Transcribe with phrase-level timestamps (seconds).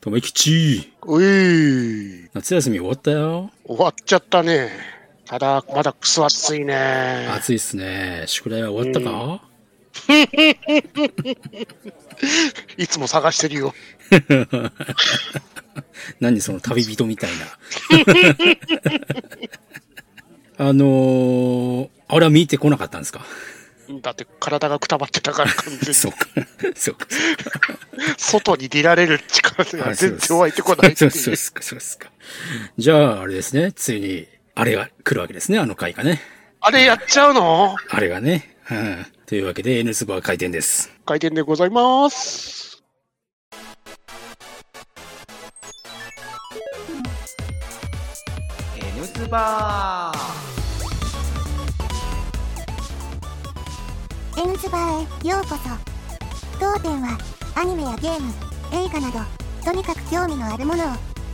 [0.00, 0.92] とめきち。
[1.06, 2.28] うい。
[2.32, 3.50] 夏休み終わったよ。
[3.64, 4.70] 終わっちゃったね。
[5.26, 7.28] ただ、まだクソ暑いね。
[7.30, 8.24] 暑いっすね。
[8.26, 9.42] 宿題は終わったか、
[12.78, 13.74] いつも探してるよ。
[16.20, 17.46] 何その旅人みたいな。
[20.68, 23.24] あのー、あれは見てこなかったんですか？
[24.00, 25.94] だって体がくたばってたから完全に。
[25.94, 26.18] そうか。
[26.76, 27.06] そうか。
[28.16, 32.10] 外に出られる力が全然湧いてこないっていそうそうですか、そうですか。
[32.78, 33.72] じゃあ、あれですね。
[33.72, 35.58] ついに、あれが来るわけですね。
[35.58, 36.20] あの回がね。
[36.60, 37.76] あれやっちゃうの？
[37.88, 38.56] あれがね。
[38.70, 39.06] うん。
[39.26, 40.92] というわけで、N スバー開店です。
[41.04, 42.82] 回転でございます。
[48.76, 50.29] N ズバー
[54.42, 55.58] N ズバーへようこそ
[56.58, 57.18] 当店は
[57.54, 58.32] アニメやゲーム
[58.72, 59.18] 映画など
[59.62, 60.86] とにかく興味のあるものを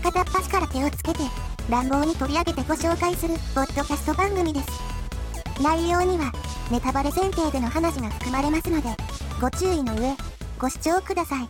[0.03, 1.21] 片っ端から手をつけて
[1.71, 6.33] 乱暴に取り上げてご紹介するポッドキャスト番組です内容には
[6.69, 8.89] ネタバレ前提での話が含まれますので
[9.41, 10.17] ご注意の上
[10.59, 11.49] ご視聴ください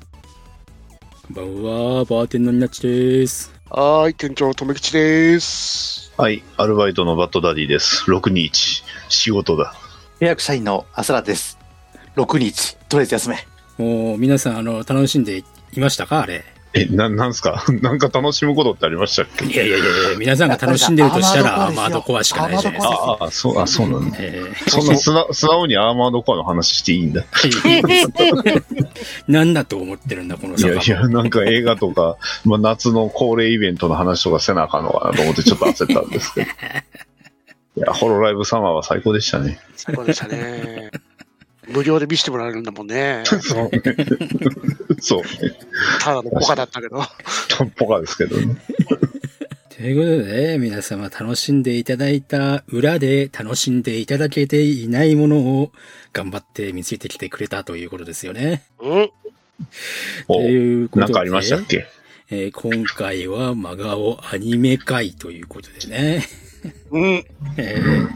[1.34, 3.50] こんばんは、バーテンのニナッチです。
[3.70, 6.12] はーい、店長、とめきちです。
[6.18, 8.08] はい、アルバイトのバッドダディです。
[8.08, 9.74] 621、仕事だ。
[10.20, 11.58] 契約社員のアスラです。
[12.16, 13.36] 6日、とりあえず休め。
[13.78, 16.22] もう、皆さん、あの、楽しんでいましたか？
[16.22, 16.42] あれ。
[16.72, 17.64] え、な、なんすか？
[17.82, 19.44] なんか楽しむことってありましたっけ？
[19.44, 23.18] いやいやいやいや、皆さんが楽しんでるとしたら、アーマードコアしかないじゃないですか。
[23.20, 24.16] ああ、そう、あ、そうなんだ。
[24.20, 27.22] えそんな素直素直にアーマードコアの話していいんだ。
[27.22, 28.86] ー、
[29.28, 36.46] 何だと思ってるんだ、このいやいや、なんか映画とか、まあ、夏の恒例イベントの話とかせなあかんのかなと思ってちょっと焦ったんですけど。
[37.76, 39.60] いや、ホロライブサマーは最高でしたね。
[39.76, 40.90] 最高でしたね。
[41.68, 43.22] 無料で見せてもらえるんだもんね。
[43.24, 43.70] そう。
[45.00, 45.22] そう。
[46.00, 47.02] ただのポカだったけど。
[47.76, 48.56] ポカですけどね。
[49.76, 55.72] ということで、皆様楽しんでいただいた裏で楽しんでいただけていないものを
[56.12, 58.62] 頑張って見つけてきてくれたということですよね。
[58.80, 59.10] うん
[60.28, 61.86] おということでなんかありましたっけ？
[62.30, 66.24] えー今回は真顔アニメ会ということでね。
[66.90, 67.24] うん。
[67.56, 68.08] えー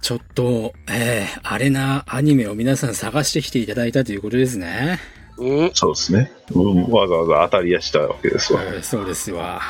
[0.00, 4.98] ちょっと、えーあれなアニメを皆さん探してきていただいたということですね。
[5.38, 5.70] うん。
[5.74, 6.32] そうですね。
[6.52, 8.62] うんわざわざ当たり屋したわけですわ。
[8.64, 9.60] えーそうですわ。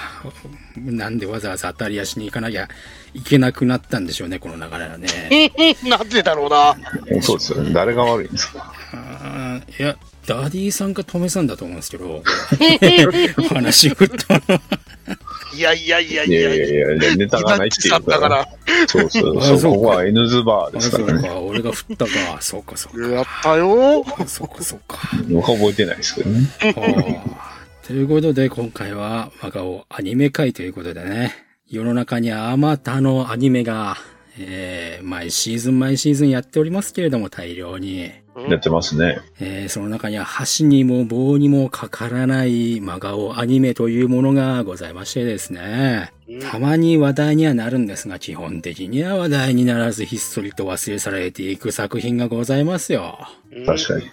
[0.77, 2.67] なんでわざわざ当たり屋しに行かなきゃ
[3.13, 5.53] いけなくなったんでしょうね、この流れはね。
[5.87, 6.77] なんでだろうな。
[7.21, 7.73] そうですよね。
[7.75, 8.73] 誰が悪いんですか？
[9.79, 12.23] いや、ダディさんかトメさんだと思うんですけど、
[13.51, 14.61] 話振ったの。
[15.55, 16.67] いやいやいやいいややいや。
[16.67, 18.49] いやいや、ネタがないっていうから。
[18.87, 19.75] そうそうあそう。
[19.75, 21.21] ここは N ズバーあですからね。
[21.21, 22.11] そうか、俺が振ったか。
[22.41, 24.03] そうか、そうやったよ。
[24.05, 24.27] か。
[24.27, 24.99] そうか、そうか。
[25.31, 26.47] 僕は覚えてないですけどね。
[26.61, 27.43] はあ
[27.87, 31.35] ということで、今回は、我がをアニメ会ということでね、
[31.69, 33.97] 世の中にはあまたのアニメが、
[34.39, 38.13] えー、毎シーズン毎シーズンやっておりますけれども、大量に。
[38.49, 39.21] やってますね。
[39.41, 46.13] えー、その中には箸にも棒にもかからない真顔アニメというものがございましてですね。
[46.51, 53.19] たまに話題にはなるんですが、基本的には話題にならずひっそりと忘れ去られていく作品がございますよ。
[53.67, 54.11] 確かに。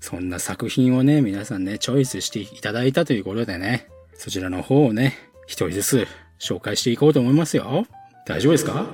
[0.00, 3.88] そんな作品をね、皆さんね、チョイスしていただいたということでね、
[4.18, 5.16] そちらの方をね、
[5.46, 6.08] 一人ずつ
[6.38, 7.86] 紹介していこうと思いますよ。
[8.26, 8.84] 大丈夫ですか？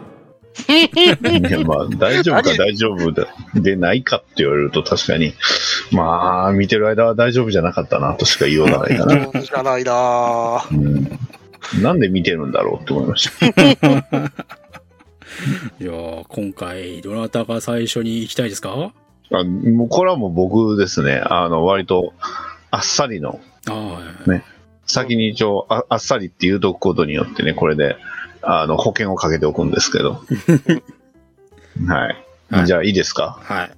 [0.68, 0.90] い
[1.50, 5.32] や、まあ、大丈夫か大丈夫だでないかって言われると確かに、
[5.92, 9.24] まあ、見てる間は大丈夫じゃなかったなとしか言いようがないかな。
[9.32, 10.64] そうじゃないな。
[10.70, 11.82] うん。
[11.82, 13.46] なんで見てるんだろうって思いました。
[15.80, 18.92] じゃあ、今回、どなたが最初に行きたいですか？
[19.32, 22.12] あもうこれはもう僕ですね、あの、割と、
[22.72, 24.44] あっさりの、あね。
[24.86, 27.96] 先に一応あ、あっさりって言うとくことによってね、これで、
[28.42, 30.20] あの、保険をかけておくんですけど。
[31.86, 32.16] はい。
[32.50, 33.38] はいじゃあ、いいですか？
[33.48, 33.70] あ、はい。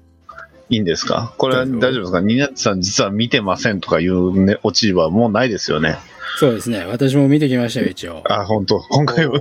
[0.70, 1.34] いいんですか？
[1.36, 2.20] これは大丈夫ですか？
[2.20, 5.96] ニナッチさん実は見てませんとかいうね、オチはもうないですよね。
[6.38, 6.84] そうですね。
[6.86, 8.22] 私も見てきましたよ、一応。
[8.30, 8.80] あ、本当？
[8.80, 9.38] 今回は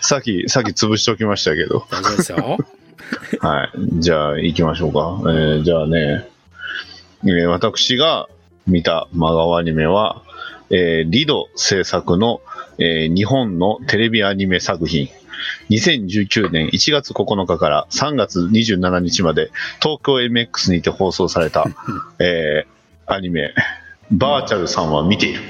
[0.00, 1.84] さっき、さっき潰しておきましたけど。
[1.90, 2.58] 大丈夫ですよ。
[3.40, 3.70] はい。
[3.94, 5.18] じゃあ、行きましょうか。
[5.32, 6.28] えーじゃあね、
[7.24, 8.28] えー私が
[8.68, 10.22] 見た真顔アニメは、
[10.70, 12.40] えーリド制作の、
[12.78, 15.08] えー日本のテレビアニメ作品。
[15.70, 19.50] 2019年1月9日から3月27日まで
[19.80, 21.66] 東京 MX にて放送された、
[22.18, 23.54] えーアニメ、
[24.10, 25.40] バーチャルさんは見ている。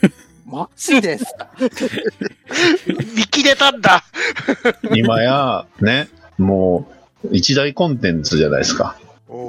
[0.46, 1.48] マジですか？
[3.16, 4.02] 見切れたんだ。
[4.94, 6.08] 今や、ね、
[6.38, 6.88] も
[7.24, 8.96] う、一大コンテンツじゃないですか。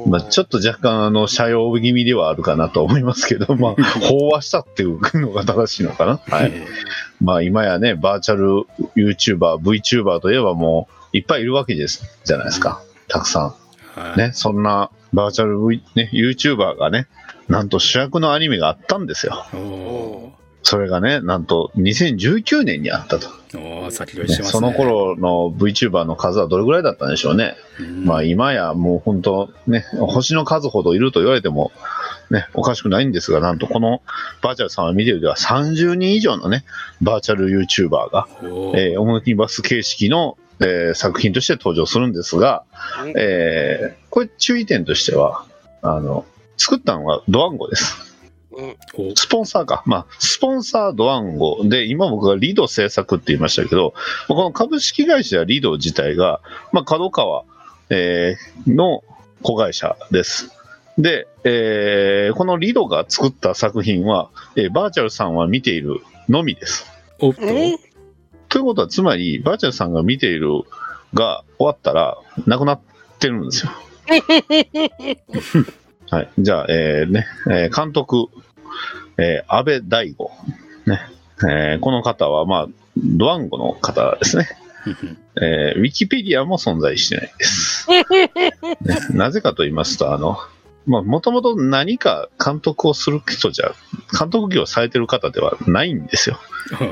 [0.07, 6.19] まあ、ちょっと若干、あの、社用気味ではあるかなと思いますけど、 まあ、飽和したっていうのが正しいのかな。
[6.27, 6.51] はい。
[6.53, 6.65] え
[7.21, 8.65] まあ、今やね、バーチャル
[8.95, 12.81] YouTuber、VTuber といえばもう、いっぱいいるわけです、じゃないですか。
[13.07, 13.55] たくさ
[14.15, 14.17] ん。
[14.17, 17.07] ね、そんな、バーチャル、v、ね、YouTuber がね、
[17.47, 19.45] なんと主役のアニメがあったんですよ。
[19.53, 19.57] い。
[19.57, 20.33] お
[20.63, 23.27] それがね、なんと2019年にあったと。
[23.27, 24.59] ーおー先取りしてますね。
[24.59, 27.55] その頃の VTuber の数はどれぐらいだったんでしょうね。
[27.79, 31.71] うん、まあ今やもう本当ね、星の数ほどいると言われても
[32.31, 34.01] ね、おかしくないんですが、なんとこの
[34.41, 36.63] バーチャルさんを見てるでは30人以上のね、
[37.01, 42.63] バーチャル YouTuber が、えーオムニバス形式の、えー作品として登場するんですが、
[43.03, 45.45] うんえーこれ注意点としては、
[45.81, 46.25] あの、
[46.57, 48.12] 作ったのはドワンゴです。
[49.15, 49.83] スポンサーか。
[49.85, 53.93] まあ、スポンサードワンゴで、今僕がリド制作って言いましたけど、
[54.27, 56.41] この株式会社リド自体が、
[56.71, 57.43] まあ、角川、
[57.89, 59.03] えーの
[59.41, 60.51] 子会社です。
[60.97, 66.85] で、えーこのリドが作った作品は、えーバーチャルさんは見ているのみです。
[67.19, 67.77] おっと、うん
[68.49, 70.61] ということは、つまり、バーチャルさんが見ている
[71.15, 72.79] が終わったら、なくなっ
[73.17, 73.71] てるんですよ。
[76.13, 76.29] はい。
[76.37, 78.27] じゃあ、えーね、えー監督、
[79.17, 80.29] えー安倍大吾。
[80.85, 80.99] ね。
[81.41, 82.67] えーこの方は、まあ、
[82.97, 84.47] ドワンゴの方ですね。
[85.41, 87.87] えーウィキペディアも存在してないです。
[87.89, 88.03] ね
[89.11, 90.37] なぜかと言いますと、あの、
[90.85, 93.73] まあ、もともと何か監督をする人じゃ、
[94.19, 96.39] 監督業をされてる方ではないんですよ。
[96.73, 96.89] はい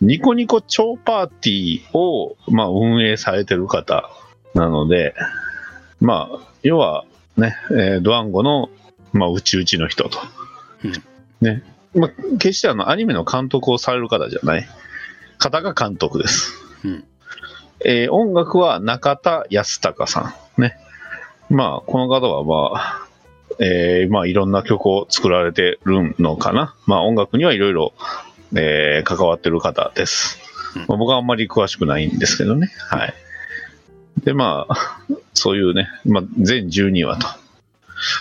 [0.00, 4.10] ニコニコ超パーティーを、まあ、運営されてる方
[4.52, 5.14] なので、
[6.00, 7.04] まあ、要は
[7.36, 8.70] ね、えードワンゴの、
[9.12, 10.18] まあ、うちうちの人と。
[10.84, 10.92] うん
[11.40, 11.62] ね。
[11.94, 14.66] まあ、決してあの、アニメの監督をされる方じゃない。
[15.38, 16.54] 方が監督です。
[16.84, 17.04] うん
[17.84, 20.60] えー音楽は中田康隆さん。
[20.60, 20.76] ね。
[21.50, 23.06] まあ、この方はまあ、
[23.60, 26.74] えーまあ、いろんな曲を作られてるのかな。
[26.86, 27.92] まあ、音楽にはいろいろ、
[28.56, 30.38] えー関わってる方です。
[30.76, 32.68] うんまあ僕はあんまり詳しくないんですけどね。
[32.90, 33.14] はい。
[34.22, 34.98] で、まあ、
[35.34, 37.26] そういうね、まあ、全12話と。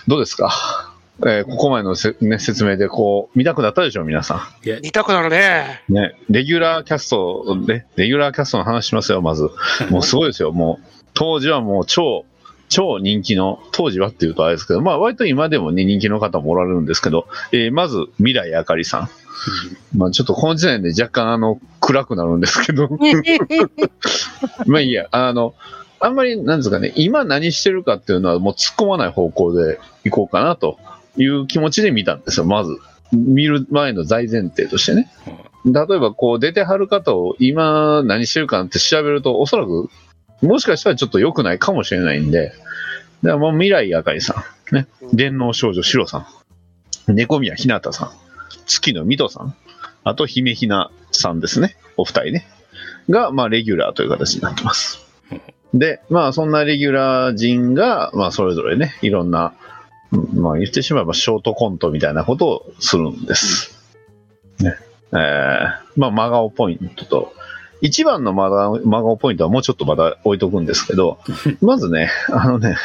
[0.08, 0.90] どうですか？
[1.26, 5.82] えーここまでのせ、ね、説明でこう、見たくなったでしょ、皆さいや、見たくなるね。
[5.90, 5.94] ん。
[5.94, 9.50] ね、レギュラーキャストで、レギュラーキャストの話しますよ、まず。
[9.92, 10.86] もうすごいですよ、もう。
[11.14, 12.26] 当時はもう超、
[12.68, 19.10] 超人気の、当時はっていうとあれですけど、まあ割と今でもね、人気の方もおられるんですけど、えーまず、未来あかりさん。
[19.96, 22.90] まあちょっとこの時点で若干あの、暗くなるんですけど、
[24.66, 25.54] まあいいや、あの、
[26.04, 30.78] あんまり、なんですかね、今何してるかっていうのはもう突っ込まない方向でいこうかなと
[31.16, 32.78] いう気持ちで見たんですよ、まず。
[33.14, 35.10] 見る前の大前提としてね。
[35.66, 39.90] 例えばこう出てはる方を今何してるかって調べると、おそらく、
[40.42, 42.58] もしかしたらちょっと良くないかもしれないんで、だか
[43.36, 46.28] らもう未来あかりさん、ね、電脳少女シロさ
[47.08, 48.12] ん、猫宮ひなたさん、
[48.66, 49.56] 月野水戸さん、
[50.04, 52.48] あと姫ひなさんですね、お二人ね、
[53.10, 55.03] が、まあレギュラーという形になってます。
[55.74, 59.54] で、まあそんなレギュラー陣が、まあそれぞれね、いろんな、
[60.12, 63.76] うんまあ言ってしまえばショートコントみたいなことをするんです。
[64.60, 64.76] ね。
[65.12, 65.20] えー、
[65.98, 67.34] まあ真顔ポイントと、
[67.82, 71.20] 一番の真顔ポイントはもうちょっとまだ置いとくんですけど、
[71.62, 72.78] まずね、あのね、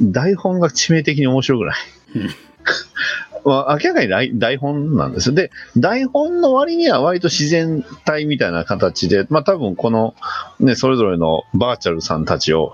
[0.00, 1.76] 台本が致命的に面白くない
[3.46, 5.34] 明らかに台台本なんですよ。
[5.34, 10.14] で、台本の割には割と自然体みたいな形で、まあ多分この、
[10.58, 12.72] ね、それぞれのバーチャルさんたちを、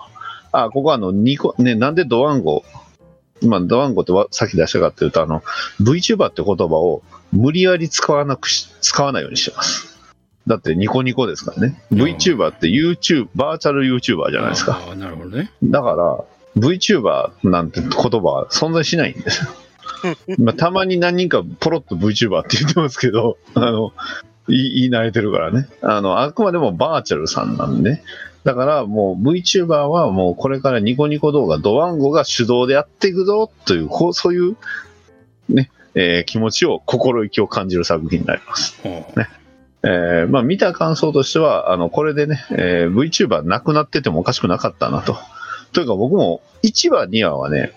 [0.50, 2.64] あ、ここはあの、ニコ、ね、なんでドワンゴ、
[3.42, 5.42] まあドワンゴってわさっき出したかっていうと、あの、
[5.82, 7.02] VTuber って言葉を
[7.32, 10.00] 無理やり使わなくし、使わないようにしてます。
[10.46, 11.82] だってニコニコですからね。
[11.90, 14.80] うん VTuber って YouTube、バーチャル YouTuber じゃないですか。
[14.88, 15.50] ああ、なるほどね。
[15.62, 16.24] だから、
[16.56, 19.50] VTuber なんて言葉は存在しないんですよ。
[20.38, 23.92] まあ、たまに何人かポロッと VTuber って言ってますけど、あの、
[24.48, 25.68] 言い慣れてるからね。
[25.82, 28.02] あの、あくまでもバーチャルさんなんでね。
[28.44, 34.56] だからもう VTuber はもうこれからニコニコ動画、ドワンゴが主導でやっていくぞという、こう、そういう、
[35.48, 38.80] ね、えー気持ちを、心意気を感じる作品になります。
[38.82, 39.06] ほ
[39.84, 45.16] えーまあ見た感想としては、あの、これでね、えー VTuber なくなっててもおかしくなかったなと。
[45.72, 47.72] というか僕も1話、2話はね、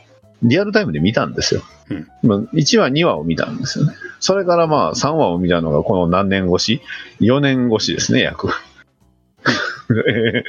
[0.48, 1.62] リアルタイムで見たんですよ。
[1.90, 3.94] うんまあ、1話、2話を見たんですよね。
[4.20, 6.82] それからまあ3話を見たのがこの何年越し
[7.20, 8.50] ?4 年越しですね、約。
[10.08, 10.44] え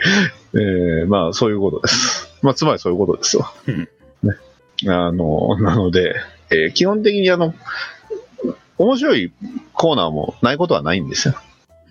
[0.54, 2.38] ーえーまあそういうことです。
[2.42, 3.52] まあつまりそういうことですわ。
[3.66, 3.88] うん
[4.22, 4.34] ね、
[4.88, 6.14] あの、なので、
[6.50, 7.54] えー基本的にあの、
[8.78, 9.32] 面白い
[9.72, 11.34] コーナーもないことはないんですよ。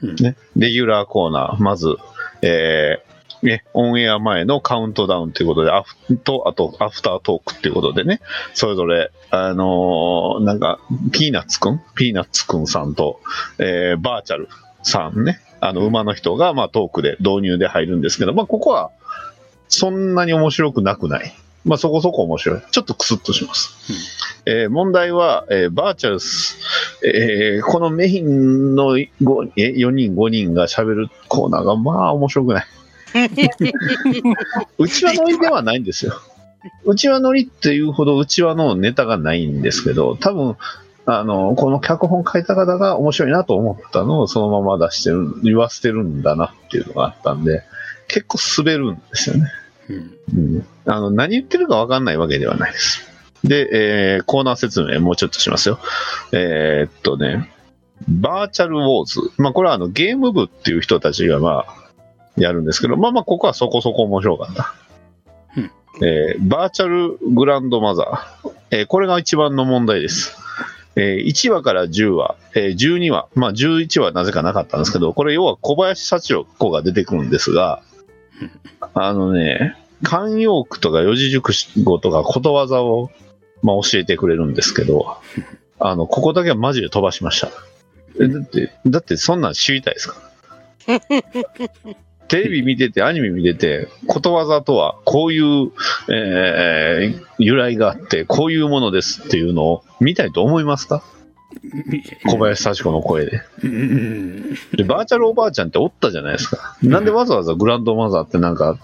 [0.04, 1.96] うんね、レギュラーコーナー、まず、
[2.42, 3.05] えー
[3.46, 8.20] ね、オンエア前のカウントダウンということで、アフと、あと、アフタートークっていうことでね、
[8.54, 10.80] それぞれ、あのーなんか、
[11.12, 11.82] ピーナッツくん？
[11.96, 13.20] ピーナッツくんさんと、
[13.60, 14.50] えーバーチャル
[14.84, 18.92] さんね、あの、馬の人が、まあ、トークで導入で入るんですけど、まあ、ここは、
[19.68, 21.34] そんなに面白くなくない。
[21.66, 22.62] まあ、そこそこ面白い。
[22.70, 23.72] ちょっとクスッとします。
[24.46, 26.58] えー問題は、えーバーチャルス、
[27.04, 32.66] えーこのメインの5え4人、5人が喋るコーナーが、まあ、面白くない。
[34.78, 36.14] うちわ乗りではないんですよ。
[36.84, 40.58] うちわ乗りっていうほどうちわのネタがないんですけど、多分、
[41.06, 47.64] あの、この脚本書いた方が面白いなと思ったのをそのまま出してる、言わせてるんだなっていうのがあったんで、
[48.08, 49.52] 結構滑るんですよね。
[49.90, 50.14] うん。
[50.36, 53.04] うん、あの何言ってるか分かんないわけではないです。
[53.44, 55.80] で、えーコーナー説明もうちょっとしますよ。
[56.32, 57.52] えーっとね、
[58.08, 59.20] バーチャルウォーズ。
[59.38, 61.85] まあ、これはあのゲーム部っていう人たちがまあ、
[62.38, 64.74] やるんですけど、まあまあ、ここはそこそこ面白かった。
[65.58, 65.72] うん
[66.06, 68.52] えーバーチャルグランドマザー。
[68.72, 70.36] えーこれが一番の問題です。
[70.98, 77.82] えー1話から10話、えー12話、まあ11話なぜかなかったんですけど、これ要は小林幸子が出てくるんですが、
[78.94, 81.52] あのね、慣用句とか四字熟
[81.84, 83.10] 語とかことわざを、
[83.64, 85.18] まあ、教えてくれるんですけど、
[85.80, 87.50] あの、ここだけはマジで飛ばしました。
[88.22, 90.16] えだって、だってそんなん知りたいですか？
[92.28, 95.72] テレビ見てて、アニメ見てて、ことわざとはこういう、
[96.10, 101.04] えー由来があって、こういうものですっていうのを見たいと思いますか？
[102.26, 103.42] 小林幸子の声で。
[103.64, 104.54] うん。
[104.74, 106.78] で、バーチャルおばあちゃんっておったじゃないですか。
[106.82, 108.78] なんでわざわざグランドマザーってなんか、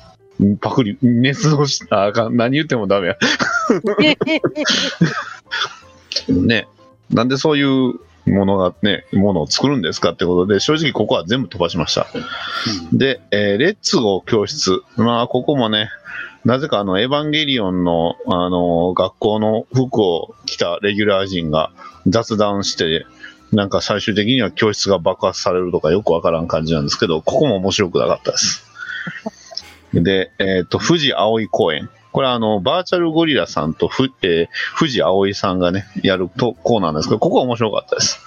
[0.60, 3.18] パクリ、捏造した、あかん、何言ってもダメや。
[6.30, 6.68] ね。
[7.10, 12.08] なんでそういうものがね、ものを作るんですかってことで、正直ここは全部飛ばしました。
[12.94, 14.82] で、えーレッツゴー教室。
[14.96, 15.90] まあ、ここもね、
[16.46, 21.72] なぜかあの、エヴァンゲリオンの、あの、学校の服を着たレギュラー陣が
[22.08, 23.06] 雑談して、
[23.52, 28.66] なんか最終的には教室が爆発されるとかよくわからん感じなんですけど、ここも面白くなかったです。
[29.94, 31.90] で、えっ、と、富士葵公園。
[32.12, 38.20] これはあの、バーチャルゴリラさんとふ、えー富士葵さんがね、やるとコーナーなんですけど、ここは面白かったです。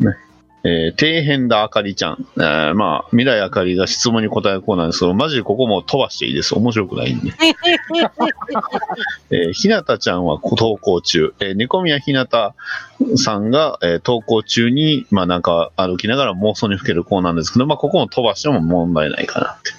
[0.00, 0.16] ね。
[0.64, 2.26] えー底辺田あかりちゃん。
[2.36, 6.54] えーまあ、未来あかりが質問に答えるコーナーですけど、マジでここも飛ばしていいです。
[6.54, 7.32] 面白くないんで。
[9.30, 11.34] えーひなたちゃんは登校中。
[11.40, 12.54] えー、猫宮ひなた
[13.16, 19.72] さんが、えー登校中に、まあなんか歩きながら妄想にふけるコーナーなんですけど、まあここも飛ばしても問題ないかなって。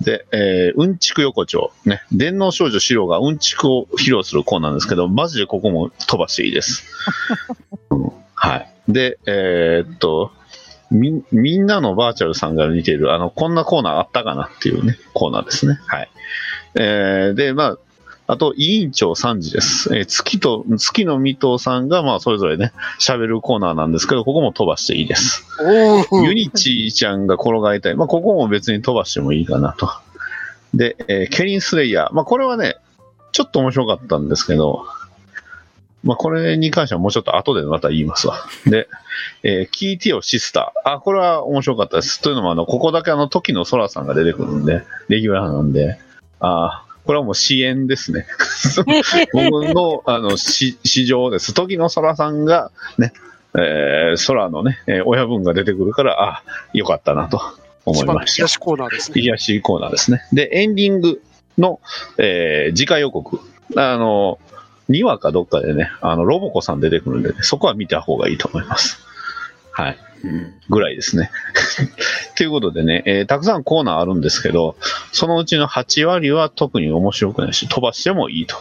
[0.00, 1.72] で、えーうんちく横丁。
[1.84, 2.02] ね。
[2.12, 6.84] 電脳少女四郎がうんちくを披露するコーナーですけど、マジでここも飛ばしていいです。
[7.90, 8.72] う んはい。
[8.88, 10.32] で、えーっと、
[10.90, 15.78] み、みんなのバーチャルさんが似ている、あの、こんなコーナーあったかなっていうね、コーナーですね。
[15.86, 16.10] はい。
[16.76, 17.78] えーで、まあ、
[18.30, 19.94] あと、委員長3時です。
[19.94, 25.44] えー月と、月の水戸さんが、まあ、それぞれね、喋るコーナーなんですけど、ここも飛ばしていいです。
[26.24, 27.94] ユニチーちゃんが転がりたい。
[27.96, 29.90] まあ、ここも別に飛ばしてもいいかなと。
[30.74, 32.12] で、えーケリンスレイヤー。
[32.12, 32.76] まあ、これはね、
[33.32, 34.86] ちょっと面白かったんですけど、
[36.04, 38.36] まあ、これに関してはもうちょっと後でまた言いますわ。
[38.66, 38.88] で、
[39.42, 40.90] えー聞いてよシスター。
[40.94, 42.22] あ、これは面白かったです。
[42.22, 45.98] というのも、あの、ここだけあの、時の空さんが出てくるんで、レギュラーなんで、
[46.38, 48.24] あーこれはもう支援ですね。
[49.34, 51.52] 僕の、あの、し市場です。
[51.54, 53.12] 時の空さんが、ね、
[53.58, 57.42] えー空のね、えー親分が出てくるから、あ、よかったなと
[57.84, 58.46] 思いました癒。
[58.46, 59.22] しコーナーですね。
[59.22, 60.22] 癒しコーナーですね。
[60.32, 61.20] で、エンディング
[61.58, 61.80] の、
[62.16, 63.40] えー次回予告。
[63.74, 64.38] あの、
[64.88, 69.00] 2話かどっかでね、あの、ロボコさん出てくるんでね、そこは見た方がいいと思います。
[69.72, 69.98] はい。
[70.24, 70.54] うん。
[70.68, 71.30] ぐらいですね。
[72.36, 74.76] ということでね、えーたくさんコーナーあるんですけど、
[75.12, 78.56] そのうちの8割は特に面白くないし、飛ばしてもいいと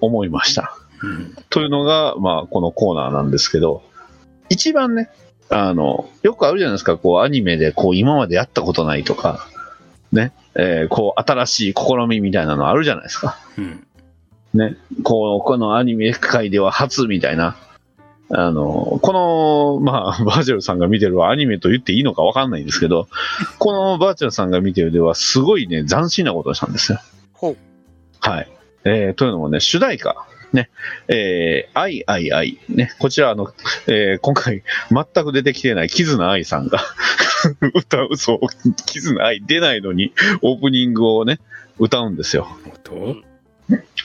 [0.00, 0.76] 思いました。
[1.02, 1.34] うん。
[1.48, 3.82] というのが、まあ、このコーナーなんですけど、
[4.48, 5.10] 一番ね、
[5.48, 9.46] あの、よくあるじゃないですか、こう、アニメで、こう、今までやったことないとか、
[10.12, 13.38] ね、えーこう、新しい試みみたいなのあるじゃないですか。
[13.56, 13.86] うん。
[14.54, 17.56] ね、こう、このアニメ界では初みたいな。
[18.32, 23.08] あの、この、まあ、 バーチャルさんが見てるアニメと言っていいのかわかんないんですけど、
[23.58, 27.00] このバーチャルさんが見てるでは、すごいね、斬新なことをしたんですよ。
[27.32, 27.56] ほう。
[28.20, 28.48] はい。
[28.84, 30.16] えーというのもね、主題歌。
[30.52, 30.68] ね、
[31.06, 32.58] えー、愛愛愛。
[32.68, 33.52] ね、こちら、あの、
[33.86, 36.80] えー今回、全く出てきてない、キズナ愛さんが
[37.74, 38.38] 歌う、そう、
[38.86, 41.40] キズナ愛出ないのに、オープニングをね、
[41.78, 42.48] 歌うんですよ。
[42.82, 43.16] と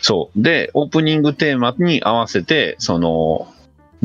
[0.01, 0.41] そう。
[0.41, 3.47] で、オープニングテーマに合わせて、その、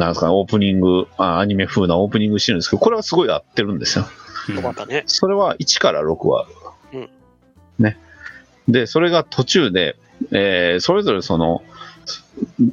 [0.00, 4.06] なんですかね、オープニング、あアニメ風なオープニングしてるんですけど、これはすごい合ってるんですよ。
[4.48, 5.04] うんよかったね。
[5.06, 6.46] それは1から6話。
[6.92, 7.10] うん
[8.68, 9.96] で、それが途中で、
[10.30, 11.62] えーそれぞれその、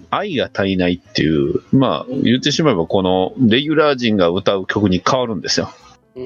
[0.09, 5.71] 愛が足りないっていう、まあ、言ってしまえばこの、レギュラー陣が歌う曲に変わるんですよ。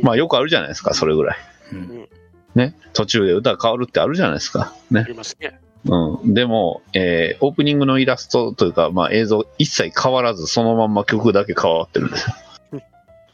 [0.04, 1.38] まあ、よくあるじゃないですか、それぐらい。
[1.74, 2.08] うん
[2.54, 2.76] ね。
[2.92, 4.76] 途中で歌が変わるってあるじゃないですか。
[4.90, 5.08] ねあ。
[5.08, 5.61] りますね。
[5.86, 6.34] うん。
[6.34, 12.36] でも、えーオープニングのイラストというか、まあ、映像一切変わらず、そのまんま曲だけ変わってるんですよ
[12.74, 12.82] うん。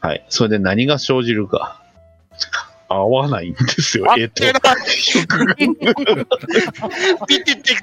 [0.00, 0.24] はい。
[0.28, 1.82] それで何が生じるか。
[2.88, 4.52] 合わないんですよ、絵と合って。
[5.44, 5.68] ない。
[7.28, 7.74] 見てて、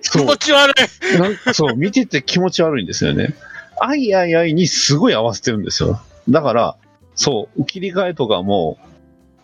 [0.00, 1.54] 気持ち悪い。
[1.54, 3.34] そう、見てて気持ち悪いんですよね。
[3.80, 6.00] あいあいあいにすごい合わせてるんですよ。
[6.28, 6.76] だから、
[7.14, 8.78] そう、切り替えとかも、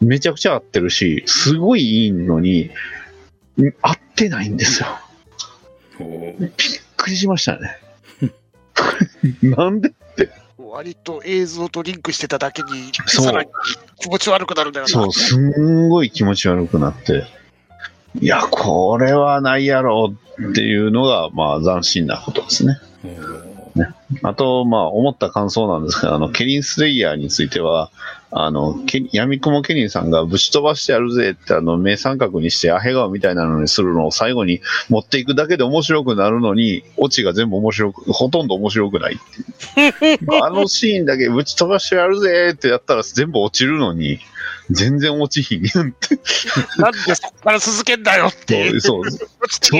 [0.01, 2.71] めちゃくちゃ合ってるし、すごいいいのに、ん
[3.83, 4.89] 合ってないんですよ。
[5.99, 6.51] びっ
[6.97, 7.79] くりしましたね。
[9.43, 9.93] なんで
[10.59, 13.49] 割と映像とリンクしてただけに、そうさらに
[13.99, 14.89] 気持ち悪くなるんだよな。
[14.89, 17.25] そう、すんごい気持ち悪くなって、
[18.21, 20.15] いや、これはないやろ
[20.51, 22.79] っていうのが、まあ、斬新なことですね。
[23.05, 23.57] おー
[24.23, 27.91] あと、まあ、思った感想なんですけど、あの、ケリン・スレイヤーについては、
[28.31, 39.19] あの、ケ闇雲ケリンさんがぶち飛ばしてやるぜって、あの、目三角にしてアヘ顔みたいなのにするのを最後に持っていくだけで面白くなるのに、オチが全部面白く、ほとんど面白くないっ
[39.75, 40.19] ていう。
[40.43, 44.19] あのシーンだけぶち飛ばしてやるぜってやったら全部落ちるのに、
[44.71, 46.19] 全然落ちひんやんって。
[46.79, 48.81] なんでそこから続けんだよって。
[48.81, 49.29] そう、そう
[49.61, 49.71] そ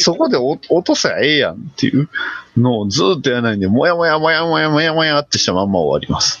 [0.00, 2.08] そこでお落とせばええやんっていう
[2.56, 6.40] のをずーっとやらないんで、もやもやもやもやもやもやってしたまんま終わります。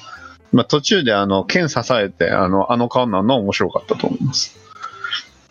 [0.52, 4.58] まあ途中であの、剣支えて、あの、あの顔になるのは面白かったと思います。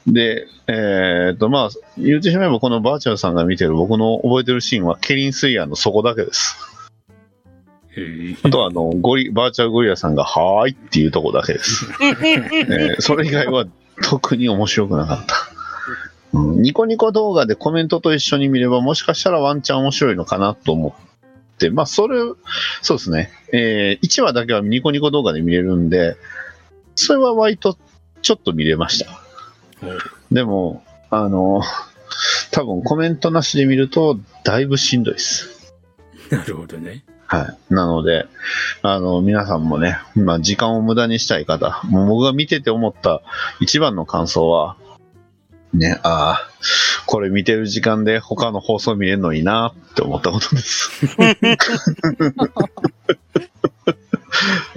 [0.08, 6.56] で、えーっと、まあ、言ってしまえばこのバーチャルさんが見てる僕の覚えてるシーンは、ケリンスイヤーのそこだけです。
[8.44, 11.88] あとはあの、ゴリ、バーチャルゴリラさんが、はーいっていうとこだけです。
[12.02, 13.66] えーそれ以外は
[14.04, 15.36] 特に面白くなかった。
[16.34, 21.07] うん、ニコニコ動画でコメントと一緒に見れば、もしかしたらワンチャン面白いのかなと思って、
[21.72, 22.20] まあ、それ、
[22.82, 23.32] そうですね。
[23.52, 26.16] え1話だけはニコニコ動画で見れるんで、
[26.96, 27.78] それは割と
[28.22, 29.08] ちょっと見れました。
[30.32, 31.62] でも、あの、
[32.52, 35.74] 多分コメントなしで見ると、だいぶしんどいです。
[36.30, 37.04] なるほどね。
[37.28, 37.74] はい。
[37.74, 38.26] なので、
[38.82, 43.22] あの、皆さんもね、まあ、時間を無駄にしたい方、もう僕が見てて思った
[43.60, 44.78] 一番の感想は、
[45.78, 46.50] ね、ああ、
[47.06, 50.92] これ見てる時間で他の放送見れるのいいなって思ったことです。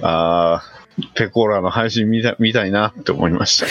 [0.01, 0.63] ああ、
[1.15, 3.67] ペコーラの配信見た見たいなって思いました。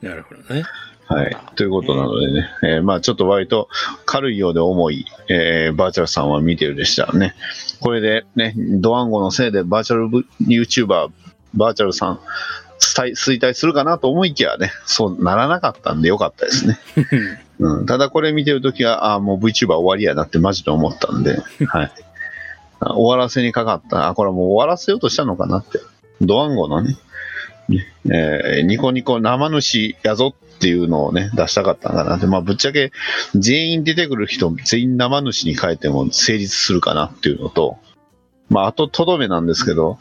[0.02, 0.64] なるほどね。
[1.06, 1.36] はい。
[1.56, 3.68] ということなのでね、えーまあちょっと割と
[4.06, 7.34] 軽いようで重い、えーバーチャルさんは見てるでしたらね。
[7.80, 11.08] これでね、ドワンゴのせいでバーチャルブ YouTuber、
[11.54, 12.20] バーチャルさん、
[12.92, 16.78] 衰衰退するかなと思いきやね、そうならなかったんでよかったですね。
[17.58, 21.92] うん、ただこれ見てるときは、ああ、もう VTuber 終わりやなってマジで思ったんで、はい。
[22.80, 24.08] あ終わらせにかかった。
[24.08, 25.78] あ、これもう終わらせようとしたのかなって。
[26.20, 26.96] ドワンゴのね、
[27.68, 32.26] ねえーニコニコ生主やぞっていうのをね、出したかったのかなって。
[32.26, 32.92] まあ、ぶっちゃけ、
[33.34, 37.78] 全員出てくる人、全員生主に変えても成立するかなっていうのと、
[38.48, 39.98] まあ、あと、とどめなんですけど、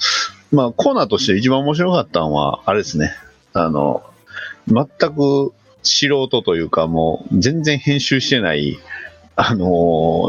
[0.51, 3.13] まあ、コーナーとして一番面白かったのは、あれですね。
[3.53, 4.03] あの、
[4.67, 8.77] 全く素人というか、もう、全然編集してない、
[9.35, 9.65] あの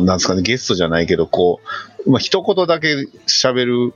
[0.01, 1.61] ーなんですかね、ゲストじゃないけど、こ
[2.07, 3.95] う、まあ、一言だけ喋る、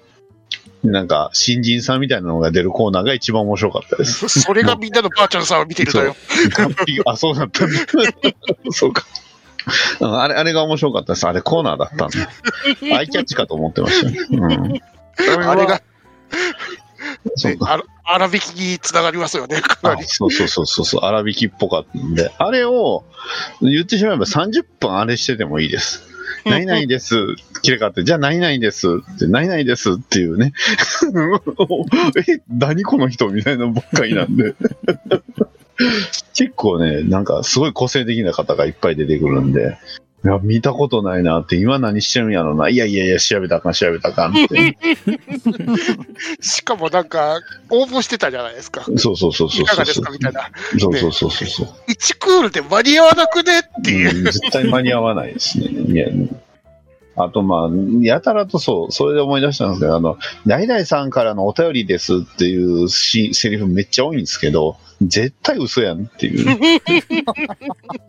[0.82, 4.28] なんか、新人さんみたいなのが出るコーナーが一番面白かったです。
[4.40, 6.16] それがみんなのバーチャルさんを見てるのよ。
[7.06, 7.78] あ、そうだったんだ。
[8.70, 9.04] そうか。
[10.00, 11.26] うんあれ、あれが面白かったです。
[11.26, 12.96] あれコーナーだったんだ。
[12.96, 14.18] アイキャッチかと思ってましたね。
[14.30, 14.80] うん。
[15.48, 15.82] あれが、
[17.36, 17.72] そうか。
[17.72, 20.04] あら荒引きにつながりますよね、かなあり。
[20.04, 23.04] そうそうそうそうそう、粗挽きっぽかったんで、あれを
[23.60, 26.02] 言ってしまえば30分あれしててもいいです。
[26.44, 27.34] 何々です。
[27.62, 30.52] 切れ替わって、じゃあ何々ですって、何々ですっていうね。
[32.28, 34.54] え、何この人みたいなばっかりなんで。
[36.34, 39.76] 結構ね、なんかすごい個性的な方がいっぱい出てくるんで、
[40.24, 42.68] いや見たことないなって、今何してるんやろな。
[42.68, 44.76] いやいやいや、調べたらあかん、調べたらあかんって。
[46.40, 48.84] しかもなんか、応募してたじゃないですか。
[48.96, 50.04] そうそうそうそういかがですそう。
[50.04, 50.50] かみたいな。
[50.78, 51.66] そうそうそうそうそう。
[51.88, 54.18] 1クールで間に合わなくねっていう。
[54.18, 55.66] うん絶対間に合わないですね。
[55.66, 56.08] いや
[57.16, 57.70] あと、まあ、
[58.02, 66.46] やたらとそう、それで思い出したんですけど、あの、代々さんからのお便りですっていうしセリフめっちゃ多いんですけど、絶対嘘やんっていう。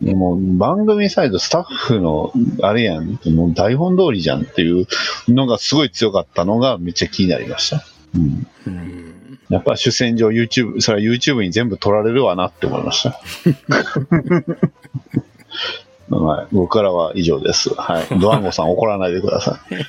[0.14, 4.86] もう番組サイドスタッフのあれやんもう台本通りじゃんっていう
[5.28, 7.84] のがすごい強かったのがめっちゃ気になりました。
[8.14, 8.46] うん。
[8.66, 9.14] うん
[9.50, 13.18] やっぱ主戦場 YouTube、それは YouTube に全部撮られるわなって思いました。
[16.10, 17.74] はい、僕からは以上です。
[17.74, 18.06] はい。
[18.18, 19.74] ドワンゴさん怒らないでください。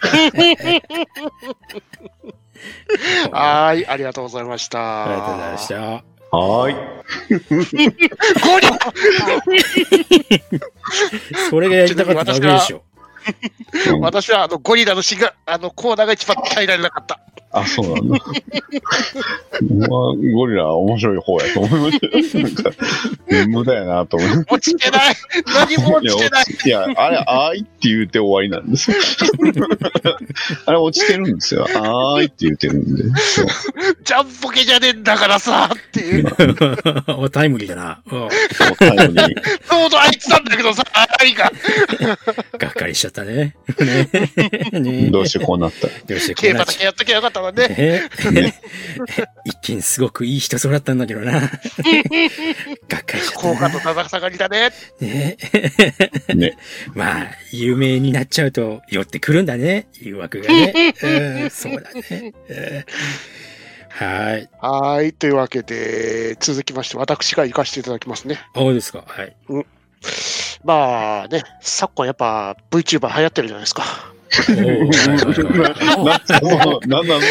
[3.31, 5.05] はーい、ありがとうございました。
[5.05, 5.75] ありがとうございました。
[5.75, 6.75] はーい。
[8.41, 8.67] ゴリ
[11.49, 12.77] それがやりたかっただけでしょ。
[12.77, 12.81] うん
[14.01, 17.19] 私はあのゴリラの死が、あのコーナーが一番耐えられなかった。
[17.51, 18.17] あ、そうなんだ。
[18.19, 19.89] まあ、
[20.33, 22.43] ゴリラは面白い方やと思いましたよ。
[22.43, 22.71] なんか、
[23.47, 25.15] 無駄やなと思いま落ちてない
[25.47, 28.97] 何も落ちてないいや、あれ、あーいって言うて終わりなんですよ。
[30.65, 31.67] あれ落ちてるんですよ。
[31.75, 33.03] あーいって言うてるんで。
[33.19, 33.47] そう
[34.03, 36.25] ジャンポケじゃねえんだからさっていう。
[37.17, 38.01] おタイムリーだな。
[38.11, 41.51] うんそうタイムリーちょうどあいつなんだけどさ、あいか。
[42.57, 43.55] がっかりしちゃったね。
[43.79, 44.09] ね
[44.79, 45.87] ねどうしてこうなった？
[45.87, 47.67] どうしてこ競うなっちゃ馬だけやっときゃよかったわね。
[48.31, 48.61] ね
[49.45, 51.33] 一見すごくいい人そうだったんだけどな。
[51.33, 53.53] がっかりしちゃったな。
[53.53, 54.71] 効果と高さがりだね。
[54.99, 55.37] ね
[56.35, 56.57] ね。
[56.93, 59.87] まあ、有名になっちゃうと寄ってくるんだね。
[59.93, 60.93] 誘惑がね。
[61.01, 62.33] うん、そうだね。
[62.49, 62.85] うん
[63.89, 64.49] はい。
[64.61, 65.13] はーい。
[65.13, 68.39] というわけで、続きまして、私が行かせていただきますね。
[68.53, 69.03] あ、そうですか。
[69.05, 69.35] はい。
[70.63, 73.83] まあね、昨今やっぱ VTuber 流行ってるじゃないですか。
[74.29, 77.21] おーなんすか、その、なんな、の、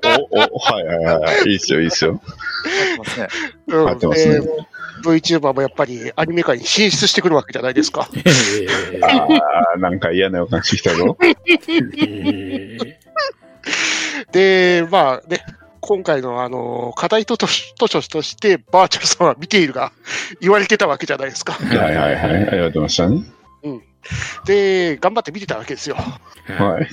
[0.00, 1.48] お、お、お、はいはいはい。
[1.50, 2.20] いいっすよ、いいっすよ。
[2.98, 3.28] ますね。
[3.68, 4.40] うん流行ってますね
[5.04, 8.08] VTuber もやっぱりアニメ界に進出してくるわけじゃないですか。
[9.00, 9.28] あ
[9.76, 11.16] あ、なんか嫌な予感してきたぞ。
[14.32, 15.44] で、まあね、
[15.80, 19.92] 今回のあの課題図書図書としてバーチャルさんは見ているが
[20.40, 21.52] 言われてたわけじゃないですか。
[21.52, 22.16] はいはいはい。
[22.16, 23.22] ありがとうございましたね。
[24.46, 25.96] で、頑張って見てたわけですよ。
[26.46, 26.88] ーはい。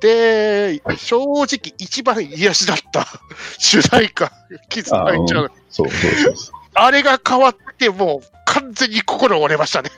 [0.00, 3.06] で、正直一番癒しだった
[3.58, 4.32] 主題歌、
[4.68, 5.50] キズナイちゃん。
[5.70, 9.90] そうそうそうそあれが変わってもう完全に心折れましたね。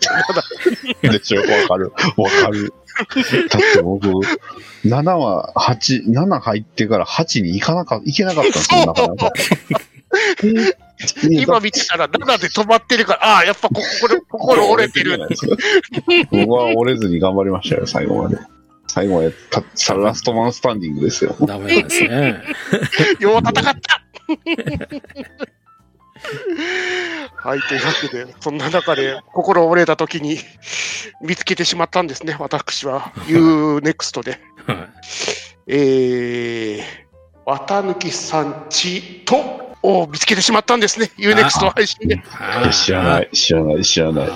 [1.02, 1.08] う。
[1.08, 1.92] でしょ、わかる。
[2.16, 2.72] わかる。
[3.50, 4.08] だって僕、
[4.84, 9.32] 7は8、7入ってから8に行かなか行けなかったんですよ、なかなか。
[11.30, 15.18] 今見てたら7で止まってるから、ああ、やっぱここで心折れてる。
[16.30, 18.38] 僕は折れずに頑張りましたよ、最後まで。
[18.88, 21.36] 最後までた、さラストマンスタンディングですよ。
[21.40, 22.42] ダメなんですね。
[23.20, 24.02] よう戦った
[27.36, 30.38] はい、というわけで、そんな中で心折れた時に
[31.20, 33.12] 見つけてしまったんですね、私は。
[33.26, 34.40] UNEXT で。
[34.66, 34.88] はい
[35.68, 36.82] えー、
[37.44, 42.22] 綿抜さんちと、を見つけてしまったんですね、UNEXT 配信で。
[42.72, 44.28] 知らない、知らない、知らない。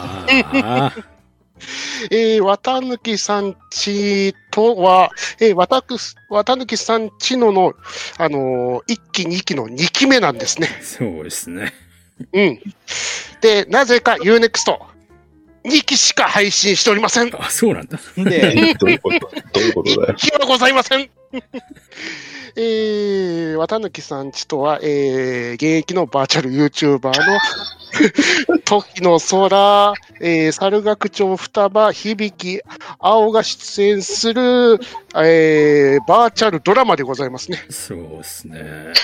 [2.10, 5.10] えー、綿抜さんちとは、
[5.40, 7.74] えー、わたくす、綿抜さんちのの、
[8.16, 10.68] あのー、1期2期の2期目なんですね。
[10.80, 11.74] そうですね。
[12.32, 12.60] うん。
[13.42, 14.78] で、なぜか UNEXT、
[15.64, 17.30] 2期しか配信しておりません。
[17.38, 17.98] あ、そうなんだ。
[18.16, 20.14] で、どういうことどういうことだよ。
[20.14, 21.10] 気はございません。
[22.56, 27.12] えー、綿貫さんちとは、えー、現役のバーチャル YouTuber の
[28.64, 32.62] 時の空、えー、猿楽町双葉、響、
[32.98, 34.78] 青が出演する、
[35.16, 37.58] えー、バーチャルドラマでございますね。
[37.70, 38.62] そうですね。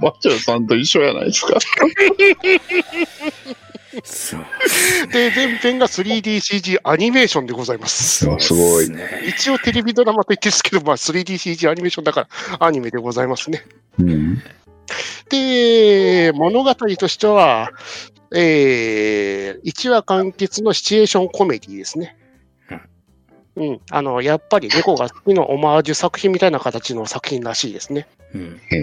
[0.00, 1.58] バチャルさんと一緒やないですか。
[5.12, 8.30] で、前編が 3DCG アニメーションでございます。
[8.30, 8.88] あすごい。
[9.28, 12.28] 一応テレビドラマと言ってですけど、まあ、3DCG アニメーションだか
[12.58, 13.64] らアニメでございますね。
[13.98, 14.42] うん。
[15.28, 17.70] で、物語としては、
[18.34, 22.16] えー、1話完結のシチュエーションコメディですね。
[23.54, 23.80] うん。
[23.90, 28.06] あの、やっぱり猫が好きのオマージュ作品みたいな形の作品らしいですね。
[28.34, 28.60] うん。
[28.70, 28.76] へ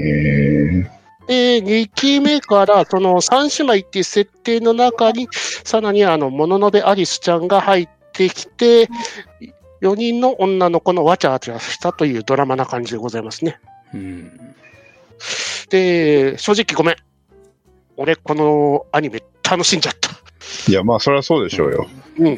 [0.86, 0.99] え。
[1.30, 5.30] で、2期目から、その三姉妹っていう設定の中に、
[5.64, 8.90] さらにあの、もののべアリスちゃんが入ってきて、
[9.82, 13.60] 4人の女の子のわちゃわちゃしたというドラマな感じでございますね。
[13.94, 14.56] うん。
[15.70, 16.96] で、正直ごめん。
[17.96, 20.10] 俺、このアニメ楽しんじゃった。
[20.68, 21.88] いや、まあ、そりゃそうでしょうよ。
[22.18, 22.36] うん。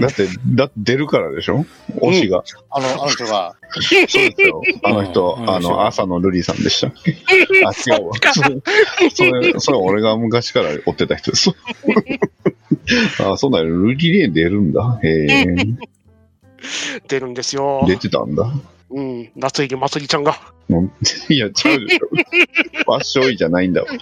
[0.00, 1.64] だって、だって出るからでしょ？
[1.96, 2.42] 推しが。
[2.70, 4.62] あの、あの人が、そうですよ。
[4.84, 8.12] あの人、うんあの、朝のルリさんでしたあ、違うわ。
[8.32, 8.60] それ、
[9.10, 11.50] それ、それ俺が昔から追ってた人です。
[13.22, 13.66] あ、そうだよ。
[13.66, 14.98] ルリレー出るんだ。
[15.02, 15.46] へえ。
[17.08, 17.84] 出るんですよ。
[17.86, 18.50] 出てたんだ。
[18.90, 19.30] うん。
[19.36, 20.36] 夏入りまつりちゃんが。
[20.68, 20.92] う ん
[21.28, 22.08] いや、ちゃうでしょ。
[22.08, 23.86] ファッションじゃないんだわ。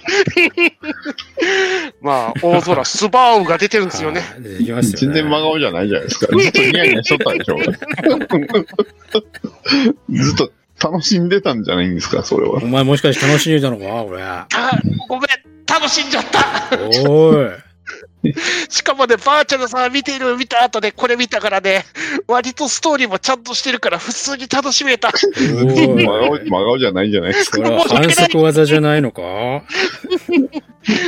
[2.00, 4.22] まあ、大空スバーウが出てるんですよね。
[4.60, 4.82] よね。
[4.82, 6.26] 全然真顔じゃないじゃないですか。
[6.38, 7.56] ずっとニヤニヤしとったでしょ。
[7.56, 7.66] 俺
[10.22, 12.66] ずっと、楽しんでたんじゃないんですか、それはお。
[12.66, 14.18] 前もしかして楽しんでたのか俺。
[14.18, 14.46] た
[15.08, 15.28] ごめん、
[15.66, 16.70] 楽しんじゃった。
[17.10, 17.46] おい。
[18.68, 21.84] しかもね、バーチャルさん見てる見た後でこれ見たからね、
[22.26, 25.08] 割とストーリーもちゃんとしてるから普通に楽しめた。
[25.08, 26.04] お真い。
[26.06, 27.58] 顔、真顔じゃないんじゃないですか？
[27.58, 29.22] これは反則技じゃないのか？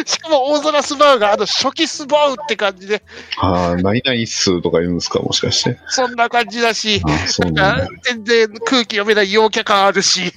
[0.04, 3.02] しかも大空スバウがあの初期スバウって感じで、
[3.38, 5.78] ああ、何々数とか言うんですか、もしかして。
[5.88, 7.86] そんな感じだし、あななん。
[7.86, 10.32] か全然空気読めない陽キャ感あるし、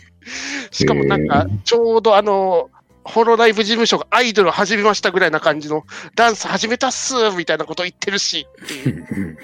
[0.72, 2.70] しかもなんかちょうどあの、
[3.04, 5.86] ホロライブ事務所がアイドル始めましたぐらいな感じの
[6.16, 9.38] ダンス始めたっすみたいなこと言ってるしっていう。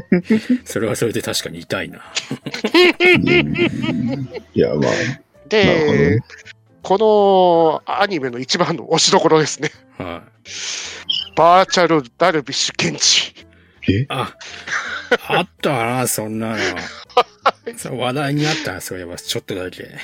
[0.64, 1.98] それはそれで確かに痛いな。
[4.54, 6.20] いや、まあ、なるほどでね、
[6.82, 9.70] このアニメの一番の推しどころですね。
[9.98, 10.30] はい。
[11.36, 13.34] バーチャルダルビッシュケンジ。
[13.88, 14.06] え？
[14.08, 14.34] あ、
[15.28, 16.58] あったな、そんなの。
[17.76, 19.98] そう話題にあったな、そういえば、ちょっとだけ。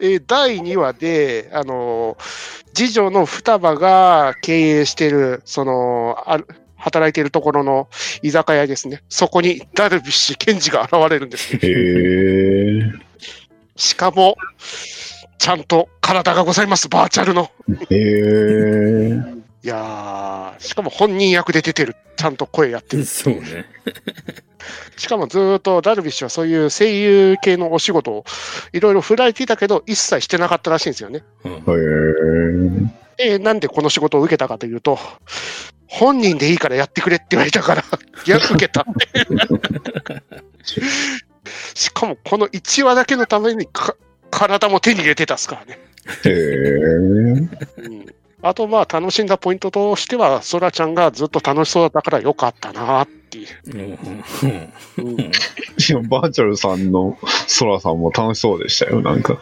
[0.00, 7.88] えー第2話で、あのー次女の双葉が経営してる、その、ある働いてるところの
[8.22, 9.02] 居酒屋ですね。
[9.08, 11.60] そこにダルビッシュケンジが現れるんですね。
[11.62, 12.92] へえ。
[13.76, 14.36] しかも、
[15.38, 17.50] ちゃんと体がございます、バーチャルの。
[17.90, 19.41] へえ。
[19.64, 21.94] いやー、しかも本人役で出てる。
[22.16, 23.04] ちゃんと声やってる。
[23.04, 23.64] そうね。
[24.98, 28.24] しかもずーっとダルビッシュはそういう声優系のお仕事を
[28.72, 31.22] いろいろ振られていたけど、一切してなかったらしいんですよね。
[31.44, 32.92] うん。
[33.16, 34.98] で、なんでこの仕事を受けたかというと、
[35.86, 37.84] 本人でいいからやってくれって言われたから、い
[38.30, 38.84] や、受けた。
[41.74, 43.94] しかもこの1話だけのためにか
[44.30, 45.78] 体も手に入れてたっすからね。
[46.24, 46.32] へえ。
[46.32, 53.48] うんあと、まあ、楽しんだポイントとしては、ソラちゃんがずっと楽しそうだったからよかったなっていう。
[53.66, 53.80] うん
[54.98, 59.38] うんいや、バーチャルさんのソラさんも楽しそうでしたよ、なんか。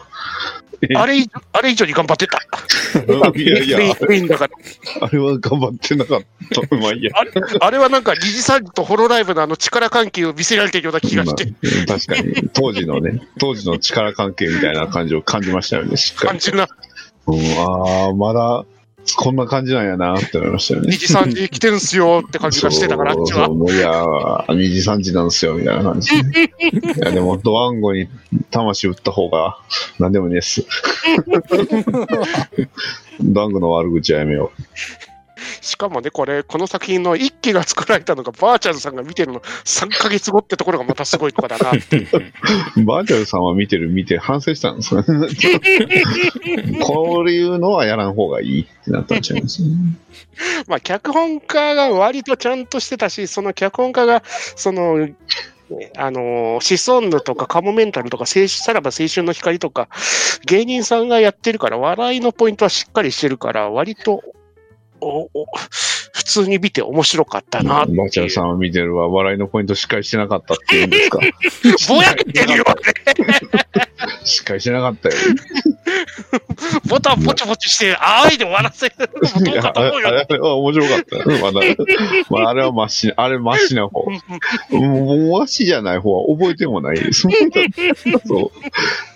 [0.81, 2.39] えあれ以上、あれ以上に頑張ってた。
[3.35, 4.53] いやいや、メインメインだから。
[5.01, 6.21] あれは頑張ってなかっ
[6.69, 6.75] た。
[6.75, 7.11] まあいいや。
[7.15, 16.27] あれあれはなんか、二次三次とホロライブのあの力関係を見せられてるような気がして、まあ確かに、当時のね、当時の力関係みたいな感じを感じましたよね、しっかり。
[16.29, 16.67] 感じるな。
[17.27, 18.65] うん、ああ、まだ、
[19.17, 20.97] こんな感じなんやなって思いましたよね二。
[20.97, 26.15] 次三次来てんすよって感じがしてたから、あっちはいやー、二次三次なんですよ、みたいな感じ。
[26.17, 26.21] い
[26.97, 28.07] や、でも、ドワンゴに
[28.51, 29.57] 魂打った方が、
[29.99, 30.65] なんでもねえっす。
[33.21, 34.51] ドワンゴの悪口はやめよ
[35.61, 41.69] しかもね、これ、この作品の一期が作られたのが、バーチャルさんが見てるの3ヶ月後ってところがまたすごいとこだな。
[41.69, 41.73] う。
[42.83, 45.29] バーチャルさんは見てる、見て反省したんですかね。
[46.81, 49.61] こういうのはやらん方がいいってなったんちゃいます、
[50.67, 55.13] まあ、脚本家が割とちゃんとしてたし、その脚本家が、その、ね
[55.97, 59.87] あのシソンヌとかカモメンタルとか、青春さらば青春の光とか、
[60.45, 64.21] 芸人さんがやってるから、笑いのポイントはしっかりしてるから、割と、
[65.01, 65.45] おお
[66.13, 67.85] 普通に見て面白かったな。
[67.85, 71.19] バーチャルさんは見てるわ、笑いのポイントしっかりしてなかったって言うんですか？
[71.93, 72.65] ぼやけてるよ、
[74.23, 75.15] しっかりしてなかったよ。
[76.87, 80.07] ボタンポチポチして、あーいで終わらせるのもどうかと思うよ。
[80.07, 81.17] あれあれは面白かった。
[81.17, 81.61] まだ、
[82.29, 84.05] まあ、あれはマシ、あれマシな方。
[84.69, 87.23] もう、マシじゃない方は覚えてもないです。
[88.27, 88.51] そう。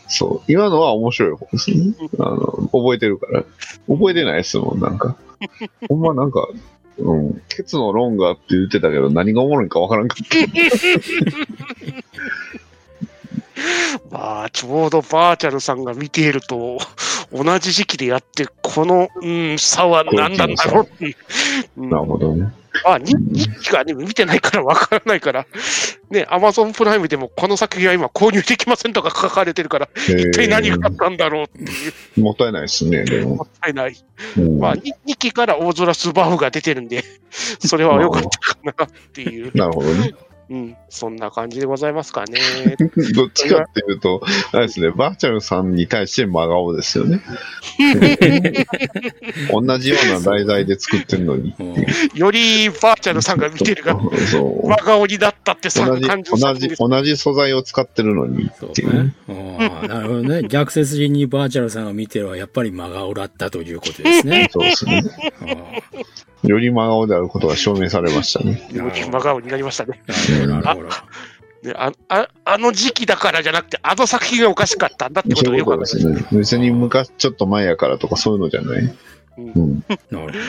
[0.08, 0.52] そう。
[0.52, 1.78] 今のは面白い方ですね。
[2.20, 2.38] あの、
[2.72, 3.44] 覚えてるから。
[3.88, 5.16] 覚えてないですもん、なんか。
[5.90, 6.48] ほんまなんか、
[6.98, 7.42] うん。
[7.50, 10.38] ケツのロンガーって言ってたけど、何がおもろいんかわからんかった。
[14.12, 16.80] まあ、ちょうどバーチャルさんが見ていると、
[17.32, 21.16] 同じ時期でやって、この、うん、差は何なんだろうって
[21.76, 22.54] なるほどね。
[22.84, 25.46] あ、日日記がね、見てないからわからないから、
[26.10, 31.66] ね、アマゾンプライムでもこの作品は今購入できませんとか書かれてるから、一体何があったんだろうってい
[32.18, 33.44] う、もったいないですね、でもも。
[33.44, 33.96] ったいない。
[34.38, 40.14] うんまあ、に2期から大空スバフが出てるんで、それは良かったかなっていう、なるほどね。
[40.48, 42.40] うん、そんな感じでございますかね。
[43.16, 47.22] どっちかっていうと、あれですね、バーチャルさんに対して真顔ですよね。
[49.52, 51.56] 同じような題材で作ってるのに。
[52.14, 54.00] よりバーチャルさんが見てるが、
[54.32, 59.04] そう真顔になったってさ同じ感じの同じ同じ素材を使ってるのにっていう。
[59.04, 59.16] ね。
[59.28, 60.44] ああなるほどね。
[60.48, 64.50] 逆説的にバーチャルさんが見てるはやっぱり真顔だったということですね。
[64.52, 65.04] そうですね。
[66.46, 68.68] あより真顔であることが証明されましたね。
[68.72, 70.02] より真顔になりましたね。
[70.64, 70.76] あ
[71.74, 75.90] あああの時期だからじゃなくて、あの作品がおかしかったんだってことがよくわかる。
[75.90, 76.28] ことですね。
[76.32, 78.96] 別に昔、ちょっと前やからとかそういうのじゃない。
[79.38, 79.84] うんうん。
[79.90, 80.40] なるほどね。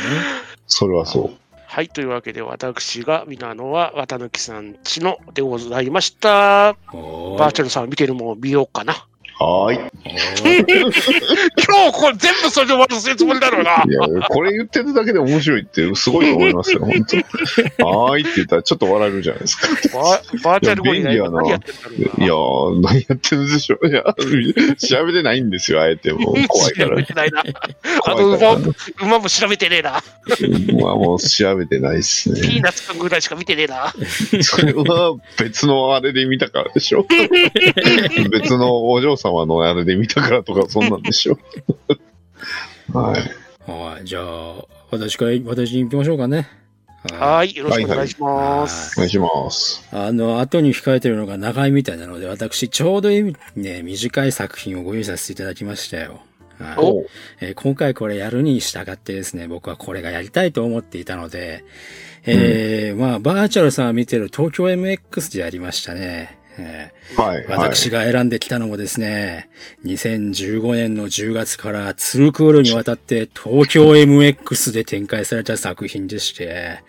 [0.66, 1.30] それはそ
[1.66, 6.76] はい、というわけで私が見たのは綿貫さんちのでございました。
[6.92, 9.06] おバーチャルさん見てるもん見ようかな。
[9.38, 9.78] はーい。
[10.06, 13.84] 今日これ全部それで終わらせるつもりだろうな。
[13.86, 17.16] いや、これ言ってるだけで面白いってすごいと思いますよ、 本当。
[17.86, 19.68] はーいって言ったらちょっと笑えるじゃないですか。
[19.98, 21.42] ババーチャルゴリラいやな。
[21.46, 23.88] いやー、何やってるんでしょう。
[23.88, 24.04] いや、
[24.76, 26.12] 調べてないんですよ、あえて。
[26.12, 27.02] もう怖いから調べ。
[27.04, 27.44] てないな。
[28.06, 30.02] あの馬も、馬も調べてねえな。
[30.80, 32.40] まあもう調べてないっすね。
[32.40, 33.92] ピーナッツくんぐらいしか見てねえな。
[34.42, 37.06] それは別のあれで見たからでしょ。
[38.30, 41.38] 別のお嬢様のあれで見たからとか、そんなんでしょ。
[42.92, 43.70] はい。
[43.70, 46.48] はい、じゃあ、私から、私に行きましょうかね。
[47.12, 48.98] ははい、よろしくお願いします。
[48.98, 49.82] お願いします。
[49.92, 49.96] い。
[49.96, 56.20] あの、後に控えてるのが長いみたいなので、私、ちょうどいいね、短い作品をご用意させていただきましたよ。
[56.58, 57.04] はいお
[57.40, 61.64] えー今回これやるに従ってですね、僕はこれがやりたいと思っていたので、
[62.24, 66.35] えーまあ、バーチャルさんが見てる東京 MX でやりましたね。
[66.58, 67.36] えーはい。
[67.36, 67.46] はい。
[67.58, 69.48] 私が選んできたのもですね、
[69.84, 76.80] 2015年の10月から2クールにわたって東京 MX で展開された作品でして、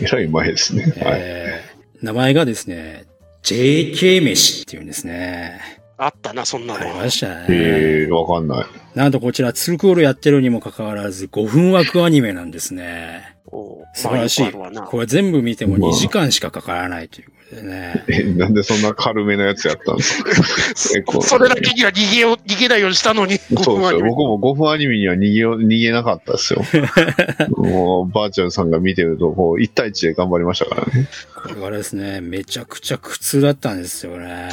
[0.00, 0.82] えらい前ですね。
[0.84, 0.94] はい。
[1.20, 3.04] えー名前がですね、
[3.44, 5.60] JK 飯っていうんですね。
[5.96, 6.96] あったな、そんなありの。
[6.96, 7.46] ましたね。
[7.48, 8.66] えー、わかんない。
[8.96, 13.31] なんとこちら2クールやってるにもかかわらず5分枠アニメなんですね。
[13.94, 14.50] 素晴らしい。
[14.52, 18.04] これ全部見てもまあ2時間しかかからないということでね。
[18.08, 20.30] え、なんでそんな軽めのやつやったんですか？
[20.98, 23.36] えこうそれだけには逃げよう、逃げないようにしたのに。
[23.38, 26.62] そうです僕も5分アニメには逃げよう、逃げなかったですよ。
[27.56, 31.08] もう、バーチャルさんが見てると、こう、1対1で頑張りましたからね。
[31.34, 34.48] これがですね、めちゃくちゃ苦痛だったんですよね。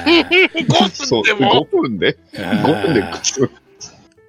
[0.91, 1.37] そう、5分で？
[1.37, 1.61] も。
[1.63, 3.49] 5分で ?5 分で苦痛。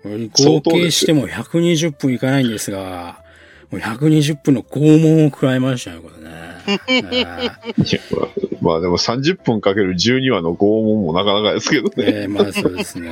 [0.02, 3.18] 合計しても120分いかないんですが、
[3.70, 6.30] もう120分の拷問を食らいましたよ、これね。
[8.60, 11.92] まあでも30分かける12話の拷問もなかなかですけどね。
[11.98, 13.10] えーまあそうですね。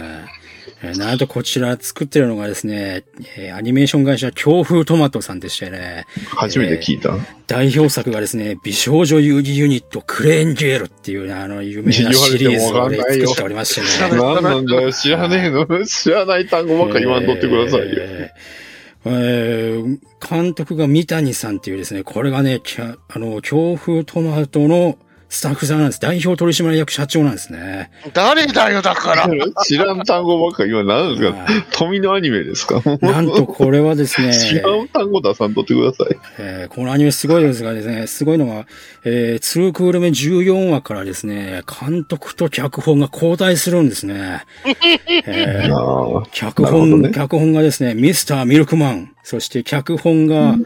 [0.83, 3.03] えーなんとこちら作ってるのがですね、
[3.37, 7.14] えーアニメーション会社強風トマトさんでしてね、初めて聞いた。
[7.47, 14.18] 代表作がですね、美少女遊戯ユニットクレーンジェールっていうね、あの、有名なシリーズをね作っておりましてね。
[14.18, 15.66] なん なんだよ、知らねえの。
[15.87, 17.87] 知らない単語ばっか言わんとってくださいよ。
[17.99, 18.67] えー
[19.04, 22.61] えー監督が三谷さんっていうですね、これがね、
[23.08, 24.98] あの、強風トマトの
[25.30, 26.00] スタッフさんなんです。
[26.00, 27.90] 代表取締役社長なんですね。
[28.14, 29.28] 誰だよ、だから。
[29.64, 30.86] 知らん単語ばっか言わん。
[30.86, 31.46] 何ですか？
[31.72, 32.80] 富のアニメですか？
[33.02, 36.16] なんとこれはですね、 違う単語出さんとってください。
[36.38, 38.66] えーこのアニメすごいですがですね、すごいのが、
[39.04, 44.44] えー、2クール目14話からですね、監督と脚本が交代するんですね。
[45.26, 46.22] えー。
[46.32, 50.56] 脚本、ね脚本がですね、ミスターミルクマン、そして脚本が、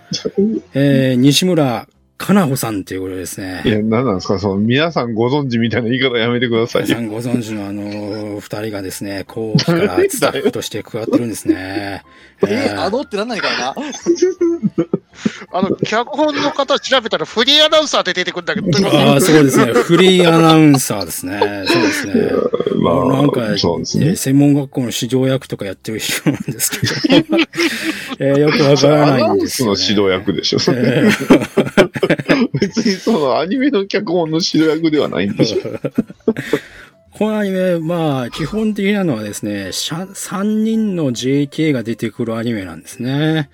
[0.75, 1.87] えー、西村
[2.23, 3.63] かなほさんということですね。
[3.65, 4.39] いや、何なんですか？
[4.39, 6.97] その、皆さんご存知みたいな言い方やめてくださいよ。
[7.01, 12.03] 皆さんご存知のあの、二人がですね、後期からスタッフとして加わってるんですね。
[12.47, 13.75] えー、あのってなんないからな。
[15.53, 19.73] あの、脚本の方調べたらフリーアナウンサーで出てくるんだけど、ああ、そうですね。
[19.75, 21.39] フリーアナウンサーですね。
[21.67, 22.15] そうですね。
[22.79, 24.17] まあ、なんか、そうですねえー。
[24.17, 27.37] 専門学校の指導役とかやってる人なんですけど、
[28.19, 30.03] えーよくわからアナないんウンスのですよ、ね。
[30.03, 30.59] 指導役でしょ。
[30.75, 32.12] えー
[32.61, 35.59] 別にそのアニメの脚本の指導役ではないんでしょ。
[37.13, 43.51] このアニメ、まあ、基本的なのはですね、しゃ3人の JK が出てくるアニメなんですね。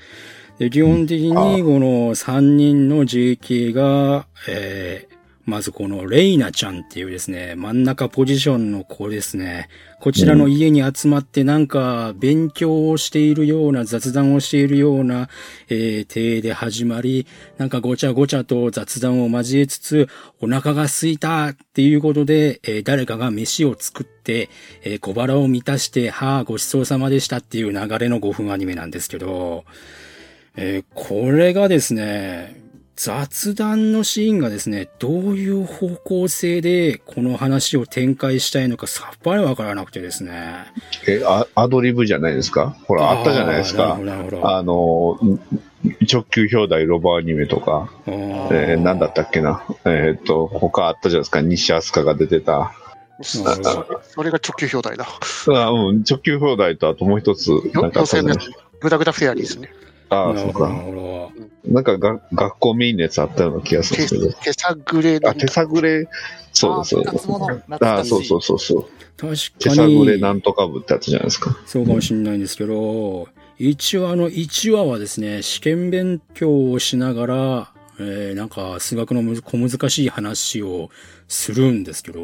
[0.59, 5.18] で基本的にこの3人の JK が、えー
[5.49, 9.71] まずこのレイナちゃんっていうですね、真ん中ポジションの子ですね。
[9.99, 15.31] こちらの家に集まってなんか勉強をしているような雑談をしているような、
[15.71, 20.09] えー、体で始まり、なんかごちゃごちゃと雑談を交えつつ、
[20.43, 24.51] お腹が空いたっていうことで、えー誰かが飯を作って、
[24.83, 29.65] えー小腹を満たして、はあ、ごちそうさまでしたっていう流れの5分アニメなんですけど、
[30.57, 32.68] えーこれがですね、
[33.01, 40.67] 雑談のシーンがですね、どういう方向性でこの話を展開したいのかさっぱりわからなくてですね。
[41.07, 42.77] え、あアドリブじゃないですか？
[42.87, 43.93] ほら、あったじゃないですか。
[43.95, 45.41] あーなるほど、なるあの、ん
[46.13, 47.89] 直球表題ロボアニメとか。
[48.09, 49.65] えー、なんだったっけな？
[49.85, 51.41] えーっと、他あったじゃないですか？
[51.41, 52.73] 西飛鳥が出てた。
[53.23, 55.07] そそれが直球表題だ。
[55.55, 58.35] あうん、直球表題とあともう一つ、なんかあったじゃない？
[58.35, 58.57] 予選の。
[58.81, 59.71] グダグダフェアリーですね。
[60.11, 60.91] ああ、なるほど、なそうか。
[60.91, 61.33] るほ
[61.65, 61.73] ど。
[61.73, 64.43] なんかが学校メインのやつあったような気がするん手ですけど。
[64.45, 66.09] 手探れのあ、手探れ、
[66.53, 67.29] そうです、そうです。
[67.81, 68.87] あそうそうそうそう。
[69.17, 71.57] 確手かに探れな、んとか部ってやつじゃないですか。
[71.67, 73.29] そうかもしれないんですけど、
[73.59, 80.91] 一話の1話はですね、試験勉強をしながら、えー、なんか数学のむ小難しい話を
[81.27, 82.21] するんですけど、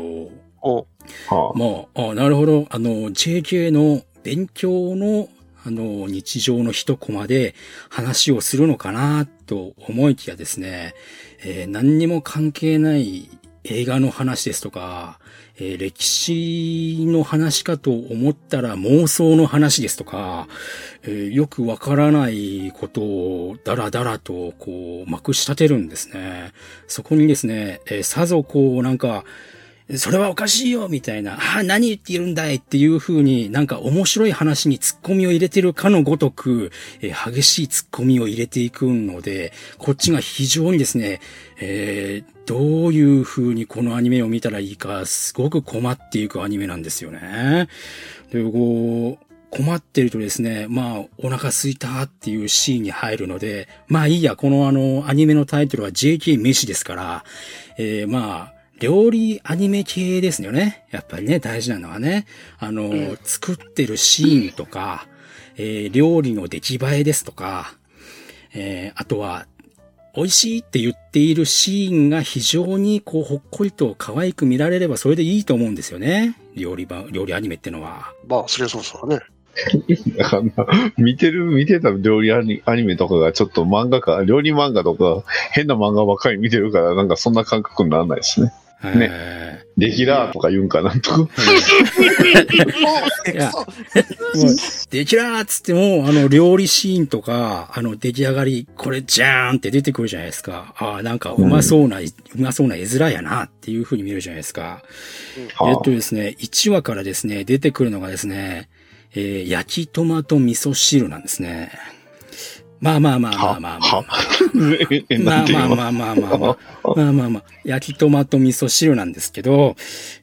[0.63, 0.87] お
[1.29, 2.67] はまあ、あなるほど。
[2.71, 5.29] あの、JK の勉強の、
[5.67, 7.55] あの、日常の一コマで
[7.89, 10.95] 話をするのかなと思いきやですね、
[11.43, 13.31] えー何にも関係ない
[13.65, 15.19] 映画の話ですとか、
[15.57, 20.49] えー歴史の話かと思ったら妄想の話ですとか、
[21.03, 26.53] えーよくわからないことをダラダラとこう、まくし立てるんですね。
[26.89, 29.25] そこにですね、えーさぞこう、なんか、
[29.97, 36.73] それはおかしいよみたいな、ああ、何言っているんだいっていう風になんか面白い話に突っ込みを入れてるかのごとく、
[37.03, 41.21] えー激しい突っ込みを入れていくので、こっちが非常にですね、
[41.61, 47.69] えーどういう風にこのアニメを見たらいいか、すごく困っていくアニメなんですよね。
[48.33, 57.25] で、こう、困ってるとですね、まあ、お腹空いたっていうシーンに入るので、まあいいや、このあの、アニメのタイトルは JK 飯ですから、
[57.79, 60.87] えーまあ、料理アニメ系ですよね。
[60.91, 62.27] やっぱりね、大事なのはね。
[62.59, 65.07] あの、作ってるシーンとか、
[65.57, 67.75] えー料理の出来栄えですとか、
[68.55, 69.47] えーあとは、
[70.17, 76.37] 美味しいって言っているシーンが非常にこう、ほっこりと可愛く見られればそれでいいと思うんですよね。
[76.55, 78.13] 料理版、料理アニメってのは。
[78.29, 79.23] まあ、そりゃそうそうだね。
[80.17, 88.53] だから見てる、見てた料理アニアニメとかがちょっと漫画か、料理漫画とか変な漫画ばっかり見てるから、なんかそんな感覚にならないですね。
[88.83, 89.45] ねえー
[89.77, 91.27] できらーとか言うんかなとか。
[93.33, 93.67] いやもう、
[94.91, 100.75] 出来らーっつっても、あの、料理シーンとか、あの、出来上がり、これじゃーんって出てくるじゃないですか。
[100.79, 102.05] ああ、なんか、うまそうな、う
[102.37, 104.63] まそうな絵面やなっていう風に見るじゃないですか。
[104.63, 104.83] は
[105.67, 108.69] あえっとですね、1話からですね、出てくるのがですね、
[109.17, 111.73] えー焼きトマト味噌汁なんですね。
[112.81, 114.03] まあまあまあまあまあまあまあ。
[115.23, 116.39] まあまあまあまあまあ。
[116.39, 116.57] ま
[117.09, 117.13] あ。
[117.13, 117.45] まあまあ。
[117.65, 119.77] 焼きトマト味噌汁なんですけど、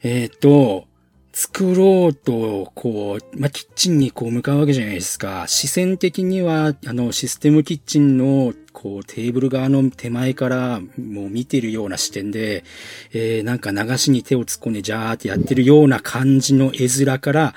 [0.04, 0.88] えっ、と、
[1.34, 5.46] 作ろうと、こう、まあ、キッチンにこう向かうわけじゃないですか。
[5.48, 12.66] 視線的には、あの、システムキッチンの、こう、テーブル側の手前から、もう見てるような視点で、
[13.14, 17.54] えー、なんか流しに手を突っ込んで、ジャーってやってるような感じの絵面から、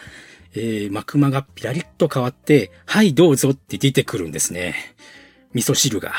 [0.54, 4.74] えー、幕間がピラリッと変わって、はい、どうぞって出てくるんですね。
[5.52, 6.12] 味噌汁が。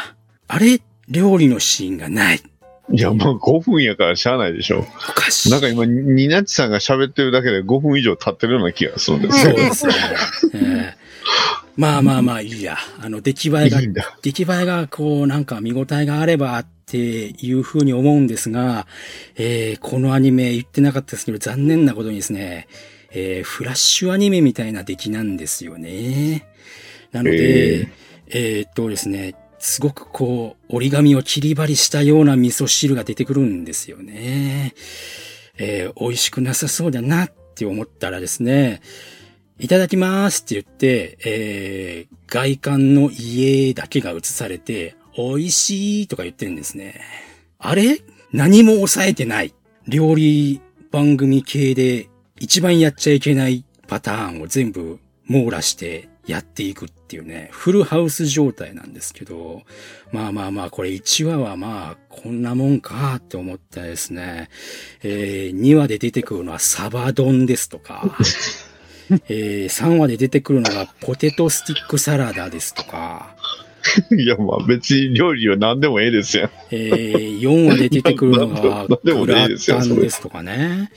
[0.48, 2.42] あれ料理のシーンがない。
[2.92, 4.80] いや、もう5分やからしゃあないでしょ。
[4.80, 4.84] お
[5.14, 5.52] かしい。
[5.52, 9.56] なんか今、ニナッチさんが喋ってるだけで5分以上経ってるような気がするんですよ。
[9.56, 9.94] そうですね。
[10.54, 11.06] えー
[11.78, 12.78] まあまあまあいいや。
[13.02, 13.94] あの、出来栄えがいい。
[14.22, 18.88] 出来栄えがこうなんか見応えがあればっていうふうに思うんですが、
[19.36, 22.68] えーこのアニメ言ってなかったですけど残念なことにですね、
[23.12, 26.48] えーフラッシュアニメみたいな出来なんですよね。
[27.12, 27.90] なので、
[28.28, 34.74] えーっとですね、すごくこう折り紙を切り張りしたような味噌汁が出てくるんですよね。
[35.58, 38.82] えー美味しくなさそうだなって思ったらですね、
[39.58, 47.00] いただきますって言って、えー、外観の家だけが映されて、美味しいとか言ってるんですね。
[47.58, 48.02] あれ？
[48.34, 49.54] 何も抑えてない。
[49.88, 50.60] 料理
[50.92, 59.62] 番組系で一番やっちゃいけないパターンを全部網羅してやっていくっていうね、フルハウス状態なんですけど、
[60.12, 64.50] まあまあまあ、これ1話はまあ、こんなもんかって思ったですね。
[65.04, 68.18] えー、2話で出てくるのはサバ丼ですとか、
[69.30, 73.36] えー、3話で出てくるのがポテトスティックサラダですとか、
[74.12, 76.50] いや、まあ別に料理は何でもええですよ。
[76.72, 80.90] えー、4話で出てくるのがグラタンですとかね。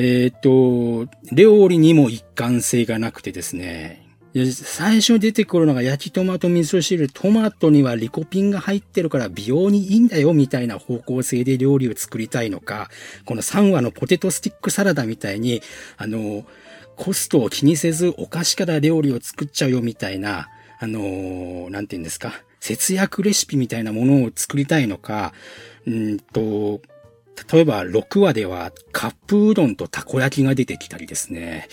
[0.00, 12.90] えっ、と、料理にも一貫性がなくてですね、最初に出てくるのが焼きトマト味噌汁、トマトにはリコピンが入ってるから美容にいいんだよみたいな方向性で料理を作りたいのか、
[13.24, 15.62] この3話のポテトスティックサラダみたいに、
[15.96, 16.44] あの、
[16.94, 25.32] コストを気にせずお菓子から料理を作っちゃうよみたいな、あのなんて言うんですか、節約レシピみたいなものを作りたいのか、
[25.86, 26.80] うんと、
[27.52, 31.68] 例えば6話ではカップうどんとたこ焼きが出てきたりですね。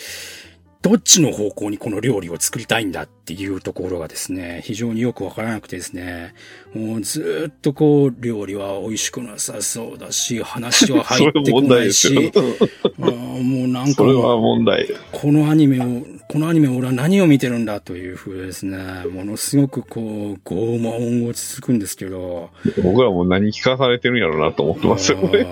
[0.82, 6.36] どっちの方向にこの料理を作りたいんだていうところがですね、非常によくわからなくてですね、
[6.74, 12.14] もうずーっとこう、料理は美味しくなさそうだし、話は入ってこないし、
[12.98, 14.88] もうなんかそれは問題。
[15.12, 18.78] このアニメを、ここのアニメ俺は何を見てるんだというふうですね、
[19.12, 22.50] ものすごくこう、拷問を続くんですけど、
[22.84, 25.48] 僕らも何聞かされてるんやろうなと思ってますよね。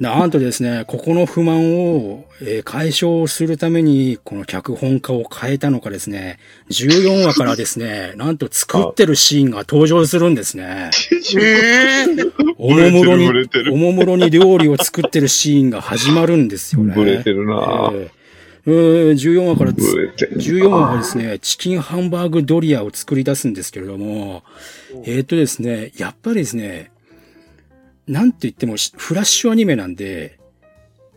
[0.00, 6.38] なんとですね、ここの不満を、えー解消するために、この脚本家を変えたのかですね、
[6.70, 10.90] 14話からですね、なんと作ってるシーンが登場するんですね。
[11.38, 12.06] ええ
[12.58, 16.94] おもむろにおもむろに料理を作ってるシーンが始まるんですよね。
[16.94, 17.90] ブレてるな。
[17.92, 18.24] ええ
[18.66, 18.74] うん
[19.10, 20.42] 14話からつブレてるな。
[20.42, 24.42] 14話はですね、チキンハンバーグドリアを作り出すんですけれども、
[25.04, 26.90] えっ、とですね、やっぱりですね、
[28.06, 30.38] なんて言ってもしフラッシュアニメなんで、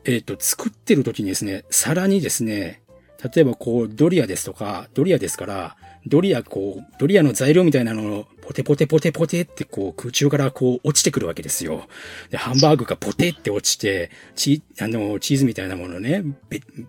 [0.04, 2.82] えっ、と、作ってる時にですね、皿にですね、
[3.24, 11.88] 例えばこう、ドリアですとか、ドリアですから、ドリアこう、ドリアの材料みたいなのをポテポテポテポテってこう空中からこう落ちてくるわけですよ。
[12.30, 16.24] で、ハンバーグがポテって落ちて、チあの、チーズみたいなものね、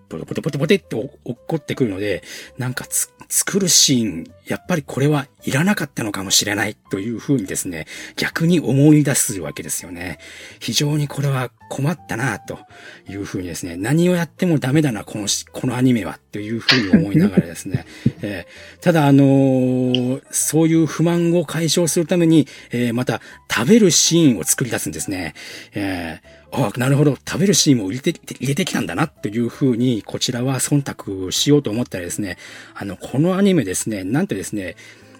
[0.09, 2.23] ポテポテポテって落っこってくるので、
[2.59, 10.19] なんかつ、作るシーン、やっぱりこれはいらなかったのかもしれないというふうにですね、逆に思い出すわけですよね。
[10.61, 12.59] 非常にこれは困ったなと
[13.07, 17.85] いうふうにですね、何をやってもダメだな、このし、このアニメは、というふうに思いながらですね、
[18.23, 23.21] えーただあのーそういう不満を解消するために、えーまた
[23.53, 25.35] 食べるシーンを作り出すんですね。
[25.75, 27.17] えーあなるほど。
[27.17, 32.39] 食べるシーンも入れて、入れてきたんだな、というふうに、こちらは忖度しようと思ったらですね、
[32.75, 34.77] あの、このアニメですね、なんとですね、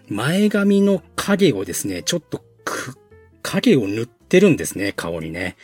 [0.09, 2.97] 前髪の影をですね、ちょっとく、
[3.43, 5.57] 影を塗ってるんですね、顔にね。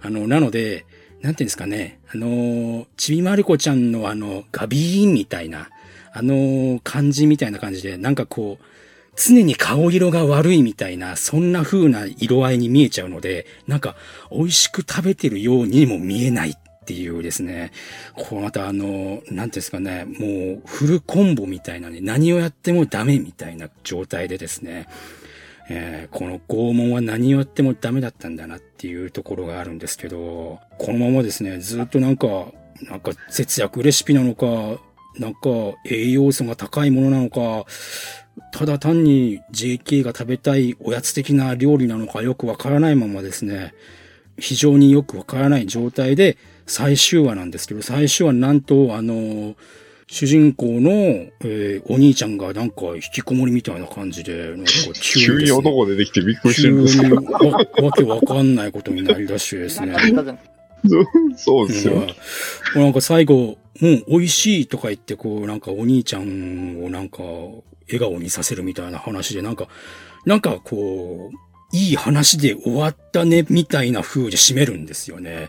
[0.00, 0.86] あの、なので、
[1.20, 5.70] なんていうんですかね、あの、ちびまる子ちゃんのあの、ガビーンみたいな、
[6.12, 8.64] あの、感じみたいな感じで、なんかこう、
[9.16, 13.94] 常に顔色が悪いみたいな、そんな風な色合いに見えちゃうので、なんか、
[14.30, 17.72] 美味しく食べてるようにも見えないっていうですね、
[18.16, 24.88] こうまたあの、なんていうんですかね、もうフルコンボみたいなね、何をやってもダメみたいな状態でですね、
[25.68, 32.46] えーこの拷問は何をやってもダメだったんだなっていうところがあるんですけど、このままですね、ずっとなんか、
[32.82, 34.80] なんか節約レシピなのか、
[35.18, 35.40] なんか
[35.86, 37.64] 栄養素が高いものなのか、
[38.52, 43.74] ただ単に JK が食べたいおやつ的な料理なのかよくわからないままですね、
[44.38, 49.54] 非常によくわからない状態で最終話なんですけど、最終話なんと、あの、
[50.06, 50.90] 主人公の、
[51.40, 57.20] えーお兄ちゃんがなんか引きこもりみたいな感じで、なんか急急にね、男出てきてびっくりして急るんですけど。
[57.20, 57.32] にわ
[57.82, 59.94] わけわかんないことになりだしてですね。
[61.36, 61.94] そうですよ。
[61.94, 67.22] うんなんか最後、うん、美味しいとか言って、こう、なんかお兄ちゃんをなんか、
[67.88, 69.68] 笑顔にさせるみたいな話で、なんか、
[70.24, 75.48] なんかこう、いい話で終わったね、みたいな風で締めるんですよね。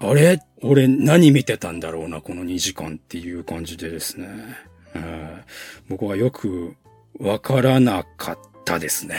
[0.00, 0.40] あれ？
[0.62, 4.28] 俺何見てたんだろうな、この2時間っていう感じでですね。
[4.94, 5.28] うん
[5.88, 6.74] 僕はよく
[7.18, 9.16] わからなかったですね。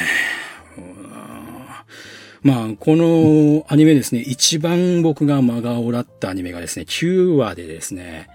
[2.41, 8.27] まあ、このアニメですね、一番僕が真顔だったアニメがですね、9話でですね、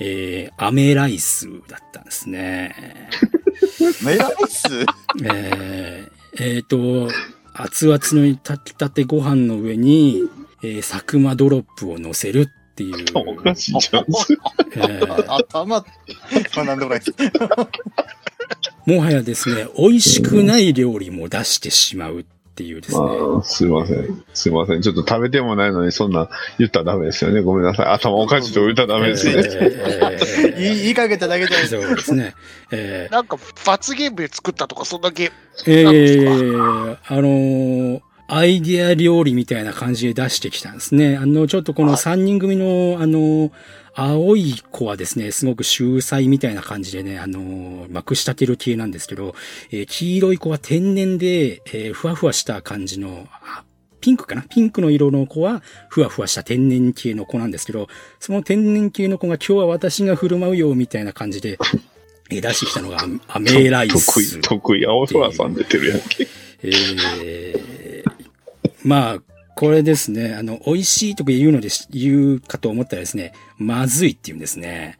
[0.00, 3.08] えー、アメライスだったんですね。
[4.04, 4.68] メライス？
[5.24, 7.12] えー、えーと、
[7.52, 10.22] 熱々の炊きたてご飯の上に、
[10.62, 13.06] えー、サクマドロップを乗せるっていう。
[13.14, 14.04] おかしいじゃん。
[14.76, 15.84] えー頭、ま
[16.56, 17.14] あなんでもないです。
[18.86, 22.24] もはやですね、美味しくない料理も出してしまう
[22.58, 23.06] っていうですね。
[23.06, 24.24] まあ、すいません。
[24.34, 24.82] すいません。
[24.82, 26.28] ちょっと食べてもないのにそんな
[26.58, 27.40] 言ったらダメですよね。
[27.40, 27.86] ごめんなさい。
[27.86, 29.34] 頭おかしいと言ったらダメですね。
[29.36, 32.34] えー言いかけただけじゃないですそうですね。
[32.72, 35.36] えーなんか罰ゲームで作ったとか、そんなゲーム。
[35.72, 36.30] えなんですか？
[36.32, 38.00] ー、あのー
[38.30, 41.16] アイデア料理みたいな感じで出してきたんですね。
[41.16, 43.50] あの、ちょっとこの3人組の、あの、
[43.94, 49.34] 青い子はですね、すごく秀才みたいな感じでね、あの、まくし立てる系なんですけど、
[49.70, 53.64] えー黄色い子は天然で、えーふわふわした感じの、あ
[54.00, 54.42] ピンクかな？
[54.42, 57.88] ピンクの色の子は、ふわふわした天然系の子なんですけど、
[58.20, 61.58] その天然系の子が今日は私が振る舞うよ、みたいな感じで、
[62.30, 64.06] えー出してきたのがアアメライス。
[64.06, 64.86] 得意、得意。
[64.86, 66.28] 青空さん出てるやんけ。
[66.62, 67.77] えー
[68.84, 69.18] まあ、
[69.56, 74.98] これですね、あの、美味しいとか言うのでし、言うかと思ったらですね、まずいって言うんですね。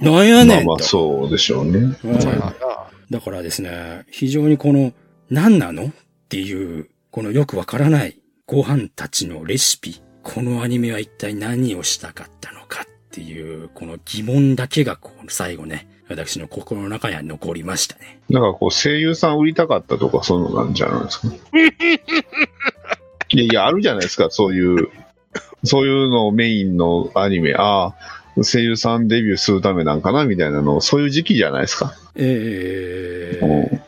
[0.00, 0.78] なんやまあまあ、ねんと。
[0.80, 1.78] そうでしょうね。
[1.78, 2.18] うん
[3.10, 4.92] だからですね、非常にこの、
[5.28, 5.86] 何なの？
[5.86, 5.90] っ
[6.30, 10.00] ていう、このよくわからないご飯たちのレシピ。
[10.22, 18.20] このアニメは一体何をしたかったのかっていう、この疑問だけが、こう、最後ね、私の心の中には残りましたね。
[18.28, 21.28] なんかこう、声優さん売りたかったとか、そういうのなんじゃないですか？
[23.30, 24.88] いやいや、あるじゃないですか、そういう、
[25.64, 27.54] そういうのをメインのアニメ。
[27.56, 27.94] ああ、
[28.42, 31.94] 声優さんデビューするためなんかなみたいなの、そういう時期じゃないですか。
[32.14, 33.82] ええうん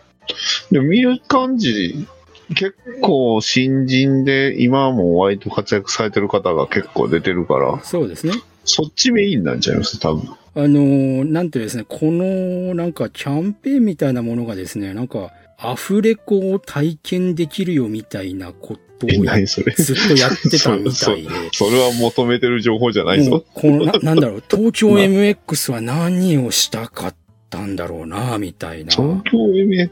[0.70, 2.06] でも見る感じ、
[2.48, 8.32] 結構新人で今も割と活躍されてる方が結構出てるから、そうですね。
[8.64, 10.34] そっちメインなんちゃいます多分。
[10.56, 21.28] あのーなんてですね、この、なんかキャンペーンみたいなものがですね、なんか、アフレコを体験できるよみたいなことをずっとやってたみたいで。
[21.52, 23.44] それは求めてる情報じゃないぞ。
[23.54, 27.14] このな、なんだろう、東京 MX は何をしたかっ
[27.50, 28.92] たんだろうな、みたいな。
[28.92, 29.90] 東京 MX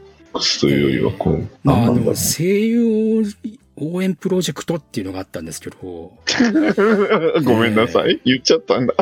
[0.61, 3.23] というよりは、こう、まあ、あの、声優
[3.77, 8.21] 応援プロジェクトっていうのがあったんですけど、う ごめんなさい。
[8.25, 8.93] 言っちゃったんだ。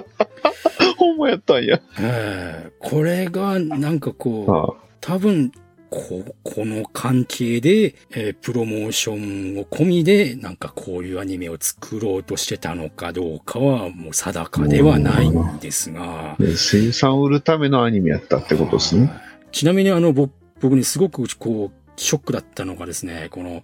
[0.97, 1.81] ほんまやったんや。
[1.99, 5.51] ええこれが、なんかこう、多分、
[5.89, 19.11] こ、この関係で、えープロモーションを込みで、なんかこういうアニメを作ろうとしてたのかどうかは、もう定かではないんですが、で声優さんを売るためのアニメやったってことですね。
[19.51, 20.29] ちなみにあの、ぼ
[20.61, 23.63] 僕にすごくこう、ショックだったのがですね、この、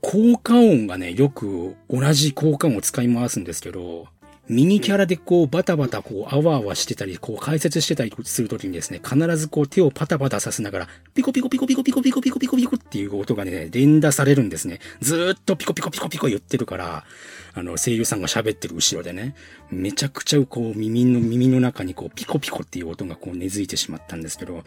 [0.00, 4.06] 効果音がね、よく同じ効果音を使い回すんですけど、
[4.48, 14.78] ミニキャラでこうバタバタこうあわあわしてたり、こう解説してたりするときにですね、必ずこう手をパタパタさせながら、ピコピコピコピコピコピコピコピコピコっていう音がね、連打されるんですね。
[15.00, 17.04] ずーっとピコピコピコピコ言ってるから、
[17.54, 19.34] あの声優さんが喋ってる後ろでね、
[19.70, 24.62] めちゃくちゃこう耳の、耳の中にこうピコピコっていう音がこう根付いてしまったんですけど、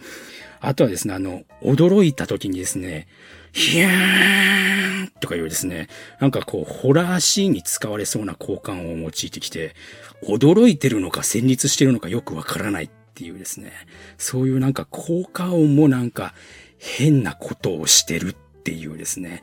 [0.59, 3.07] あとはですね、あの、驚いた時にですね、
[3.51, 5.87] ヒャーンとかいうですね、
[6.19, 9.75] なんかこう、ホラーシーンに使われそうな交換音を用いてきて、
[10.23, 13.71] 驚いてるのか戦慄してるのかよくわからないっていうですね、
[14.17, 16.33] そういうなんか効果音もなんか
[16.77, 19.41] 変なことをしてるっていうですね、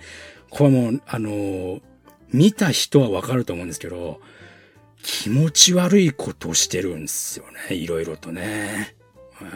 [0.51, 1.81] これはもう、あの、
[2.33, 4.21] 見た人はわかると思うんですけど、
[5.03, 8.97] 気持ち悪いことをしてるんですよね、いろいろとね。
[9.41, 9.51] うん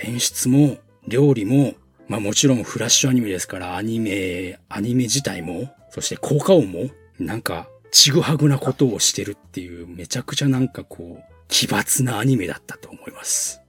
[0.00, 1.74] 演出も、料理も、
[2.08, 13.60] まあもちろんフラッシュアニメですから、アニメ、アニメ自体も、そして効果音も、なんか、ちぐはぐなことをしてるっていう、めちゃくちゃなんかこう、奇抜なアニメだったと思います。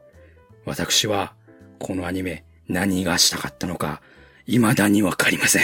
[0.66, 1.34] 私は、
[1.80, 4.02] このアニメ、何がしたかったのか、
[4.46, 5.64] 未だにわかりません。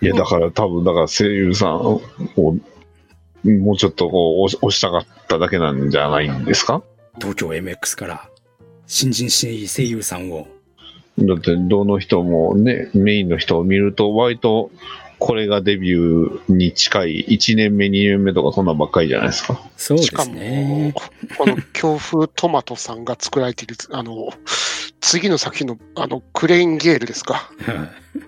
[0.00, 2.02] いや、だから多分、だから声優さんを、
[2.36, 6.82] もうちょっとこう押し、たかっただけなんじゃないんですか？
[7.16, 8.30] 東京 MX から、
[8.86, 9.48] 新人声
[9.82, 10.46] 優さんを、
[11.18, 14.70] だって、どの人もね、メインの人を見ると、割と、
[15.18, 19.60] これがデビューに近い1年目、2年目とかそんなんばっかりじゃないですか。
[19.76, 20.94] そうでしかもすね。、
[21.38, 24.30] この強風トマトさんが作られている、あの、
[25.00, 27.34] 次の作品の、あの、クレインゲールですか。
[27.60, 27.72] は
[28.16, 28.22] い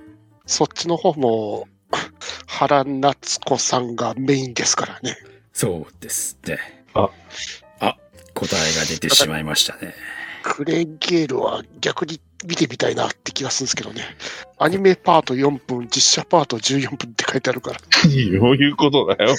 [0.46, 1.68] そっちの方も、
[2.46, 5.16] 原夏子さんがメインですからね。
[5.52, 6.58] そうですね。
[6.92, 7.08] あ、
[7.80, 7.96] あ、
[8.34, 9.94] 答えが出てしまいましたね。
[10.42, 14.02] クレインゲールは逆に見てみたいなって気がするんですけどね。
[14.58, 17.80] アニメパート4分、実写パート14分って書いてあるから。
[17.80, 19.34] どういうことだよ。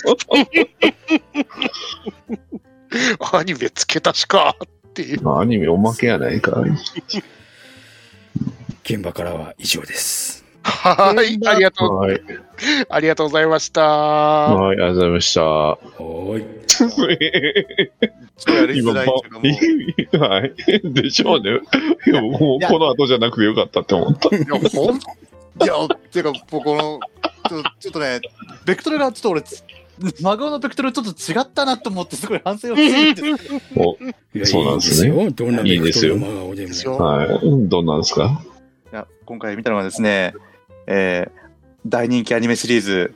[3.33, 4.55] アニメ付け足しか
[4.89, 5.21] っていう。
[5.21, 6.63] まあ、アニメおまけやないか。
[8.83, 10.44] 現場からは以上です。
[10.67, 12.21] はい、ありがとう、はい。
[12.89, 13.81] ありがとうございました。
[13.83, 15.41] はい、ありがとうございました。
[15.43, 16.65] おーい。
[16.65, 20.31] ちょっとやりづらいっていうかもう。
[20.31, 20.53] はい。
[20.93, 21.59] でしょうね。
[22.07, 24.35] いや、もうこの後じゃなくてよかったって思った。
[24.35, 24.99] いや、ほん、い
[25.65, 26.99] や、っていうか、もうこの、
[27.47, 28.19] ちょちょっとね、
[28.65, 29.63] ベクトルがちょっと俺、つ
[30.19, 33.89] 真顔のベクトルちょっと違ったなと思って、すごい反省をしてるんですけど。
[33.91, 33.97] お
[34.45, 35.31] そうなんですねいいよ。
[35.31, 36.67] どんなベクトルいいですよの真顔でも。
[36.67, 37.27] ですよはい。
[37.69, 38.41] どんなんですか？
[38.91, 40.33] いや今回見たのはですね、
[40.87, 41.45] えー
[41.87, 43.13] 大人気アニメシリーズ。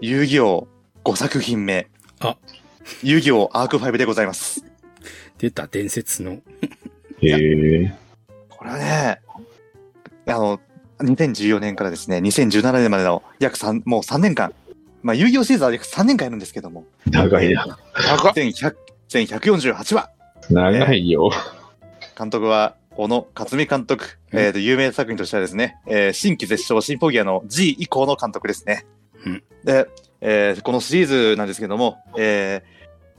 [0.00, 0.66] 遊戯王
[1.04, 1.86] 5作品目。
[2.18, 2.36] あ
[3.04, 4.64] 遊戯王アーク5でございます。
[5.38, 6.32] 出た伝説の。
[6.32, 6.38] へ
[7.22, 7.94] え。
[8.48, 9.20] これはね、
[10.26, 10.60] あの、
[10.98, 14.52] 2014年からですね、2017年までの約3、もう3年間、
[15.02, 17.78] まあ遊戯王シリーズは約3年間やるんですけども、長いな。
[17.94, 18.74] 長っ全100、
[19.08, 20.10] 全148話。
[20.50, 21.30] 長いよ。
[22.18, 24.18] 監督は、小野克美監督。
[24.30, 28.84] えーと、有名作品としてはですね、えー新規絶唱シンフォギアの G 以降の監督ですね。
[29.24, 29.88] うんで、
[30.20, 32.62] えーこのシリーズなんですけども、えー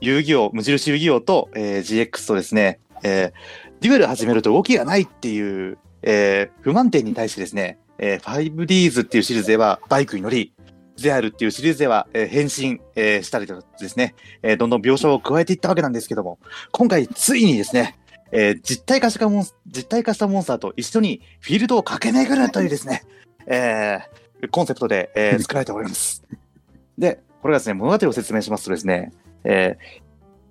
[0.00, 3.32] 遊戯王、無印遊戯王と、えー GX とですね、えー
[3.80, 10.52] デュエル始めると動きがないっていう、えー不満点に対してですね、えー 5Ds っていうシリーズではバイクに乗り、
[10.94, 14.14] ゼアルっていうシリーズでは、えー変身、えーしたりとかですね、
[14.44, 16.38] えーどんどん描写を加えていったわけなんですけども、
[16.70, 17.98] 今回ついにですね、
[18.32, 23.04] えー実体化したモンス、実体化したモンスターと一緒にフィールドを駆け巡るというですね、
[23.46, 26.24] えーコンセプトで、えー作られております。
[26.98, 29.12] で、これがですね、物語を説明しますとですね、
[29.44, 30.02] えー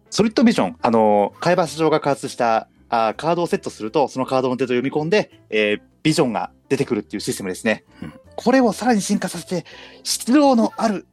[0.10, 7.84] ソリッドビジョン、あの、海馬市場が開発したあカードをセットすると、そのカードのデータを読み込んで、えービジョンが出てくるっていうシステムですね。
[8.02, 9.66] うんこれをさらに進化させて、
[10.04, 11.06] 質量のある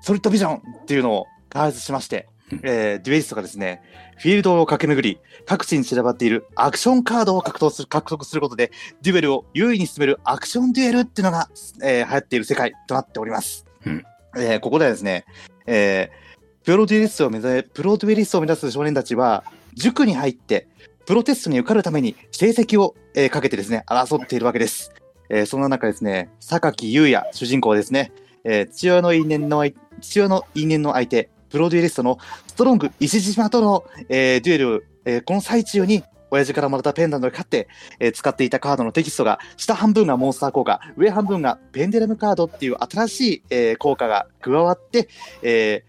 [0.00, 3.82] ソリッドビジョンっていうのを開発しまして、うんえーデュエリストがですね、
[4.18, 8.72] フィールドを駆け巡り、各地に散らばっているアクションカードを獲得する獲得することで、
[9.02, 11.48] デュエルを優位に進めるアクションデュエルっていうのが、
[11.82, 13.66] えー流行っている世界となっております。
[13.86, 14.04] うん
[14.36, 15.24] えーここではですね、
[15.66, 16.28] えー
[16.64, 19.44] プロデュエリストを目指プロデュエリストを目指す少年たちは、
[19.74, 20.68] 塾に入って、
[21.06, 24.92] プロテストに受かるために成績を、えーかけてですね、争っているわけです。
[25.30, 28.12] えーそんな中ですね、榊優也、主人公ですね、
[28.44, 37.68] えー父親の因縁の相、父親の因縁の相手、プロデュエリストのストロング石島との、えーデュエル、えーこの最中に、親父からもらったペンダントで勝って、
[38.00, 45.08] えー使っていたカードのテキストが、下半分がモンスター効果、上半分がペンデラムカードっていう新しい、えー効果が加わって、
[45.42, 45.88] えー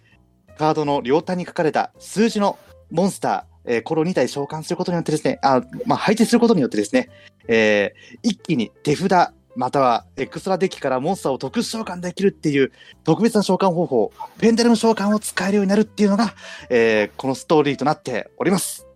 [0.57, 2.57] カードの両端に書かれた数字の
[2.91, 7.10] モンスター、えーこれを2体召喚することによってですね、あまあ、配置することによってですね、
[7.47, 12.72] えー一気に手札、またはエクストラデッキからモンスターを特殊召喚できるっていう
[13.03, 16.34] 特別な召喚方法、ペンデルム召喚を使えるようになるっていうのが、
[16.70, 18.88] えーこのストーリーとなっております。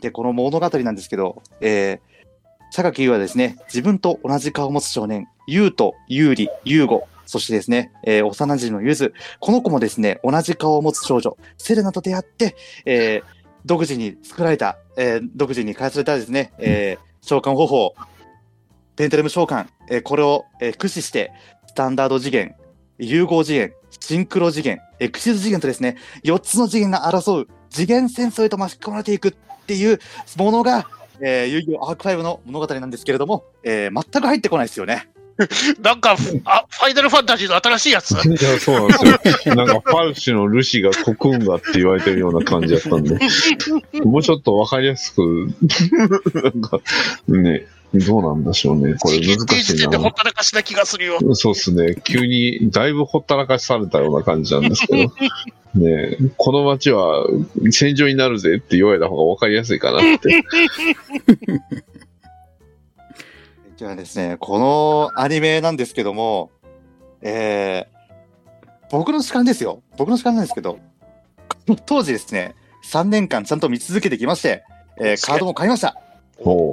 [0.00, 12.56] で、この物語なんですけど、えー、榊優はですね、自分と同じ顔を持つ少年、優と優里、優吾、そしてですね、えー幼馴染のゆず、この子もですね、同じ顔を持つ少女、セレナと出会って、
[12.86, 13.22] えー
[13.66, 17.94] 独自に作られた、えー独自に開発されたですね、えー召喚方法、
[18.96, 21.32] ペンテレム召喚、えーこれを、えー駆使して、
[21.66, 22.54] スタンダード次元、
[22.98, 29.32] 融合次元、シンクロ次元、エクシズ次元とですね、4つの次元が争う次元戦争へと巻き込まれていくっ
[29.66, 29.98] ていう
[30.36, 30.86] ものが、
[31.20, 35.08] えー遊戯王アーク5の物語なんですけれども、えー全く入ってこないですよね。
[35.82, 36.16] なんか、
[36.46, 38.12] あ、ファイナルファンタジーの新しいやつ？
[38.12, 39.54] いや、そうなんですよ。
[39.54, 43.18] なんか、ファルシのルシがコクンガって言われてるような感じだったんで、
[44.02, 45.48] もうちょっとわかりやすく、
[46.32, 46.80] なんか、
[47.28, 48.94] ね、どうなんでしょうね。
[48.94, 50.12] これ難現しいな時点でほっ。
[50.14, 51.18] たらかしな気がするよ。
[51.34, 51.94] そうですね。
[52.04, 55.12] 急に、だいぶほったらかしされたような感じなんですけど、
[55.80, 57.26] ね、この街は
[57.70, 60.42] 戦場になるぜって言われた方がわかりやすいかなって。
[63.76, 66.50] じゃあですね、このアニメなんですけども、
[67.20, 69.82] えー、僕の主観ですよ。
[69.98, 70.78] 僕の主観なんですけど、
[71.84, 72.54] 当時ですね、
[72.90, 74.64] 3年間ちゃんと見続けてきまして、
[74.98, 76.05] えーカードも買いました。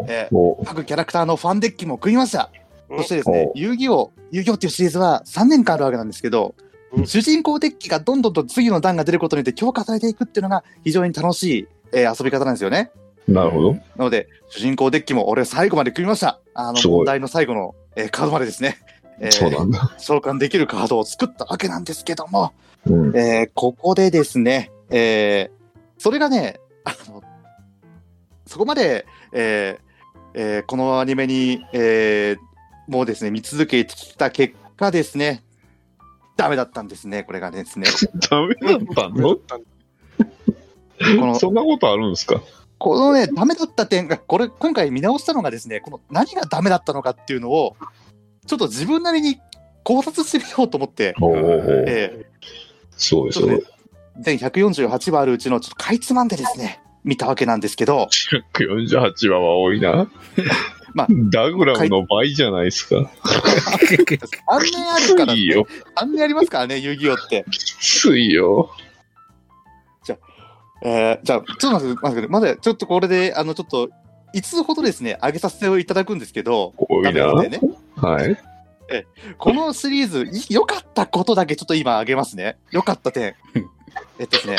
[0.08, 2.50] えおう各キャラクターのファンデッキも組みました。
[2.90, 6.56] うんそしてですねお、遊戯王、遊戯王っていうシリーズは3年間あるわけなんですけど、
[6.92, 12.92] うん主人公デッキがどんどんと次の段が出ることによって強化されていくっていうのが非常に楽しい、えー遊び方なんですよね。
[13.28, 13.74] なるほど。
[13.74, 16.40] なので、主人公デッキも俺最後まで組みました。
[16.54, 18.78] あの、問題の最後の、えーカードまでですね。
[19.20, 19.96] えーそうなんだ。
[19.98, 22.52] 召喚できるカードを作ったわけなんですけども、
[22.86, 23.18] うん。
[23.18, 25.64] えーここでですね、えー
[25.98, 27.24] それがね、あの、
[28.54, 29.84] そこまで、えー
[30.36, 32.38] えーこのアニメに、えー
[32.88, 35.44] もうですね、見続けてきた結果ですね、
[36.38, 37.88] ダメだったんですね、これがですね。
[38.30, 39.36] ダメだったの？
[39.40, 42.42] この、そんなことあるんですか？
[42.78, 47.76] このね、ダメだった点が、これ、今回見直したのがですね、この何がダメだったのかっていうのを、
[48.46, 49.40] ちょっと自分なりに
[49.84, 52.26] 考察してみようと思って、おうおうおうえ
[52.98, 53.64] すごいすごい。
[54.20, 58.08] 全148話あるうちのちょっとかいつまんでですね、見たわけなんですけど、
[58.54, 60.10] 148話は多いな。
[60.94, 62.96] まあダグラムの倍じゃないですか。
[63.00, 63.06] 3
[64.72, 65.66] 年あるから、いいよ。
[65.96, 67.46] 3年ありますからね、遊戯王って。
[67.50, 68.70] きついよ。
[70.86, 73.90] えーじゃあ、ちょっと待って、待って、まだちょっとこれで、あの、ちょっと、
[74.36, 77.42] 5つほどですね、上げさせていただくんですけど、多いな。
[77.42, 77.60] ね
[77.96, 78.38] はい。
[79.38, 82.58] このシリーズ、い良かったことだけちょっと今上げますね。
[82.72, 83.70] 良かった点うん。
[84.20, 84.58] えっとですね、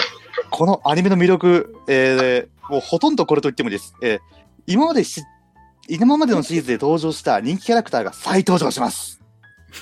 [0.51, 3.95] このアニメの魅力、えーもうほとんどこれと言ってもいいです。
[4.03, 4.21] えー
[4.67, 5.23] 今までし、
[5.89, 9.21] 今までのシリーズで登場した人気キャラクターが再登場します。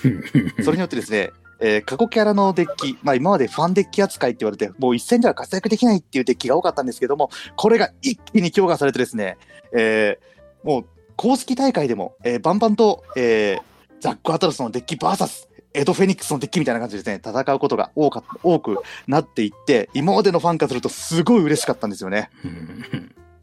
[0.65, 1.31] それによってですね、
[1.61, 9.37] えー過去キャラのデッキ、まあ今までファンデッキ扱いって言われて、もう一戦では活躍できないっていうデッキが多かったんですけども、これが一気に強化されてですね、
[9.73, 10.85] えーもう
[11.17, 13.63] 公式大会でも、えーバンバンと、えー
[14.01, 22.31] ザック・アトラスのデッキ VS エド・フェニックスのデッキみたいな感じでですね、戦うことが多か多くなっていって、今までのファンからするとすごい嬉しかったんですよね。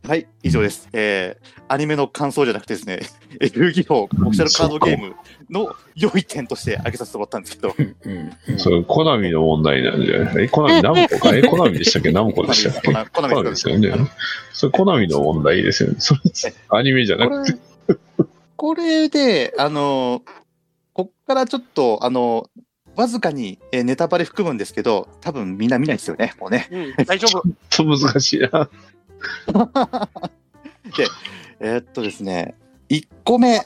[0.08, 0.90] はい、以上です。
[0.94, 3.02] えー、アニメの感想じゃなくてですね、
[3.42, 5.14] えー遊戯王オフィシャルカードゲーム
[5.50, 7.76] の良い点として挙げさせてもらったんですけど、
[8.58, 10.46] それ、コナミの問題なんじゃない？
[10.46, 12.12] え、コナミナムコかえ、コナミでしたっけ？
[12.12, 12.88] ナムコでしたっけ？
[12.88, 13.92] コナコナミですよね。
[14.54, 15.96] それ、コナミの問題ですよね。
[16.00, 16.22] それ、
[16.70, 17.60] アニメじゃなこくて。
[17.90, 17.98] れ、
[18.56, 20.24] これで、あの、
[21.00, 22.50] こっからちょっと、あの、
[22.94, 26.68] フわずかにえーネタバレ含むんですけど、多分みんな見ないですよね、もうね。
[26.70, 27.42] うん、大丈夫。
[27.70, 28.70] ちょっと難しいな。
[31.62, 32.56] えーっとですね、
[32.90, 33.62] 1個目、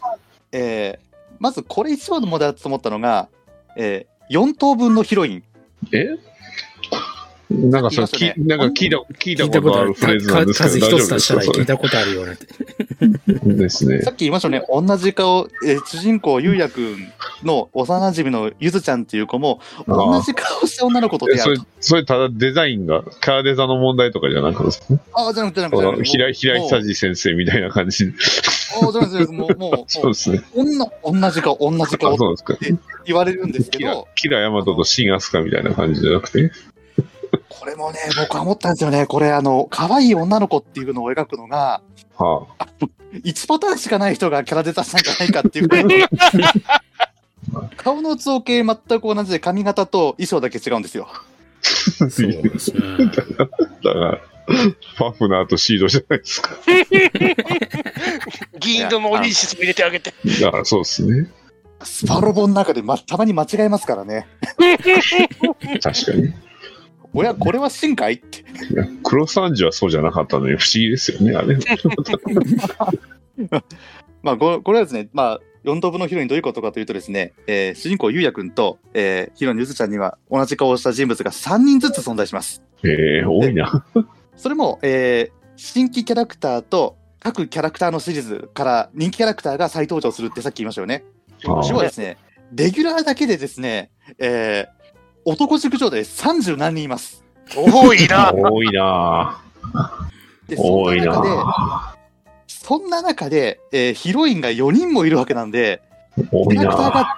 [0.51, 3.27] えーまずこれ一番の問題だと思ったのが、
[3.75, 5.43] え4等分のヒロイン。
[5.91, 6.09] え？
[7.53, 9.93] なんかそれ、ねきなんか聞いた、聞いたこととある。
[9.93, 12.47] フレーズなんですけ数ど、大一つ足したら聞いたことあるようなって。
[13.45, 14.11] ですねさ。
[14.11, 17.11] っき言いましたね、同じ顔、えー主人公、ゆうやくん
[17.43, 24.77] の幼馴染のゆずちゃんっていう子も、同じ顔した女の子と出会うと。、それただデザインが、キャラデザの問題とかじゃなくて、
[25.13, 26.03] ああ、じゃなくて、じゃなくて。
[26.03, 28.13] 平井、久治先生みたいな感じ。
[28.81, 30.41] ああ、じゃなくて、もう、もう、そうですね。
[30.55, 32.57] 女、同じ顔、同じあ、顔そうですか。
[33.05, 36.51] 言われるんですけど、、キラヤマトとシンアスカみたいな感じじゃなくて？
[37.59, 39.05] これもね、僕は思ったんですよね。
[39.05, 41.81] これ、あの、可愛い女の子っていうのを描くのが、
[42.17, 42.47] は
[43.23, 45.69] 1 パターンしかない人がキャラデザしたんじゃないかっていう
[47.77, 51.07] 顔の造形全く同じで髪型と衣装だけ違うんですよ。
[51.09, 51.21] あ。
[51.63, 52.81] そうですね。
[53.05, 53.23] だか
[53.99, 56.57] ら、ファフナーとシードじゃないですか。
[58.59, 60.13] 銀色のオリンシスも入れてあげて。
[60.41, 61.29] だからそうですね。
[61.83, 64.27] スパロボの中で、ま、たまに間違えますからね。
[65.81, 66.33] 確かに。
[67.14, 68.43] おや、これは深海って。
[69.03, 71.57] 黒三時はそうじゃなかったのに不思議ですよね、あれ。
[74.24, 82.61] まあ、ここれはですね、まあ、4等分のヒロインどういうことかというとですね、えー主人公ゆうやくんと、えーヒロインのゆずちゃんには同じ顔をした人物が3人ずつ存在します。
[82.84, 83.86] えー、多いな。
[84.36, 91.03] それも、えー新規キャラクターと各キャラクターのシリーズから人気キャラクターが再登場するってさっき言いましたよね。
[91.45, 92.18] あー要はですね、
[92.53, 94.82] レギュラーだけでですね、えー
[95.26, 97.24] 男塾長で30何人います。
[97.55, 98.34] 多いな。
[98.34, 99.41] 多いな。
[100.47, 101.95] で、そん多いな中で、な。
[102.47, 105.82] そんな中で、えーヒロインが4人もいるわけなんで、
[106.15, 106.91] キャラクターな。
[106.91, 107.17] が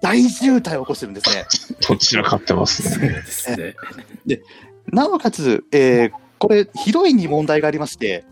[0.00, 1.46] 大渋滞を起こしてるんですね。
[1.88, 3.74] どちらかってますね。
[4.26, 4.42] で。
[4.92, 8.24] なおかつ、えーこれ、ヒロインに問題がありまして、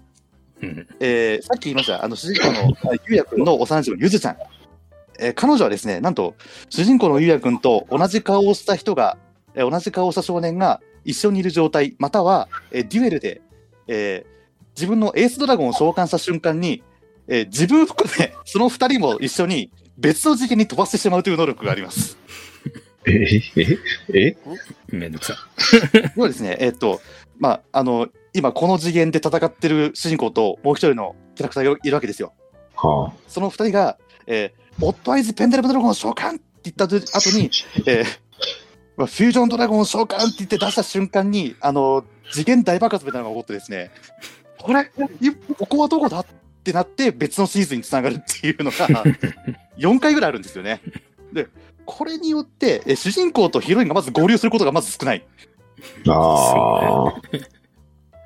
[0.62, 4.36] うんえーさっき言いました、あの主人公のあゆうやくんの幼馴染のゆずちゃん。
[5.18, 6.34] えー彼女はですね、なんと、
[6.68, 9.16] 主人公のゆうやくんと同じ顔をした人が、
[9.54, 13.40] えー同じ顔をした少年が一緒にいる状態、または、えーデュエルで、
[13.88, 14.34] えー
[14.76, 16.82] 自分のエースドラゴンを召喚した瞬間に、
[17.28, 22.18] えー自分含め、その二人も一緒に別の次元に飛ばしてしまうという能力があります。
[23.06, 23.12] え
[23.56, 23.78] え
[24.14, 24.36] え？
[24.88, 25.34] めんどくさ
[26.16, 27.00] 要はですね、えーっと、
[27.38, 32.32] まあ、あの、今この次元で戦ってる主人公ともう一人のキャラクターがいるわけですよ。
[32.76, 37.50] はその二人が、えー、オットアイズペンデルムドラゴンを召喚って言った後に、
[37.86, 38.04] えー
[38.96, 43.90] まあ、フュージョンドラゴンを召喚って言って出した瞬間に、あの、次元大爆発みたいなのが起こってですね、
[44.58, 46.26] これ、いここはどこだっ
[46.62, 48.88] てなって別のシーズンにつながるっていうのが、
[49.78, 50.80] 4回ぐらいあるんですよね。
[51.32, 51.48] で、
[51.84, 55.26] これによって、えー主人公とヒロインがまず合流することがまず少ない。
[56.08, 56.12] あ。
[56.12, 57.14] ああ。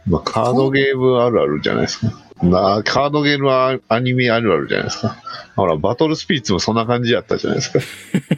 [0.07, 2.28] まあ、カードゲームあるあるじゃないですか。
[2.43, 5.17] なあ、カードゲームはアニメあるあるじゃないですか。
[5.57, 7.81] ほら、バトルスピリッツもそんな感じやったじゃないですか。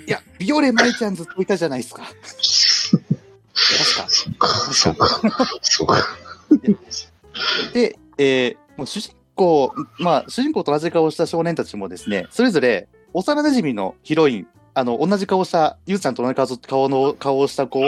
[0.07, 2.03] いや、ビオレマイちゃんずっといたじゃないですか。
[2.03, 2.15] 確
[3.97, 4.09] か。
[4.09, 5.09] そっか、そっか、
[5.61, 6.07] そっか。
[7.75, 17.85] で、えーもう主人公、まあ、主人公と同じ顔をした少年たちもですね、それぞれ幼馴染のヒロイン、あの、同じ顔をした、ゆうちゃんと同じ顔顔の顔をした子を、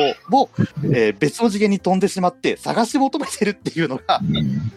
[0.93, 4.71] えー別の次元に飛んでしまって探し求めてるっていうのが、うん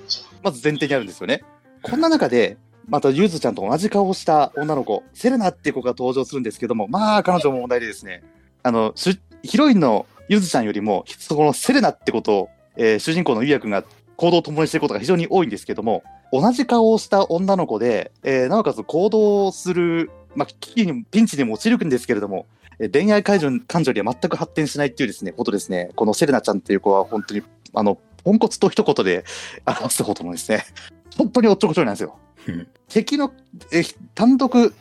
[0.45, 1.43] まず前提にあるんですよね。
[1.81, 8.23] こんな中で、またゆずちゃんと同じ顔をした女の子、セレナっていう子が登場するんですけども、まあ、彼女も問題でですね、
[8.61, 8.93] あの、
[9.41, 13.83] ヒロインのゆずちゃんよりも、そこのセレナってことを、えー主人公のゆうやくんが
[14.17, 22.45] 行動を共にしていることが非常に多いんですけども、同じ顔をした女の子で、えーなおかつ行動する、まあ、危機に、ピンチにも陥るんですけれども、
[22.77, 27.41] え恋愛感情感情には全く発展しないっていうですね、ことですね、このセレナちゃんっていう子は本当に、
[27.73, 29.23] あの、ポンコツと一言で
[29.65, 30.65] 表すほどのですね、
[31.17, 32.17] 本当におっちょこちょいなんですよ。
[32.47, 33.31] うん敵の、
[33.71, 34.73] えー単独、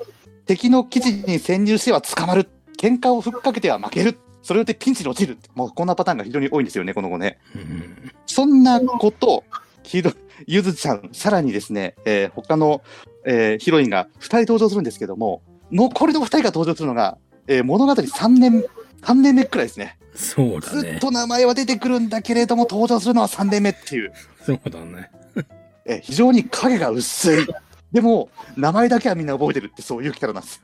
[0.46, 2.48] 敵の基地に潜入しては捕まる。
[2.78, 4.18] 喧嘩をふっかけては負ける。
[4.42, 5.38] それによってピンチに落ちる。
[5.54, 7.38] もうこんなパターンが非常に多いんですよね、この子ね。
[7.54, 9.44] うんそんなこと、
[9.82, 10.12] ひろ
[10.46, 12.82] ゆずちゃん、さらにですね、えー他の、
[13.26, 18.64] えーヒロインが2人登場するんですけども、残りの2人が登場するのが、えー物語3年、
[19.02, 19.98] 3年目くらいですね。
[20.14, 20.80] そうだね。
[20.92, 24.12] ずっと名前は出てくるんだけれども、登場するのは3年目っていう、
[24.44, 25.10] そうだね。
[25.86, 27.46] えー非常に影が薄い。
[27.92, 30.62] でも、名前だけはみんな覚えてるって、そういうキャラなんです。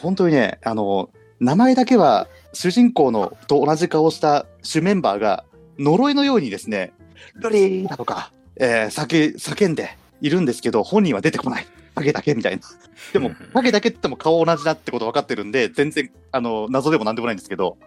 [0.00, 5.44] 本当にね、あの、名前だけは主人公のと同じ顔をした主メンバーが
[5.78, 6.92] 呪いのようにですね、
[7.34, 11.66] ルリーだとか、えー叫叫んでいるんですけど、本人は出てこない。
[11.94, 12.62] 影だけみたいな。
[13.12, 17.78] でも、影だけって言っても顔同じだってこと分かってるんで、全然、あの、謎でもなんでもないんですけど、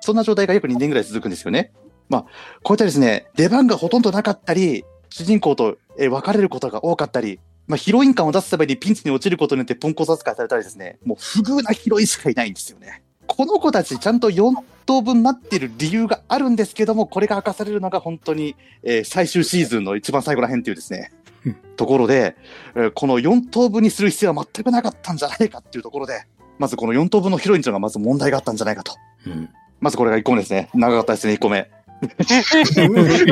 [0.00, 1.72] そんな状態が約2年ぐらい続くんですよね。
[2.08, 2.24] まあ、
[2.62, 13.02] こういったですね、出番がほとんどなかったり、主人公とえー別れることが多かったり、まあ、ヒロイン感を出すためにピンチに落ちることによってポンコツ扱いされたりですね、もう不遇なヒロインしかいないんですよね。
[13.26, 21.10] この子たちちゃんと4等分になってる理由があるんですけども、これが明かされるのが本当に、えー最終シーズンの一番最後ら辺っていうですね
[21.46, 22.36] うん、ところで、
[22.74, 26.24] えーこの4等分にする必要は全くなかったんじゃないかっていうところで、
[26.58, 28.94] まずこの4等分のヒロインというのがまず問題があったんじゃないかと。
[29.26, 29.48] うん。
[29.80, 30.70] まずこれが1個目ですね。
[30.74, 31.70] 長かったですね、1個目。
[32.04, 32.06] い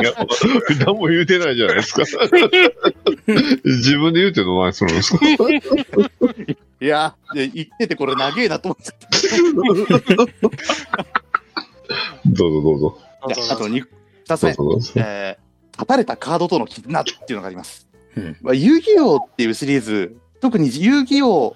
[0.04, 0.12] や、
[0.86, 2.02] 何も言うてないじゃないですか。
[3.64, 5.24] 自分で言うてどないするんですか
[6.80, 9.08] いや言っててこれ長えなと思っちゃった。
[12.26, 12.98] どうぞどうぞ。
[13.20, 13.84] あ、あと 2,
[14.26, 14.50] 2つ目。
[15.00, 17.88] えー、立たれたカードとの絆っていうのがあります。
[18.16, 18.36] うん。
[18.40, 21.54] まあ、遊戯王っていうシリーズ、特に遊戯王、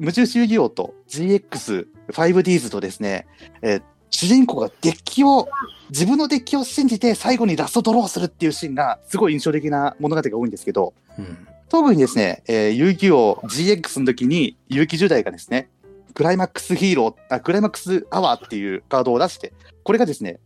[0.00, 3.26] 無印遊戯王と GX、5Ds とですね、
[3.62, 3.82] えー
[4.12, 5.48] 主人公がデッキを、
[5.90, 11.46] 自分のデッキを信じて最後にラストドローするっていうシーンがすごい印象的な物語が多いんですけど、うん。
[11.68, 15.70] 特にですね、えー遊戯王 GX の時に、遊戯10代がですね、
[16.12, 19.52] クライマックスヒーロー、あクライマックスアワーっていうカードを出して、
[19.84, 20.40] これがですね、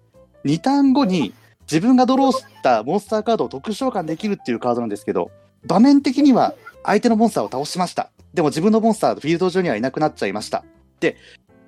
[0.44, 1.32] 2ターン後に
[1.62, 5.30] 自分がドローしたモンスターカードを特殊召喚できるっていうカードなんですけど、
[5.66, 8.10] 場面的には相手のモンスターを倒しました。
[8.34, 10.64] でも自分のモンスター、フィールド上にはいなくなっちゃいました。
[11.00, 11.16] で、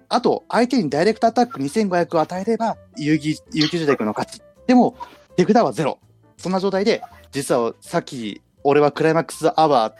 [0.09, 4.43] あと、相手にダイレクトアタック2500を与えれば、遊戯、遊戯時代君の勝ち。
[4.67, 4.97] でも、
[5.37, 5.99] 手札はゼロ。
[6.37, 9.95] そんな状態で、実はさっき、俺はクライマックスアワーっ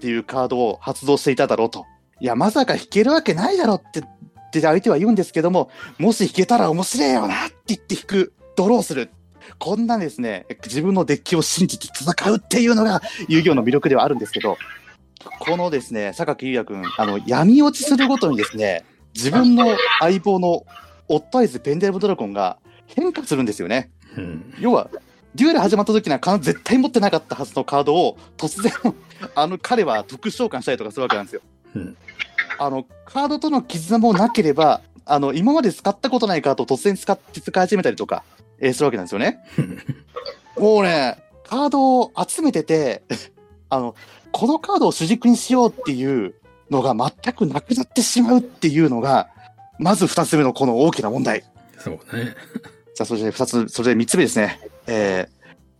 [0.00, 1.86] ていうカードを発動していただろうと。
[2.20, 4.04] いや、まさか引けるわけないだろって、っ
[4.52, 9.10] て相手は言うんですけども、もし引けたら面白いよなって言って引く、ドローする。
[9.58, 14.56] こんなですね、自分のデッキを信じて戦うっていうのが遊戯王の魅力ではあるんですけど、
[15.40, 20.64] このですね、榊優也君、あの、闇落ちするごとにですね、自分の相棒の
[21.08, 23.90] オットアイズ・ペンデルムドラゴンが変化するんですよね。
[24.16, 24.54] うん。
[24.58, 24.90] 要は、
[25.34, 28.72] デュエル始まった時にはか絶対持ってなかったはずのカードを突然、
[29.34, 31.42] あの彼は特殊召喚したりとかするわけなんですよ。
[31.74, 31.96] うん
[32.58, 38.22] あの、カードとの絆もなければ、あの、今まで使ったことないカードを突然使って使い始めたりとか、
[38.60, 39.40] えーするわけなんですよね。
[40.56, 43.02] もうね、カードを集めてて、
[43.68, 43.94] あの、
[44.32, 46.34] このカードを主軸にしようっていう
[46.70, 49.28] のが全くなくなってしまうっていうのが、
[49.78, 51.44] まず二つ目のこの大きな問題。
[51.78, 52.34] そうね。
[52.94, 54.60] さあ、それで二つ、それで三つ目ですね。
[54.86, 55.28] え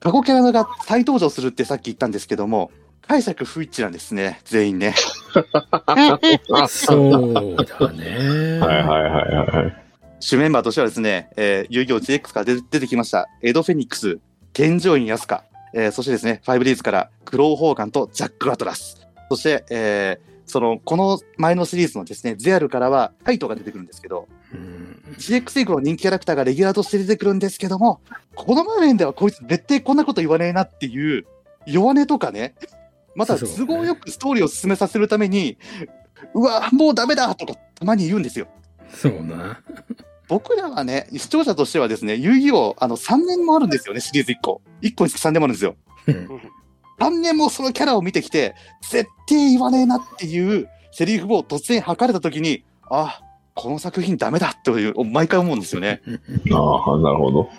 [0.00, 2.70] ー、過去キャラが再登場するってさっき言ったんですけども、
[3.06, 4.94] 解釈不一致なんですね、全員ね。
[6.68, 8.58] そうだね。
[8.60, 9.82] はいはいはいはい。
[10.20, 14.18] 主メンバーとしてはですね、えー、遊戯王 GX から出出てきました、エド・フェニックス、
[14.52, 15.42] 健常院安香、
[15.74, 19.06] えー、そしてですね、5Ds からクロウ・ホーガンとジャック・アトラス。
[19.30, 25.02] そして、えー、その、この前のシリーズのですね、ゼアルからはカイトが出てくるんですけど、うん。
[25.18, 28.00] GX 以降の人気キャラクターがレギュラーとして出てくるんですけども、
[28.34, 31.26] この場面ではこいつ絶対こんなこと言わねえなっていう
[31.66, 32.54] 弱音とかね、
[33.14, 35.58] また都合よくストーリーを進めさせるために、
[36.34, 38.48] うわ、もうダメだとかたまに言うんですよ。
[38.94, 39.60] そうな。
[40.28, 44.62] 僕らはね、視聴者としてはですね、遊戯王、あの、3年もあるんですよね、シリーズ1個。
[44.82, 45.76] 1個につき3年もあるんですよ。
[46.06, 46.28] うん
[47.00, 48.54] 3年もそのキャラを見てきて、
[48.88, 53.20] 絶対言わねえなっていうセリフを突然吐かれた時に、あ、
[53.54, 56.00] この作品ダメだという、毎回思うんですよね。
[56.52, 57.50] ああ、なるほど。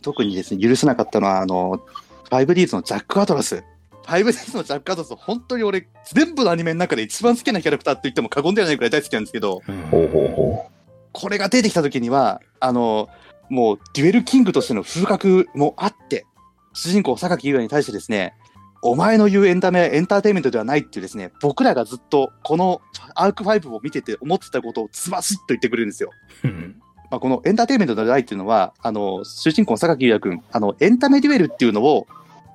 [0.00, 1.82] 特にですね、許せなかったのは、あの、
[2.30, 3.62] 5Ds のジャック・アトラス。
[4.06, 10.70] 5Ds のジャック・アトラス、本当に俺、全部のアニメの中で一番好きなキャラクターって言っても過言ではないくらい大好きなんですけど、うんほうほうほ
[11.16, 13.08] これが出てきた時には、あの、
[13.48, 16.26] もう、デュエルキングとしての風格もあって、
[16.74, 18.34] 主人公、榊優也に対してですね、
[18.82, 22.82] お前の言うエンタメ、エンターテインメントではないっていうですね、僕らがずっとこの
[23.14, 26.10] アーク5を見てて思ってたことをズバシッと言ってくれるんですよ。
[26.44, 26.76] うん
[27.10, 32.06] まあ、このエンターテインメントではないっていうのは、あの、主人公の榊優也君、あの、エンタメデュエルっていうのを、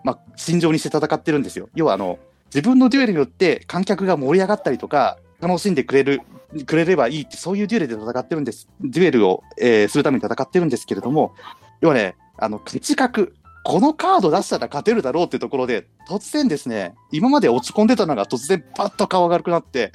[0.03, 1.70] まあ、心情にして戦ってるんですよ。
[1.74, 2.20] 要は、あの、
[2.53, 6.21] 自分のデュエルによって観客が盛り上がったりとか、楽しんでくれる、
[6.65, 8.69] くれればいいって、そういうデュエルで戦ってるんです。
[8.81, 11.33] デュエルを、えーするために戦ってるんですけれども、
[11.81, 13.33] 要はね、あの、勝ち格、
[13.63, 19.91] このカード出したら勝てるだろうっていうところで、突然ですね、今まで落ち込んでたのが突然パッと顔が明るくなって、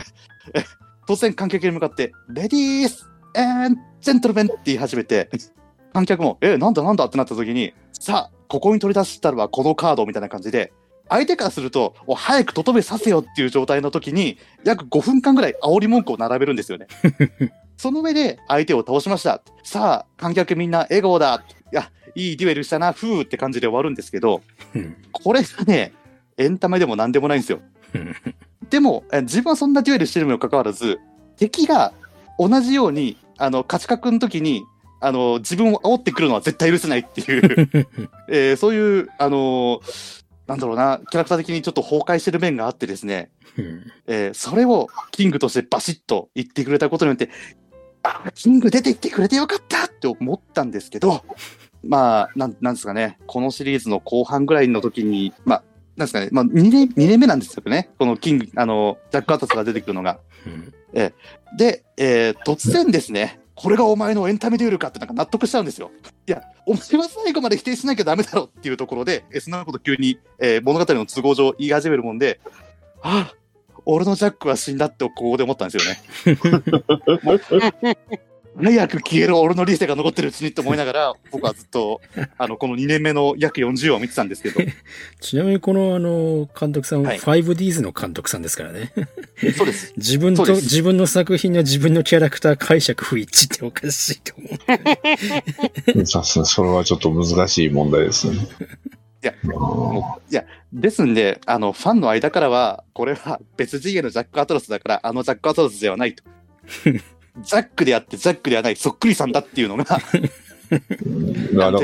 [1.09, 5.29] 突然観客に向かって、レディースエンジェントルメンって言い始めて、
[5.93, 10.73] 観客も、え、なんだなんだってなった時に、さあ、ここに取り出したのはこのカードみたいな感じで、
[11.09, 16.87] 相手からすると、お早くとどめさせよっていう状態の時に、約5分間ぐらい煽り文句を並べるんですよね。
[17.77, 19.43] その上で相手を倒しました。
[19.63, 21.45] さあ、観客みんな笑顔だ。
[21.73, 24.43] いや、いいデュエルしたな、ふーって感じで終わるんですけど、
[24.75, 25.93] うんこれがね、
[26.39, 27.61] エンタメでも何でもないんですよ。
[28.71, 30.99] でも、え自分はそんなデュエルしてるにもかかわらず、
[31.37, 31.93] 敵が
[32.39, 34.65] 同じように、あの、勝ち確の時に、
[35.01, 37.69] あの、自分を煽ってくるのは絶対許せないっていう、
[38.29, 39.81] えーそういう、あの
[40.47, 47.31] なんだろうな、キャラクター的にちょっと崩壊してる面があってですね、うんえーそれをキングとしてバシッと言ってくれたことによって、
[48.03, 51.25] あ、キング出てきてくれてよかったって思ったんですけど、
[51.83, 55.63] まあ、なん、なんですかね、このシリーズの後半ぐらいの時に、まあ、
[55.97, 57.91] なんですかね、まあ、2年、二年目なんですよね。
[57.99, 60.21] このキング、あの、ジャック・アタスが出てくるのが。
[60.47, 60.73] うん
[61.57, 65.91] で、えー突然ですね、これがお前のエンタメデュエルかってなんか納得しちゃうんですよ。
[66.29, 72.41] いや、お前は最後まで否定しなきゃダメだろっていうところで、えそんなこと急に、えー物語の都合上言い始めるもんで、
[73.03, 73.35] ああ、
[73.85, 76.01] 俺のジャックは死んだってここで思ったんですよね。
[78.63, 82.01] 早く消える俺の理性が残ってるうちにって思いながら、 僕はずっと、
[82.39, 84.61] あの、この2年目の約40話を見てたんですけど、
[85.21, 88.93] ちなみにこのあの、監督さん、はい 5Ds の監督さんですからね。
[89.57, 89.93] そうです。
[89.99, 94.49] 自分と、自分の作品の自分のキャラクター解釈不一致っておかしいと思
[96.03, 96.07] う。
[96.07, 98.37] さすがそれはちょっと難しい問題ですね。
[99.23, 99.35] いや
[100.31, 106.23] いや、ですんで、あの、ファンの間からは、これは別次元のジャック・アトラスだから、あのジャック・アトラスではないと。
[107.43, 111.81] ジャックであって、ジャックではない、そっくりさんだっていうのが、 だから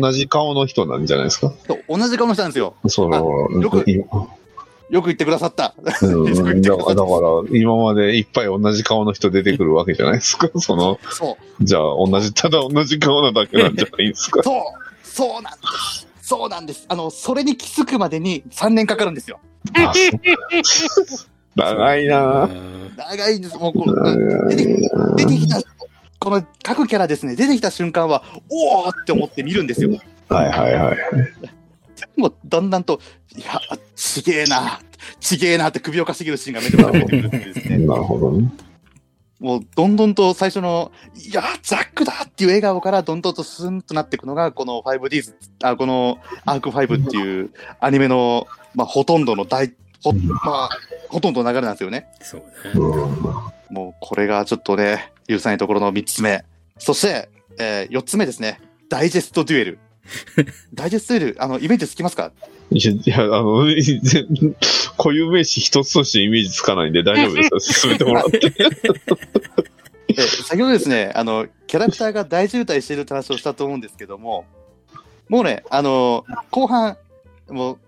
[0.00, 1.52] 同じ顔の人なんじゃないですか？
[1.88, 2.74] 同じ顔の人なんですよ。
[2.88, 3.94] そのよくい
[4.90, 5.74] よく言ってくださった。
[6.02, 7.10] うん だからだか
[7.50, 10.48] ら今までいっぱい同じ顔の人出てくるわけじゃないですか？
[10.60, 14.42] その、そう、じゃあ同じ、ただ同じ顔なだけなんじゃないですか？
[14.42, 14.62] そう、
[15.06, 15.58] そうなんで
[15.90, 16.06] す。
[16.22, 16.86] そうなんです。
[16.88, 19.40] あの、それに気づくまでに3年かかるんですよ。
[21.56, 22.96] 長いなぁ。
[22.96, 23.56] 長いんです。
[23.58, 25.60] もうこう、出て出てきた、
[26.18, 29.90] この各キャラですね、出てきた瞬間は、おーって思って見るんですよ。
[30.28, 30.96] はいはいはい。
[32.16, 33.00] もうだんだんと、
[33.36, 33.60] いや、
[33.94, 34.80] ちげえな、
[35.20, 37.78] ちげえなって首をかしげるシーンが目の前に出てくるんですね。
[37.86, 38.50] なるほどね。
[39.40, 47.50] もうどんどんと最初の、いや、ザックだっていう笑顔からどんどんとスンとなっていくのが、この 5Ds、あこのアーク5っていう
[47.80, 49.74] アニメの、まあ、ほとんどの大、
[50.04, 50.70] ほ、まあ、
[51.08, 52.06] ほとんどの流れなんですよね。
[52.20, 52.46] そうね。
[52.74, 53.06] う
[53.50, 56.44] んもうこれがちょっとね、許さないところの3つ目。
[56.78, 57.28] そして、
[57.58, 58.60] えー、4つ目ですね。
[58.88, 59.78] ダイジェストデュエル。
[60.74, 62.30] ダイジェストデュエル、あの、イメージつきますか？
[62.70, 63.64] いや、あの、
[64.96, 67.58] 固有名詞一つとしてイメージつかないんで大丈夫ですよ。
[67.74, 68.38] 進めてもらって。
[68.46, 74.44] えー先ほどですね、あの、キャラクターが大渋滞しているって話をしたと思うんですけども、
[75.28, 76.96] もうね、あの、後半、
[77.48, 77.78] もう、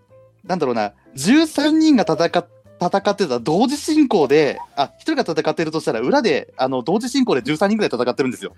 [0.45, 2.47] なんだろうな、13人が戦っ
[2.79, 8.55] 戦ってた同時進行で、あ、一人が戦ってるとしたら、裏で、あの、同時進行で13人ぐらい戦ってるんですよ。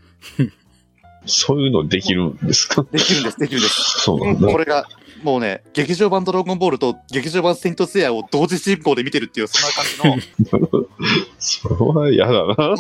[1.25, 2.85] そういうのできるんですか？
[2.91, 4.01] できるんです、できるんです。
[4.01, 4.49] そうなんだ。
[4.51, 4.89] これが、
[5.23, 10.87] もうね、劇場版ドラゴンボールと劇場版セイントセイヤを同時進行で見てるっていう、そんな感じの、
[11.39, 12.55] それは嫌だな。
[12.59, 12.77] あっ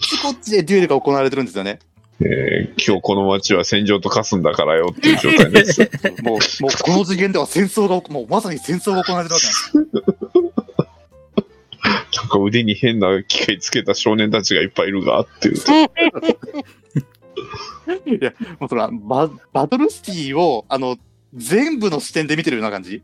[0.00, 1.80] ちこっちでデュエルが行われてるんですよね。
[2.20, 5.80] えー今日この街は戦場と化すんだからよっていう状態です。
[6.22, 9.46] もう、もうこの次元では戦争が、もうまさに戦争が行われてるわけ
[9.78, 10.16] なんです。
[12.16, 15.56] なんか腕に変な機械つけた少年たちがいっぱいいるがっていう。
[18.06, 20.96] いや、もうそれはバ、バトルシティを、あの、
[21.34, 23.02] 全部の視点で見てるような感じ？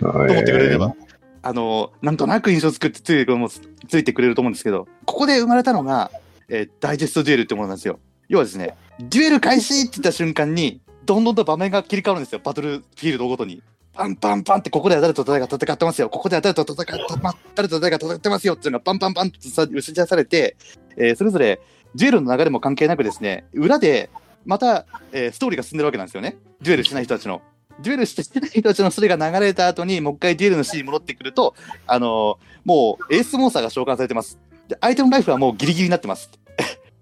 [0.00, 0.94] とと思ってくれれば。
[1.42, 6.10] あの、なんとなく印象作ってついてもついてくれると思うんですけど、ここで生まれたのが、
[6.48, 7.98] えーダイジェストデュエルってものなんですよ。
[8.30, 12.40] 要はですね、デュエル開始って言った瞬間に、どんどんと場面が切り替わるんですよ。
[12.42, 13.60] バトルフィールドごとに。
[13.92, 16.08] パンパンパンって、ここでは誰と誰が戦ってますよ。
[16.08, 20.56] ここでは誰と戦って、ま誰と誰が戦ってますよっていうのがパンパンパンとさ打ち出されて、
[20.96, 21.60] えーそれぞれ
[21.96, 24.10] デュエルの流れも関係なくですね、裏で
[24.46, 26.36] また、えーストーリーが進んでるわけなんですよね。
[26.62, 27.42] デュエルしない人たちの。
[27.80, 31.56] デュエルしてない人たちのそれが流れた後に、もう一回デュエルのシーンに戻ってくると、
[31.88, 34.38] あのーもうエースモンスターが召喚されてます。
[34.68, 36.30] で、相手のライフはもうギリギリになってます。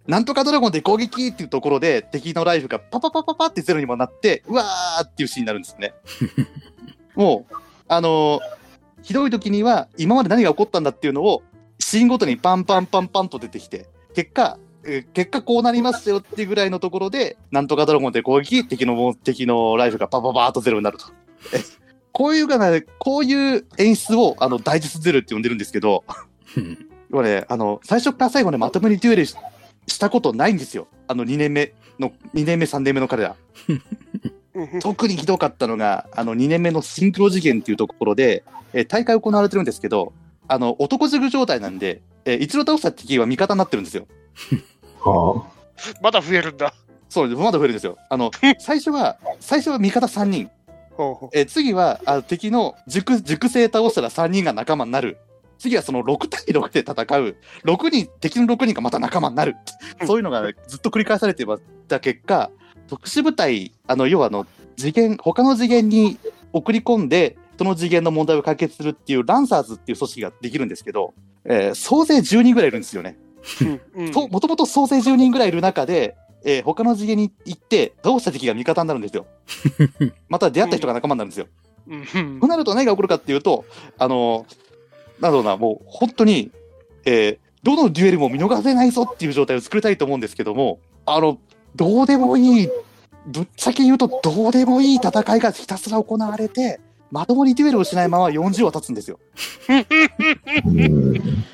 [0.08, 5.92] なんとかドラゴンで攻撃っていうところで、敵のライフがパパパパパってゼロにもなって、うわーっていうシーンになるんですね。
[7.14, 7.54] もう、
[7.86, 8.58] あのー
[9.02, 11.42] ひどい時には、今まで何が起こったんだっていうのを、
[11.78, 21.06] シーンごとにパンパンパンパンと出てきて、結果、えー結果こうなりますよっていうぐらいのところで、なんとかドラゴンで攻撃、敵のも、敵のライフがパパパーっとゼロになると。
[21.54, 21.60] え
[22.12, 26.04] こういうがな、こういう演出を、あの、ダイジェストゼロって呼んでるんですけど、
[26.56, 29.26] うん要はね、あの、最初から最後までまともにデュエル
[29.88, 30.86] ししたことないんですよ。
[31.08, 33.36] あの、2年目の、2年目、3年目の彼ら。
[34.80, 40.12] 特にひどかったのが、あの、2年目のシンクロ次元っていうところで、えー大会行われてるんですけど、
[40.46, 44.06] あの、男ジグ状態なんで、えー一度倒した敵は味方になってるんですよ。
[45.00, 45.46] は
[46.02, 46.74] まだ増えるんだ。
[47.08, 47.40] そうです。
[47.40, 47.96] まだ増えるんですよ。
[48.10, 50.50] あの、 最初は、最初は味方3人。
[50.96, 55.18] ほうほえー次はあ敵の熟熟成倒したら3人が仲間になる。
[55.58, 57.36] 次はその6対6で戦う。
[57.64, 59.56] 6人、敵の6人がまた仲間になる。
[60.06, 61.44] そういうのがずっと繰り返されて
[61.88, 62.50] た結果、
[62.86, 66.18] 特殊部隊、あの、要はあの、次元、他の次元に
[66.52, 71.12] 送り込んで、その次元の問題を解決するっていうランサーズっていう組織ができるんですけど、
[71.44, 73.16] えー総勢10人ぐらいいるんですよね。
[74.30, 79.26] もともと総勢10人ぐらいいる中で、えー他の次元に行って、倒した敵が味方になるんですよ。
[80.28, 81.46] また出会った人が仲間になるんですよ。
[81.88, 83.64] うんとなると何が起こるかっていうと、
[83.98, 84.46] あの
[85.20, 86.50] なんだろうな、もう本当に、
[87.04, 91.38] えーどのデュエルも見逃せないぞっていう状態を作りたいと思うんですけども、あの、
[91.74, 92.68] どうでもいい、
[93.26, 96.80] ぶっちゃけ言うとどうでもいい戦いがひたすら行われて、
[97.10, 99.18] まともにデュエルをしないまま40話経つんですよ。
[99.68, 101.44] うん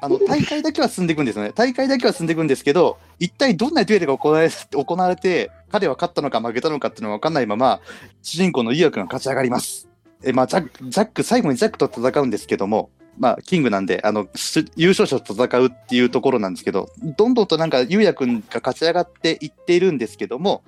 [0.00, 1.52] あの、大会だけは進んでいくんですよね。
[1.54, 7.80] 大会だけは進んでいくんですけど、一体どんなデュエルが行われ行われて、彼は勝ったのか負けたのかっていうのが分かんないまま、
[8.20, 9.88] 主人公のイヤ君が勝ち上がります。
[10.22, 20.64] え、まあ、ジャック、ジャック、最後にジャックと戦うんですけども、まあ、キングなんで、あの、し優勝者と戦うっていうところなんですけど、どんどんとなんか、ゆうやくんが勝ち上がっていっているんですけども、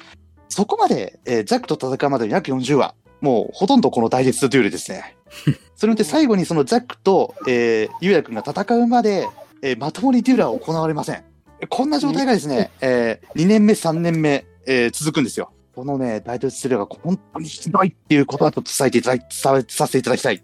[0.49, 2.95] そこまで、えージャックと戦うまでに約40話。
[3.21, 5.17] もう、ほとんどこのダイジェストデュエルですね。
[5.77, 9.29] それで最後にそのジャックと、えー、ゆうやくんが戦うまで、
[9.63, 11.25] えーまともにデュエルは行われません。
[11.69, 15.51] こんな状態がですね、えー、2年目、3年目、えー続くんですよ。
[15.75, 20.43] このね、ダイジェストデュエルが本当にひどいっていうことはちょっと伝えていただき、伝えさせていただきたい。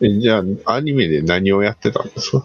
[0.00, 2.44] えじゃあ、アニメで何をやってたんですか？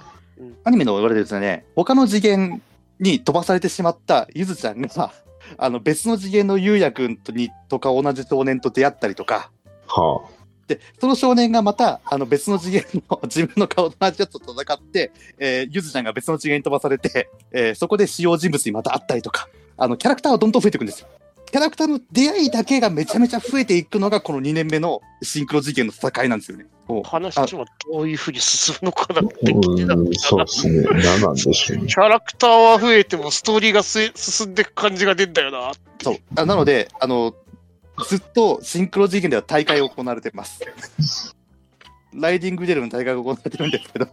[0.64, 2.62] アニメの言われてですね、他の次元
[3.00, 5.12] に飛ばされてしまったゆずちゃんが、
[5.58, 9.52] あの別の次元のゆうやくんとにとか同じ少年と出会ったりとか、
[9.88, 10.22] は
[10.68, 21.08] で、その少年がまた、あの別の次元の 自分の顔と同じやつと戦って、えーゆずちゃんが別の次元に飛ばされて、えーそこで主要人物にまた会ったりとか、あの、キャラクターはどんどん増えていくんですよ。
[21.52, 26.66] キャラクターの出会いだけがめちゃめちゃ増えていくのが、この2年目のシンクロ事件の戦いなんですよね。
[27.04, 29.46] 話はどういうふうに進むのかなっあ。
[29.46, 30.84] て気になるうん、そうですね。
[30.84, 31.88] 何なんでしょうね。
[31.88, 35.72] キャラクターは増えてもストーリーがす進んでいく感じが出んだよな。
[36.02, 36.18] そう。
[36.36, 37.36] あなので、あの、
[38.08, 40.62] ずっとシンクロ事件では大会が行われてます。
[42.14, 44.08] ライディングデルの大会が行われてるんですけど、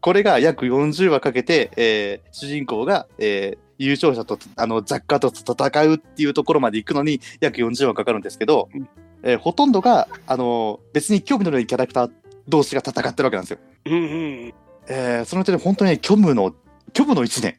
[0.00, 8.88] これが約40話かけて、えー主人公が、えー優勝者と、あの、ジャッカーと戦うっていうところまで行くのに約40話かかるんですけど、うん
[9.22, 12.10] えーほとんどが、あの、別に興味のないキャラクター
[12.48, 13.58] 同士が戦ってるわけなんですよ。
[13.86, 14.54] うんうん。
[14.88, 16.54] えーその点で本当に虚無の、
[16.94, 17.58] 虚無の1年。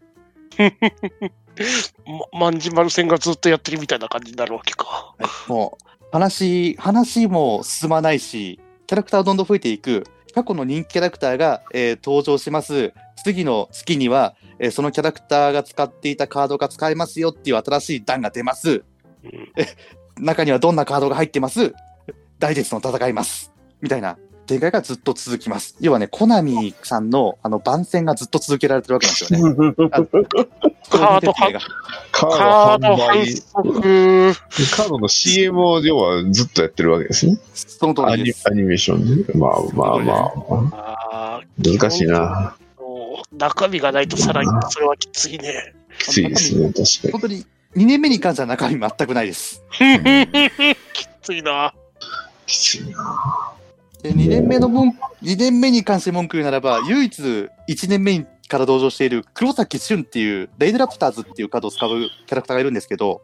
[2.34, 5.16] ま、万事丸戦がずっとやってるみたいな感じになるわけか。
[5.48, 10.06] もう、話、話も進まないし、キャラクターはどんどん増えていく。
[10.34, 12.94] 過去の人気キャラクターが、えー登場します。
[13.24, 18.84] 次の月には、えーそのキャラクターが使っていたカードが使えますよっていう新しい段が出ます。
[19.24, 19.52] うん
[20.20, 21.76] 中にはどんなカードが入ってます？
[22.40, 23.52] ダイジェストの戦います。
[23.82, 24.18] みたいな
[24.48, 25.76] 展開がずっと続きます。
[25.80, 29.76] 要はね、コナミさんのあの番宣がずっと続けられてるわけなんですよね。
[30.90, 31.60] カードが
[32.12, 33.82] カカード反ード販売、則。
[34.76, 37.38] カードの CM を要はずっとやってるわけですね。
[37.54, 38.50] その通アニりです。
[38.50, 39.34] アニメーションで。
[39.34, 40.14] まあまあま
[40.72, 41.42] あ。
[41.42, 42.56] あ難しいな。
[43.32, 45.74] ー中身がないとさらにそれはきついね。
[46.00, 47.46] きついですね、確か本当に
[47.76, 49.62] 2年目に関しては中身全くないです。
[50.94, 51.74] きついな。
[51.76, 51.82] に。
[52.46, 53.54] きついな。
[54.04, 54.92] で2年目の文
[55.24, 61.90] 2年目に関して文句言うならば、唯一1年目から登場している黒崎俊っていう、レイドラプターズっていうカードを使う
[62.26, 63.22] キャラクターがいるんですけど、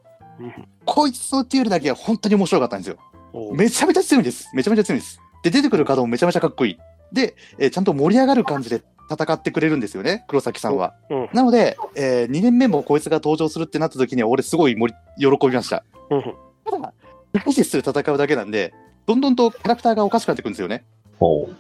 [0.86, 2.98] こいつのデュエルだけは本当に面白かったんですよ。
[3.32, 4.50] おめちゃめちゃ強いんです。
[4.54, 5.20] めちゃめちゃ強いんです。
[5.44, 6.78] で、出てくるカードもめちゃめちゃかっこいい。
[7.12, 10.94] で、えーちゃんと盛り上がる感じで戦ってくれるんですよね、黒崎さんは。
[11.10, 15.84] うんなので、え2年目もこいつが登場するってなった時には、俺すごい盛り喜びました。
[16.10, 16.24] うん
[16.66, 16.94] ただ、
[17.34, 18.74] ダイジェストで戦うだけなんで、
[19.06, 20.86] どんどんとキャラクターがおかしくなってくるんですよね。
[21.20, 21.56] ほう。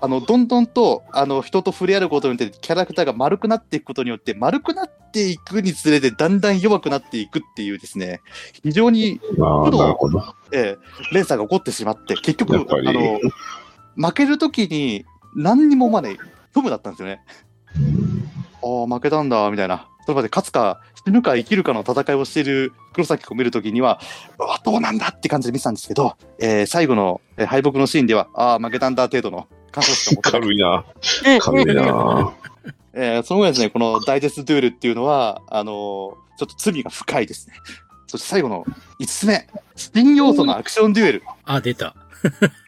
[0.00, 8.20] あの、どんどんと、あの、人と触れ合うことによって、キャラクターが丸くなっていくことによって、丸くなっていくにつれて、だんだん弱くなっていくっていうですね、
[8.62, 10.22] 非常に、まあ、けどなるほど。
[10.52, 10.78] えー
[11.12, 13.18] 連鎖が起こってしまって、結局、あの、
[13.96, 15.04] 負けるときに、
[15.36, 16.16] 何にもまね、
[16.52, 17.22] 虚無だったんですよね。
[18.62, 19.88] ああ、負けたんだ、みたいな。
[20.04, 24.00] それまで勝つか、死ぬか生きるかの戦いをしている黒崎君を見るときには、
[24.38, 30.84] うわ、どうなんだって感じで見てたんですけど、えー最後の、えー敗北のシーンでは、ああ、負けたんだ程度の感想しか持ってなく軽いな。
[31.40, 32.32] 軽いな。
[32.94, 35.74] えーその後ですね、このダイジェストデュエルっていうのは、あのー
[36.38, 37.54] ちょっと罪が深いですね。
[38.06, 38.64] そして最後の
[39.00, 39.46] 5つ目、
[39.76, 41.22] 新要素のアクションデュエル。
[41.44, 41.94] あ、出た。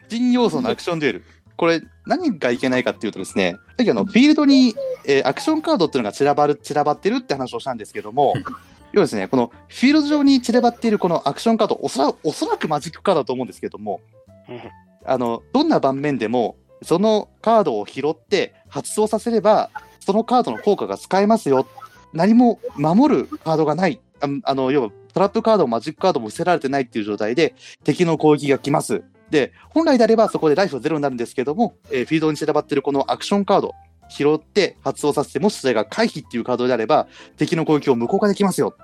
[0.09, 1.23] 新要素のアクションデュエル。
[1.55, 4.75] これ、何がいけないかっていうとですね、さっきあの、フィールドに、
[5.05, 8.33] えーアクションカードっていうのが散らばる、散らばってるって話をしたんですけども、
[8.91, 14.01] 要はですね、このフィールド上に散らばっているこのアクションカード、おそらおそらくマジックカードだと思うんですけども、
[14.49, 14.61] うん
[15.05, 19.69] あの、どんな盤面でも、そのカードを拾って発動させれば、
[19.99, 21.67] そのカードの効果が使えますよ。
[22.13, 24.01] 何も守るカードがない。
[24.19, 29.03] ああの、要はトラップカードもマジックカードも伏せられてないっていう状態で、敵の攻撃が来ます。
[29.31, 33.73] で、本来であればそこでライフはゼロになるんですけども、えーフィールドに散らばってるこのアクションカード、
[34.09, 38.75] 拾って発動させて、もしそれが回避っていうカードであれば、敵の攻撃を無効化できますよ。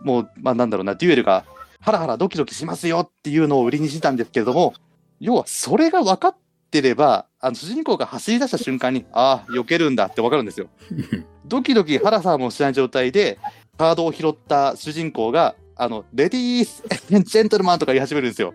[0.00, 1.44] もう、まあなんだろうな、デュエルが
[1.80, 4.72] ハラハラドキドキしますよっていうのを売りにしてたんですけれども、
[5.20, 6.36] 要はそれが分かっ
[6.70, 10.68] てれば、あの主人公が走り出した瞬間に、ああ、避けるんだって分かるんですよ。
[11.44, 13.38] ドキドキハラハラもしない状態で、
[13.76, 18.54] カードを拾った主人公が、あの、レディース、ジェントルマンとか言い始めるんですよ。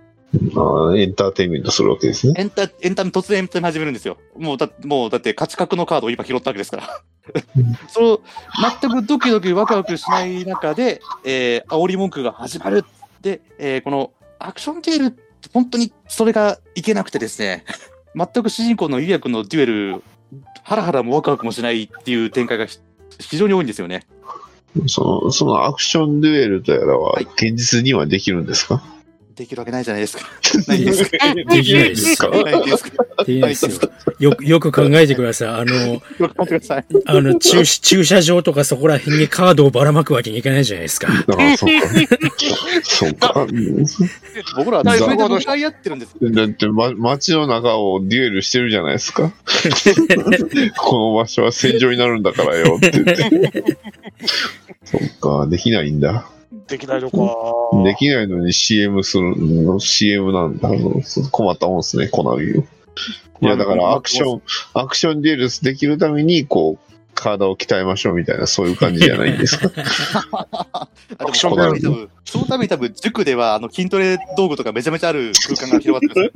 [0.55, 2.33] ああエンターテインメントするわけですね。
[2.37, 4.17] エンタ、エンタメ突然エンタメ始めるんですよ。
[4.37, 7.01] もうだ、もうだって勝ち角のカードを今拾ったわけですから。
[7.87, 8.19] その、
[8.81, 12.83] 全くドキドキワクワクしない中で、えー、煽り文句が始まる。
[13.21, 15.17] で、えー、このアクションテール、
[15.53, 17.63] 本当にそれがいけなくてですね、
[18.15, 20.03] 全く主人公のゆうやくんのデュエル、
[20.63, 22.79] ハラハラもワクワクもしないっていう展開がひ
[23.19, 24.05] 非常に多いんですよね。
[24.87, 28.83] その、そのアクションデュエルとやらははい、現実にはできるんですか、
[29.37, 30.23] できるわけないじゃないですか。
[30.67, 31.33] ないですか。
[31.35, 32.29] できないですか？
[32.29, 33.23] ないですか？
[33.23, 33.71] できないですよ。
[34.19, 35.49] よく、よく考えてください。
[35.49, 36.85] あの、よく待ってください。
[37.05, 41.07] あの、駐駐車場とかそこら辺にカードをばらまくわけにいかないじゃないですか。
[41.11, 41.87] ああ、そうか。
[42.83, 43.45] そうか。
[43.47, 43.85] うん
[44.55, 46.15] 僕らはそれで向かい合ってるんです。
[46.21, 49.31] だって、ま、街の中をデュエルしてるじゃないですか。
[50.77, 53.05] この場所は戦場になるんだからよって言っ
[53.51, 53.77] て。
[54.85, 56.27] そっか、できないんだ。
[56.51, 57.17] できないのか。
[57.83, 60.69] できないのに CM するの、CM なんだ。
[61.31, 62.63] 困ったもんですね、コナミ。
[63.41, 64.41] いや、だからアクション、
[64.73, 69.69] アクションデュエルできるために、こう、体を鍛えましょうみたいな、そういう感じじゃないんですか？
[70.31, 76.31] あでもアクションそのために多分、そのために多分、塾では、あの、筋トレ道具とかめちゃめちゃある空間が広がってる。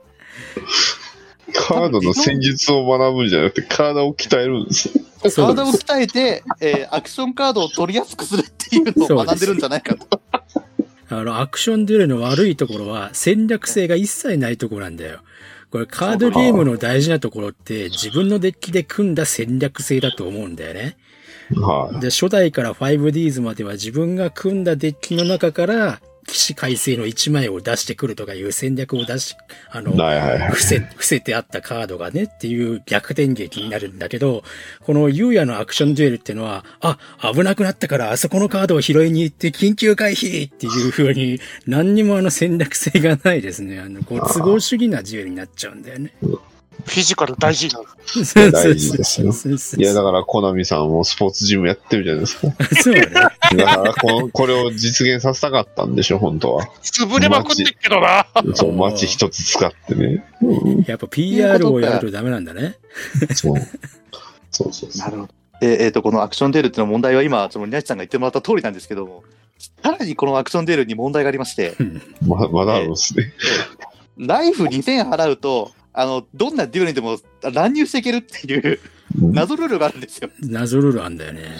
[1.54, 5.04] カードの戦術を学ぶんじゃなくて、体を鍛えるんですよ。
[5.34, 10.20] 体を鍛えて、えーアクションカードを取りやすくするっていうのを学んでるんじゃないかと。
[11.10, 15.20] あの、アクションデュエルの悪いところは戦略性が一切ないところなんだよ。
[15.70, 20.96] これカードゲームの大事なところって自分のデッキで組んだ戦略性だと思うんだよね。
[21.56, 22.00] はい。
[22.00, 29.36] で、初代から 5Ds までは自分が組んだデッキの中から騎士改正の1枚を出してくるとかいう戦略を出し、
[29.70, 30.48] あの、はいはいはい。
[30.48, 34.42] 伏せ、伏せてあったカードがねっていう逆転劇になるんだけど、
[34.80, 36.98] このユーヤのアクションデュエルってのは、あ、
[37.34, 43.80] 危なくなったからあそこのカードを拾いに行って緊急回避っていう風に、何にもあの戦略性がないですね。
[43.80, 46.12] あの、こう、都合主義なデュエルになっちゃうんだよね。
[46.84, 47.84] フィジカル大事なの。
[48.52, 49.32] 大事ですよ
[49.78, 52.82] いや、だから、コナミさんもスポーツジムやってるじゃないですか。
[52.82, 53.06] そうね。
[53.06, 56.64] だからこの、これを実現させたかったんでしょ、本当は。
[56.82, 58.26] 潰れまくってっけどな。
[58.54, 60.24] そう、街一つ使ってね。
[60.42, 62.76] うんやっぱ PR をやるとダメなんだね。
[63.34, 63.60] そう。
[64.50, 65.10] そうそうそう。
[65.10, 65.44] るほど。
[65.60, 69.24] で、えっ、と、このアクションデールっていうの問題は今、その、ニャチさんが言ってもらった通りなんですけども、
[69.82, 71.74] さらにこのアクションデールに問題がありまして、
[72.26, 73.32] ままだあるんですね。
[74.18, 77.18] ライフ2000払うと、あの、どんなデュエルにでも
[77.52, 78.80] 乱入していけるっていう
[79.16, 80.28] 謎ルールがあるんですよ。
[80.40, 81.56] 謎ルールあんだよね。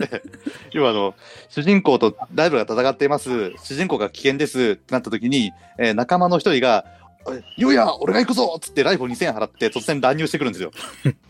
[0.72, 1.14] 要はあの、
[1.50, 3.52] 主人公とライバルが戦っています。
[3.62, 6.86] 主人公が危険ですってなった時に、えー仲間の一人が、
[7.30, 10.72] えゆうや、俺が行くぞっつってライフ2000払って突然乱入してくるんですよ。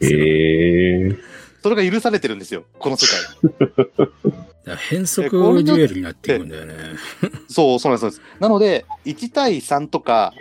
[0.00, 1.16] ええ
[1.64, 4.76] それが許されてるんですよ、この世界。
[4.90, 6.74] 変則デュエルになっていくんだよね。
[7.48, 8.20] そう、そうなんです。
[8.38, 10.34] なので、1対3とか、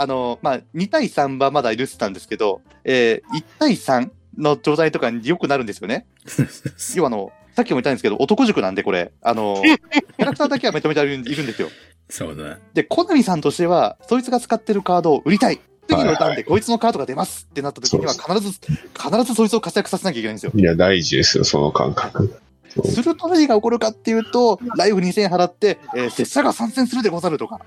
[0.00, 6.06] あの、まあ、2対3はまだ許してたんですけど、えー、1対3の状態とかによくなるんですよね。
[6.94, 9.62] 要はあの、さっきも言ったんですけど、男塾なんでこれ、あの、
[10.18, 11.68] キャラクターだけはめちゃめちゃいるんですよ。
[12.08, 12.58] そうだ。
[12.74, 15.60] で、コナミさんとしては、そいつが使ってるカードを売りたい。
[15.88, 20.52] 次のターンでこいつのカードが出ますってなった時には必ず、必ずそいつを活躍させなきゃいけないんですよ。
[20.54, 22.40] いや、大事ですよ、その感覚。
[22.84, 27.60] すると何が起こるかっていうと、ライフ2000円払って、えー、拙者が参戦するでござるとか、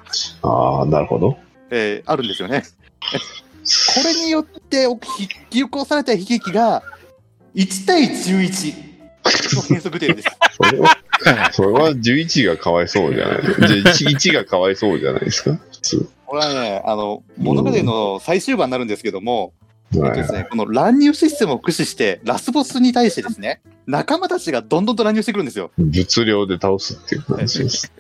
[0.44, 1.38] ああ、なるほど。
[1.72, 2.64] えーあるんですよね。
[3.96, 6.84] これによってお引き起こされた悲劇が、
[7.56, 8.90] 1対11
[9.56, 10.30] の変則点です。
[10.52, 10.98] それは、
[11.52, 13.42] それは11がかわいそうじゃない。
[13.46, 13.60] じゃあ
[13.96, 16.10] 1, 1がかわいそうじゃないですか、普通。
[16.26, 19.54] これはね、あの、物語の最終盤になるんですけども、
[19.94, 25.72] えっとはいですね、この乱入システムを駆使して、ラスボスに対してですね、仲間たちがどんどんと乱入してくるんですよ。
[25.78, 27.92] 物量で倒すっていう話です。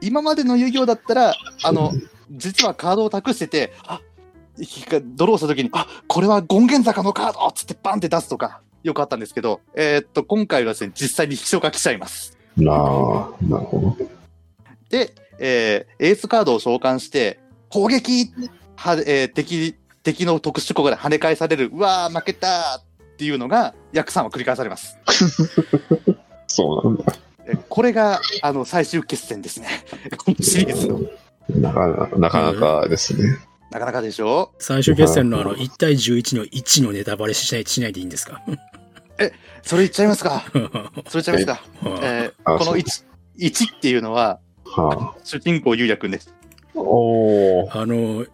[0.00, 1.92] 今までの遊戯王だったら、あの、
[2.30, 4.00] 実はカードを託してて、あ、
[5.16, 12.36] ドローした時に、あ、これは権現坂のカードっつってバンって出すとか、よくあったんですけど、えーっと、今回はですね、実際に秘書が来ちゃいます。
[12.56, 12.76] なあ、
[13.42, 13.96] なるほど。
[14.88, 18.30] で、えーエースカードを召喚して、攻撃
[18.76, 24.98] は、えー敵、敵の特殊効果で跳ね返される、うわー、負けたっていうのが、約3は繰り返されます。
[26.46, 27.16] そうなんだ。
[27.46, 29.68] えこれが、あの、最終決戦ですね。
[30.16, 31.00] このシリーズの。
[31.48, 33.38] なかなかなかなかですね。
[33.70, 34.52] なかなかでしょ？
[34.58, 38.42] 最終決戦のあの、1対11の1のネタバレしないしないでいいんですか？
[39.62, 40.44] それ言っちゃいますか？
[41.08, 41.60] それ言っちゃいますか？
[42.02, 42.76] えーこのあそう。
[42.76, 43.04] 1、
[43.38, 46.32] 1っていうのは、は主人公ゆうやくんです。
[46.74, 47.78] あ、おー。
[47.80, 48.24] あの、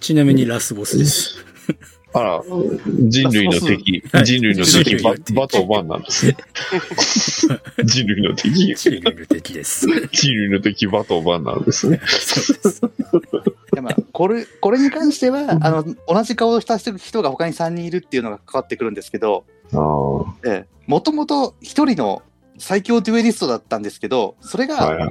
[0.00, 1.44] ちなみにラスボスです。
[2.16, 2.42] あら、
[3.08, 6.36] 人類の敵、人類の敵、ババトバンなんですね。
[7.84, 9.88] 人類の敵、チームの敵です。
[10.12, 12.00] 人類の敵、バトバンなんですね。
[14.12, 22.22] これ、これに関しては、あの、同じ顔をした人が他に3人いるっていうのが関わってくるんですけど、ああ、はええ、もともと一人の
[22.58, 25.08] 最強デュエリストだったんですけど、それいが、はい。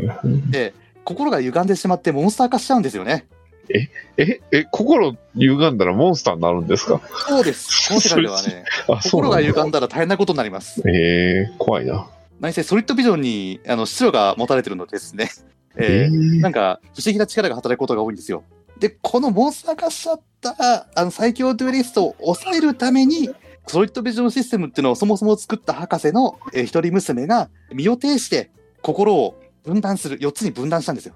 [0.54, 3.28] ええ心が歪んでしまってモンスター化しちゃうんですよね。
[3.70, 7.02] え、え、心歪んだらモンスターになるんですか？
[7.28, 7.88] そうです。
[7.90, 8.66] この世界ではね、
[9.04, 9.42] 心が。
[9.42, 10.82] 歪んだら大変なことになります。
[10.88, 12.08] ええ怖いな。
[12.40, 15.30] 何せソリッドビジョンに、あの、質が持たれてるのでですね、
[15.78, 18.44] ええええなんか、不思議な力が働くことが多いんですよ。
[18.80, 23.30] で、このモンスター化しちゃった、あの、最強デュエリストを抑えるために、
[23.68, 31.14] ソリッドビジョンシステムっていうのをそもそも作った博士の、えー一人娘が身を挺して心を分断する、4つに分断したんですよ。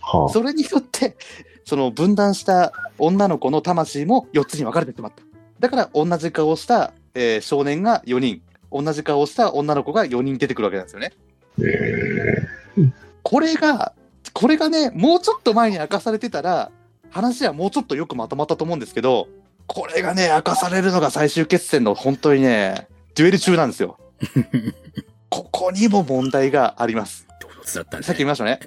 [0.00, 1.16] はそれによって、
[1.64, 5.22] その分断した女の子の魂も4つに分かれてしまった。
[5.60, 11.12] だから同じ顔をした、えー少年が4人、同じ顔をした女の子が4人出てくるわけなんですよね。
[11.58, 12.90] あ、え
[13.22, 13.92] これが、
[14.32, 16.70] これがね、もうちょっと前に明かされてたら、
[17.10, 19.28] 話はもうちょっとよくまとまったと思うんですけど、
[19.66, 23.98] これがね、明かされるのが最終決戦の本当にね、デュエル中なんですよ。
[25.28, 27.26] ここにも問題があります。
[27.40, 28.60] 唐突だったんさっきで言いましたね。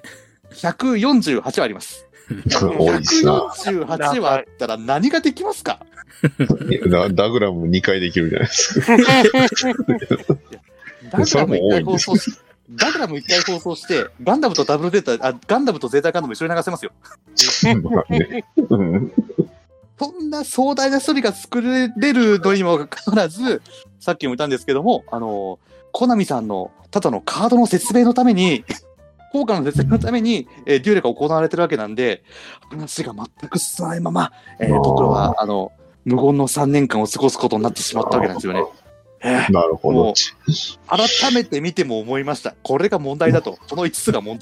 [0.56, 2.08] 148はあります。
[2.30, 3.48] ー、多いですな。
[3.58, 5.86] 148はあったら何ができますか？
[6.90, 8.98] ダ ダグラム2回できるじゃないですか。
[11.12, 12.32] ダグラム一回放送し、
[12.70, 16.92] ダグラム一回放送して、ガンダムとダブルデータ、あ、ガンダムとゼータガンダム一緒に流せますよ。
[20.00, 23.62] そんな壮大なストーリーが作れるのにもかかわらず、
[24.00, 25.60] さっきも言ったんですけども、あの、
[25.92, 28.64] コナミさんのただのカードの説明のために、
[29.34, 32.24] 効果の説明のために、えーデュエルが行われてるわけなんで、
[32.70, 35.72] 話が全く進まないまま、えー僕らは、あの、
[36.06, 38.64] 無言の3年間を過ごすことになってしまったわけなんですよね。
[39.26, 40.14] えーなるほど。
[40.88, 42.56] 改めて見ても思いました。
[42.62, 43.58] これが問題だと。
[43.70, 44.38] この5つがもう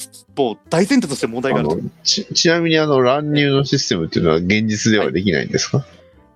[0.69, 1.84] 大前提として問題があるとあの。
[2.03, 5.85] ちちなみにあの乱入のシステムっていうのは現実ではできないんですか、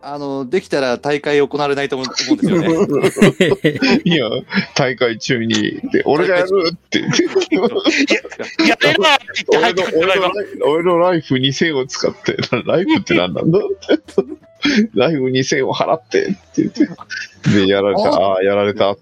[0.08, 2.68] あの、できたら大会行われないと思うんですよね。
[4.06, 4.30] いや、
[4.76, 7.34] 大会中に、で俺がやるってやればって
[8.62, 10.32] 言って入ってくるんじゃないの
[10.68, 13.60] 俺のライフ2000を使って、ライフって何なんだ？
[14.94, 16.88] ライフ2000を払ってって言って、
[17.66, 18.96] で、やられた、ああ、やられた。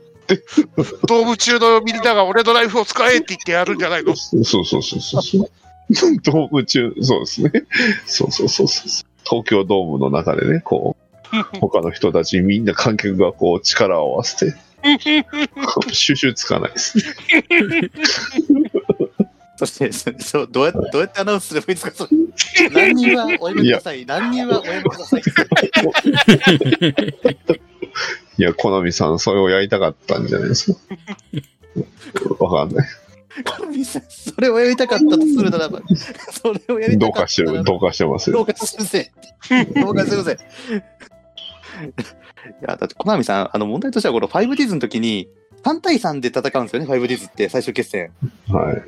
[1.07, 4.15] 動物中のみんなが俺のライフを使えって言ってやるんじゃないの？
[4.15, 5.49] そうそうそうそうそう。
[6.23, 7.51] ドーム中、そうですね。
[8.05, 9.12] そうそうそうそう。
[9.29, 14.55] 東京ドームの中でね、こう、他の人たちみんな観客がこう力を合わせて、
[15.93, 17.03] 収集つかないですね。
[19.57, 21.91] そして、そうどうやって、どうやってアナウンスすればいいですか？
[21.95, 22.11] それ
[22.69, 24.05] 何人はおやめください。
[24.05, 25.21] 何人はおやめください。
[28.37, 30.79] いや、コナミさん、それをやりたかったんじゃないですか。
[32.39, 32.87] わかんない。
[33.43, 35.81] カルビさん、それをやりたかったとするならば、
[36.31, 38.35] それをやりどたかっうかしたてる、ならばどうかしてますよ。
[38.37, 39.07] どうかすいません。
[39.73, 40.35] どうかすいません。
[40.35, 40.39] い
[42.61, 45.29] や、だって、コナミさん、あの、問題としては、この 5Ds の時に、
[45.63, 48.11] 3対3で戦うんですよね、5Ds って、最終決戦。
[48.49, 48.83] はい。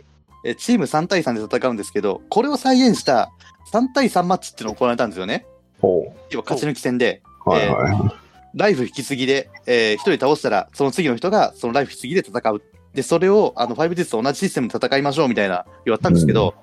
[0.46, 3.32] えチーム3対3で戦うんですけど、これを再現した
[3.74, 5.46] 3対3マッチっていうのが行われたんですよね。
[5.82, 7.50] ほ要は勝ち抜き戦で、う。
[7.50, 8.16] はいは
[8.56, 12.62] ライフ引き継ぎで、えー、1人倒したら、その次の人がそのライフ引き継ぎで戦う。
[12.96, 16.56] で、それを、あの、5Ds と同じシステムで戦いましょうみたいな言われたんですけど、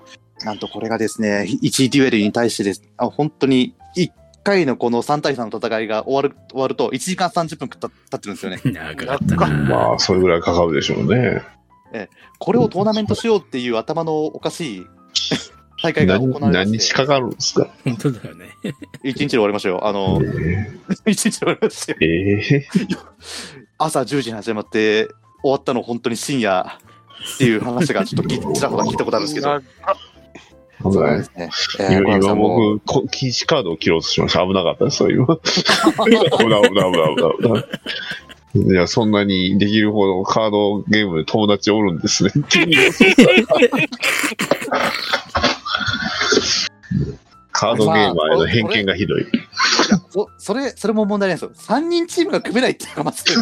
[0.43, 4.09] なんとこれがですね、1デュエルに対してです、あ本当に1
[4.43, 8.59] 回のこの3対3の戦いが終わる、終わると、1時間30分経ってるんですよね。
[8.65, 9.35] 長かった。
[9.47, 11.41] まあ、それぐらいかかるでしょうね。
[12.39, 14.87] これをトーナメントしようっていう頭のおかしい
[15.83, 17.67] 大会が行何われま何日かかるんですか？
[17.83, 18.49] 本当だよね。
[19.03, 19.85] 1日で終わりましたよ。
[19.85, 20.19] あの、
[21.05, 21.97] 1日で終わりましたよ。
[22.01, 22.67] ええ
[23.77, 25.07] 朝10時に始まって、
[25.43, 26.65] 終わったの本当に深夜
[27.35, 29.49] っていう話がちょっときちらほら聞いたことあるんですけど。
[29.49, 29.61] な
[30.81, 31.49] そうですね。
[31.79, 34.45] えー、小今山さんも、僕、こ禁止カードを切ろうとしました。
[34.45, 35.25] 危なかったです、そう今。
[36.05, 36.93] 危ない危ない危ない
[37.41, 37.63] 危ない。
[38.55, 42.31] いや、そんなにできるほどカードゲームで友達おるんですね。
[47.63, 49.25] カードゲーマーへの偏見がひどい。
[50.15, 51.51] おそれ、それも問題ないですよ。
[51.55, 53.23] 3人チームが組めないっていうのがまず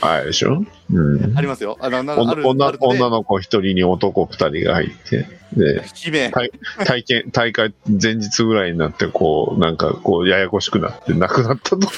[0.00, 0.62] あれでしょ？
[0.92, 1.40] うんあ。
[1.40, 1.78] りますよ。
[1.80, 5.26] あの、なおある女女の子一人に男二人が入って、
[5.56, 6.30] で、姫。
[6.30, 6.50] 体
[6.84, 11.94] 体験、大会前日ぐらいになって、こう、なんか、こう、ややこしくなって、亡くなったとか、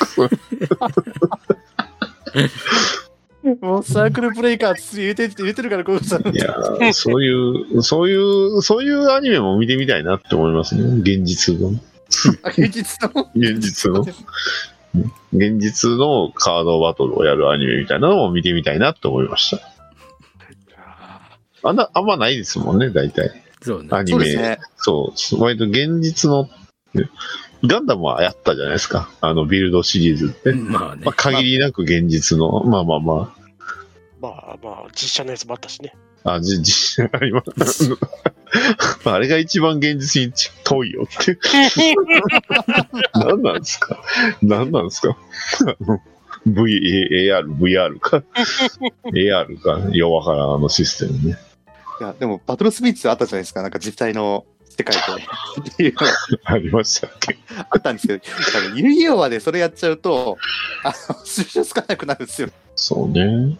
[3.60, 6.28] もうサークルブレイカーつ入れてって入れてるから、こうさん。
[6.34, 10.82] いやー、そういう、そういう、そういうアニメも見てみたいなって思いますね。
[11.00, 11.72] 現実の。
[12.42, 13.30] あ現実の？
[13.34, 14.06] 現実の。
[15.32, 19.62] 現実のカードバトルをやるアニメみたいなのも見てみたいなって思いました。
[21.68, 23.42] あんな、あんまないですもんね、大体。
[23.62, 23.88] そうね。
[23.92, 24.18] アニメ。
[24.18, 24.58] そうですね。
[24.76, 26.48] そう、割と現実の、
[27.64, 29.08] ガンダムはやったじゃないですか。
[29.20, 30.52] あの、ビルドシリーズって。
[30.52, 31.14] まあねまあ、。
[31.14, 33.34] 限りなく現実の、まあまあま
[34.20, 35.94] まあまあ、実写のやつもあったしね。
[36.24, 36.72] あ、あ、じ、 じ、
[37.02, 37.90] あります。
[39.04, 40.32] まああれが一番現実に
[40.64, 41.38] 遠いよって。
[43.14, 43.98] 何なんですか？
[44.42, 45.16] 何なんですか？
[45.66, 46.00] あの
[46.46, 48.22] V、AR、VR か。
[49.12, 49.80] AR か。
[49.92, 51.38] ようわからん、あのシステムね。
[52.00, 53.62] いや、でも、バトルスピーチあったじゃないですか。
[53.62, 54.44] なんか実際の
[54.76, 55.00] 世界で。
[55.70, 56.12] っていうのが
[56.44, 57.38] ありましたっけ？
[57.70, 60.38] あったんですけど、多分遊戯王はね、それやっちゃうと、
[60.84, 62.48] あの、収集つかなくなるんですよ。
[62.74, 63.58] そうね。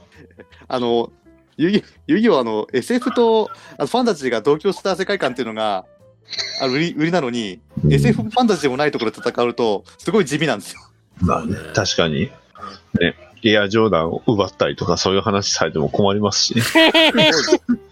[0.68, 1.12] あの、
[1.56, 5.84] 遊戯遊戯王はあの、SF とあのファンタジーが同居した世界観っていうのが、
[6.60, 10.80] あの売り売りなのに、うん SF ファンタジーでもないところで戦うと、すごい地味なんですよ。
[11.20, 12.30] まあね、確かに。
[13.00, 13.14] ね、
[13.44, 16.62] エアジョーダンを奪ったりとかそういう話されても困りますしね。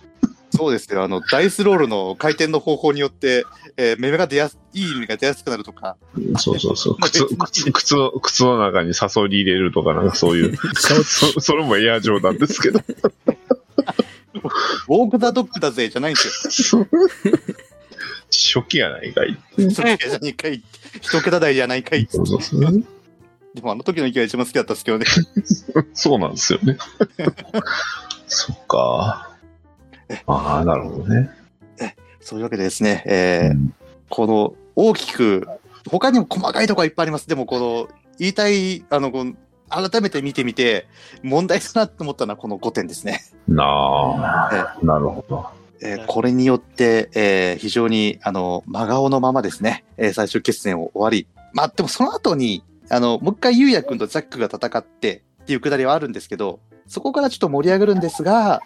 [0.50, 1.02] そうですよ。
[1.02, 3.44] あの、ダイスロールの回転の方法によって、
[3.76, 5.96] えー、目が出やす、いい意味が出やすくなるとか、
[6.38, 6.96] そうそうそう。
[7.00, 10.56] 靴、靴、靴の、靴の中にサソリ入れるとかなんかそういう。
[11.04, 12.80] そ それもエアジョーダンですけど。
[14.88, 16.86] ウォーク・ザ・ドッグだぜ、じゃないんですよ。
[18.30, 19.38] 初期やないかい。
[19.56, 20.62] 一桁じゃないかい。
[21.00, 22.08] 一桁台じゃないかい。
[22.10, 22.84] そうそうそう。
[23.54, 25.06] でもあの時の息が一番好きだったんですけどね。
[25.94, 26.78] そうなんですよね。
[28.28, 29.29] そっか。
[30.26, 31.30] ああ、なるほどね。
[32.20, 33.74] そういうわけでですね、えーうん
[34.10, 35.46] この大きく、
[35.88, 37.28] 他にも細かいところいっぱいあります。
[37.28, 37.88] でもこの、
[38.18, 39.34] 言いたい、あの、この
[39.68, 40.88] 改めて見てみて、
[41.22, 43.20] 問題だなと思ったのはこの5点ですね。
[43.46, 43.64] な
[44.50, 45.46] あ、なるほど。
[45.80, 51.28] えーこれによって、えー非常に、あの、真顔のままですね、えー最終決戦を終わり。
[51.52, 56.58] まあ、でもその後に、あの、もう一回、ゆうやくんとザックが戦ってっていうくだりはあるんですけど、
[56.88, 58.60] そこからちょっと盛り上がるんですが、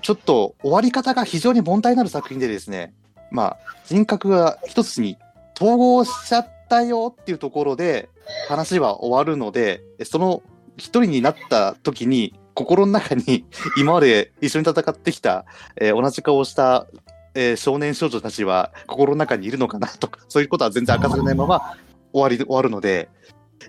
[0.00, 2.94] ちょっと終わり方が非常に問題のある作品でですね、
[3.30, 5.16] まあ、人格が一つに
[5.60, 8.08] 統合しちゃったよっていうところで、
[8.48, 10.42] 話は終わるので、その
[10.76, 13.46] 一人になった時に、心の中に
[13.78, 15.46] 今まで一緒に戦ってきた、
[15.76, 16.86] えー同じ顔をした、
[17.34, 21.76] えー少年少女たちは心の中にいるのかなとか、そういうことは全然明かされないまま
[22.12, 23.08] 終わり、終わるので、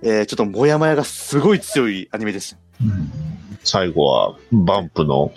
[0.01, 2.57] えーちょっともやもやがすごい強いアニメでした。
[3.63, 5.31] 最後は、バンプの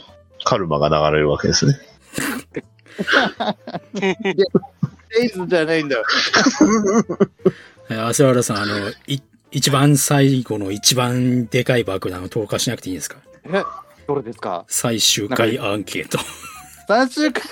[0.44, 1.74] カルマが流れるわけですね。
[5.18, 6.04] エイズじゃないんだよ。
[7.88, 13.18] 原さん、あの、い、一番最後の一番でかい爆弾を投下しなくていいんですか？
[13.46, 13.62] え、
[14.06, 14.64] どれですか？
[14.68, 16.18] 最終回アンケート。
[16.88, 17.42] 最終回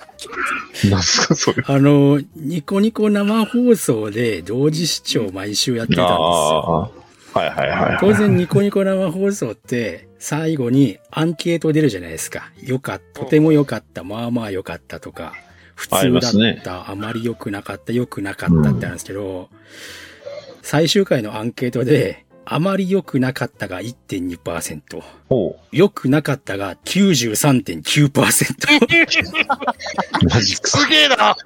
[0.91, 1.63] なんすか、それ。
[1.67, 6.93] あの、ニコニコ生放送で同時視聴毎週やってたんですよ。
[7.35, 7.99] はいはいはい。
[8.01, 12.53] 当然ニコニコ生放送って最後にアンケート出るじゃないですか。
[12.63, 15.33] よかった、とても良かった、まあまあ良かったとか、
[15.75, 19.49] 普通だった、あまり良くなかった、良くなかったってあるんですけど、
[20.63, 28.15] 最終回のアンケートで、あまり良くなかったが1.2%、ほ良くなかったが93.9%。
[30.23, 30.29] う。
[30.29, 30.69] マジか。
[30.69, 31.37] すげえな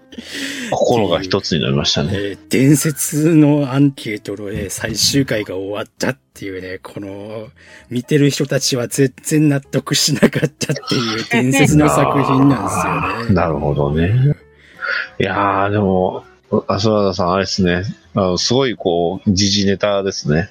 [0.70, 2.11] 心が一つになりましたね。
[2.15, 7.49] えー伝説のアンケートで最終回が終わったっていうね、この、
[7.91, 13.35] 見てる人たちは全然納得しなかったっていう伝説の作品なんですよね。
[13.35, 14.37] なるほどね。
[15.20, 17.83] いやー、でも、浅田さん、あれですね。
[18.15, 20.49] あの、すごい、こう、時事ネタですね。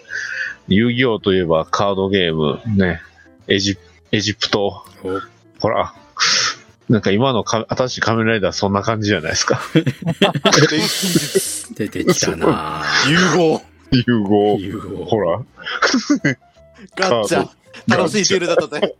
[0.68, 3.02] 遊戯王といえばカードゲーム、ね。
[3.48, 3.78] エジ、
[4.12, 4.86] エジプト。
[5.04, 5.20] お
[5.60, 5.94] ほら。
[6.90, 9.60] なんか今のか新しい仮面ライダーそんな感じじゃないですか。
[11.76, 13.62] 出てきたなぁ融合
[13.92, 14.58] 融合。
[14.60, 15.42] 融合ほら。
[16.96, 17.50] ガッチャ
[17.88, 18.94] 楽しいデュエルだったね。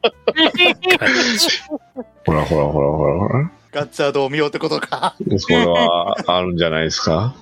[2.26, 3.52] ほらほらほらほらほら。
[3.78, 5.16] ガッチャードを見ようってことか。
[5.38, 7.36] それはあるんじゃないですか？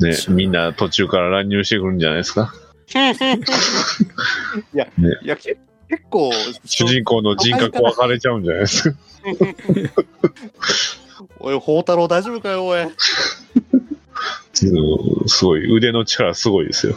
[0.00, 0.68] ね、みんな。
[0.68, 2.54] な途中から乱入してくるんじゃないですか？
[4.72, 5.58] いや、ねいや、け
[5.90, 6.30] 結構、
[6.64, 8.98] 主人公の人格分かれちゃうんじゃないですか？
[11.40, 12.82] おい、宝太郎大丈夫かよ、おい。
[12.84, 12.92] うん
[15.28, 16.96] すごい、腕の力すごいですよ。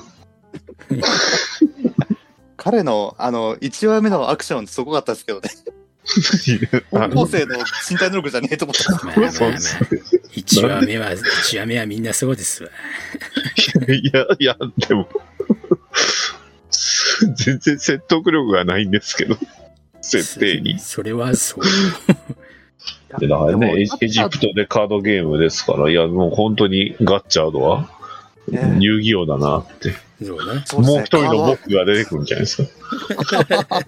[2.56, 5.50] 彼の、あの、1話目のアクションすごかったですけどね。
[6.92, 7.58] あ高校生の
[7.90, 8.92] 身体能力じゃねえと思った。
[8.94, 9.78] まあまあまあそうです
[10.36, 12.70] 1話目は、1話目はみんなそうですわ。
[13.88, 14.58] いや、いや、
[14.88, 15.08] でも、
[17.36, 19.38] 全然説得力がないんですけど、
[20.02, 20.80] 設定に。
[20.80, 21.64] それはそう。
[23.20, 27.90] でだからねエジ、プトでカードゲームですから、いや、もう本当にガッチャードは
[28.50, 29.90] ね遊戯王だなって。
[29.90, 32.70] ねもう一人の僕が出てくるんじゃないですか。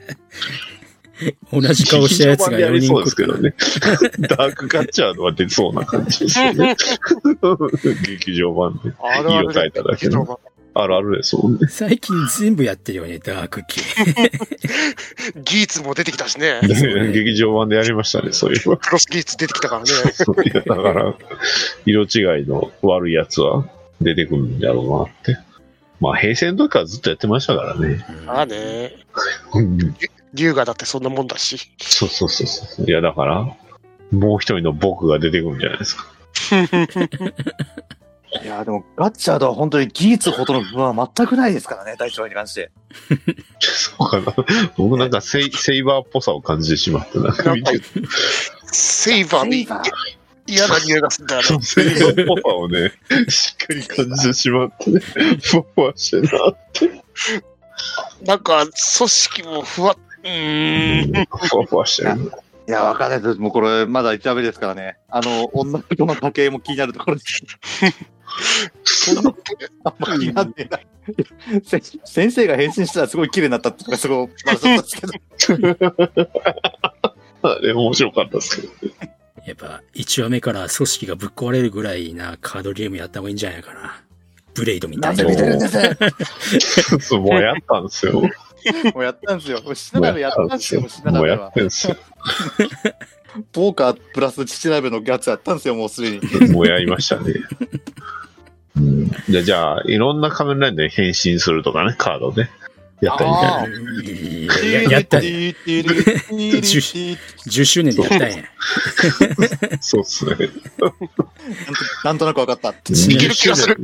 [1.51, 3.41] 同じ顔したやつが4やりそう人来るから。
[3.41, 4.27] ですけどね。
[4.27, 6.75] ダークガッチャードは出そうな感じですよね。
[8.05, 8.93] 劇場版で。
[9.29, 10.39] 色変えただけの。
[10.79, 11.67] あるあるですもんね。
[11.67, 13.81] 最近全部やってるよね、ダーク系。
[15.43, 16.61] ギーツも出てきたしね。
[16.61, 18.77] ね劇場版でやりましたね、そういうの。
[18.77, 19.89] クロスギーツ出てきたからね。
[20.53, 21.15] だから、
[21.85, 23.67] 色違いの悪いやつは
[24.01, 25.47] 出てくるんだろうなって。
[25.99, 28.05] まあ、平成の時からずっとやってましたからね。
[28.27, 28.93] ああね。
[30.31, 31.57] うん龍河だってそんなもんだし。
[31.79, 32.85] そうそうそうそう。
[32.85, 33.55] いや、だから、
[34.11, 36.05] もう一人の僕が出てくるんじゃないですか。
[38.43, 42.71] いや、でも、ガッチャードは本当に技術ほどの部分は全くないですからね、第一話に関して。
[43.59, 44.35] そうかな。
[44.77, 47.19] 僕なんかセイセイバーっぽさを感じてしまった。
[47.19, 47.79] なんか見て
[48.71, 49.67] セイバーに
[50.45, 51.59] 嫌な匂いがするんだよね。
[51.61, 52.91] セイバーっぽさをね、
[53.29, 54.99] しっかり感じてしまってね、
[55.41, 57.03] ふわふわしてなって。
[58.23, 61.13] なんか、組織もふわっ、ん。
[61.13, 62.31] ふわふわしてる。
[62.67, 63.39] いや、わかんないです。
[63.39, 64.97] もうこれ、まだ1話目ですからね。
[65.09, 67.43] あの、女の子の家系も気になるところです。
[69.85, 70.87] あんま気になってない。
[71.63, 76.29] せ先生が変身したらすごい綺麗になったっていうのがすごい笑っちゃったんですけど。
[77.49, 78.73] あれ面白かったですけど。
[79.45, 84.03] やっぱ、1話目から組織がぶっ壊れるぐらいなカードゲームやった方がいいんじゃないかな。
[84.53, 85.41] ブレイドみたいななんで。
[85.41, 85.67] 見てるんで
[86.59, 88.23] す そうもうやったんですよ。
[88.85, 89.61] も もうやったんですよ。
[89.61, 91.95] もうシナナベやったんですよ、もうシナナもうやベはってんすよ。
[93.51, 96.51] ポーカープラス父鍋のやつやったんですよ、もうすでに。
[96.51, 97.33] もうやりましたね。
[98.75, 102.47] うん、じゃあ、じゃあ、いろんな仮面ライダーに変身するとかね、カードで。
[103.01, 103.33] やったらい
[104.43, 104.55] いな
[104.91, 105.29] やったんや。
[105.29, 108.37] 10周年でやったんや。
[109.79, 110.35] そうっすね。
[112.03, 112.69] なんとなく分かった。
[112.69, 113.75] 20周年、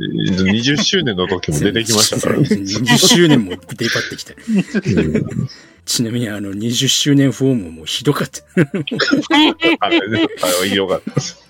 [0.44, 2.48] 20周年の時も出てきましたからね。
[2.48, 3.58] 20周年も出
[3.88, 4.34] 張ってきた。
[4.34, 4.36] う
[5.02, 5.48] ん
[5.86, 8.40] ちなみにあの20周年フォームもひどかった。
[9.80, 11.44] あれね、あれはひどかったです。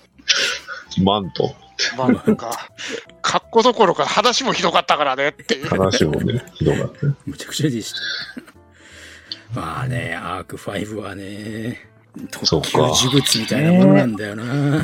[1.01, 1.55] マント、
[1.97, 2.69] まあなんか、
[3.21, 5.67] 格好どころか話もひどかったからねっていう。
[5.67, 7.07] 話もね、ひどかった。
[7.25, 7.99] むちゃくちゃでした。
[9.53, 11.79] まあね、アーク5はね、
[12.31, 14.81] 特級そうか呪物みたいなものなんだよな。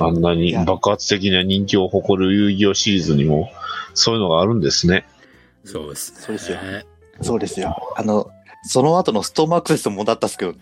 [0.00, 3.50] あんなに爆発的な人気を誇る遊戯王シリーズにも、
[3.94, 5.06] そういうのがあるんですね。
[5.64, 6.20] そうですね。
[6.20, 6.58] そうですよ
[7.22, 7.76] そうですよ。
[7.96, 8.30] あの、
[8.62, 10.54] その後のストームアクセスもだったっすけど、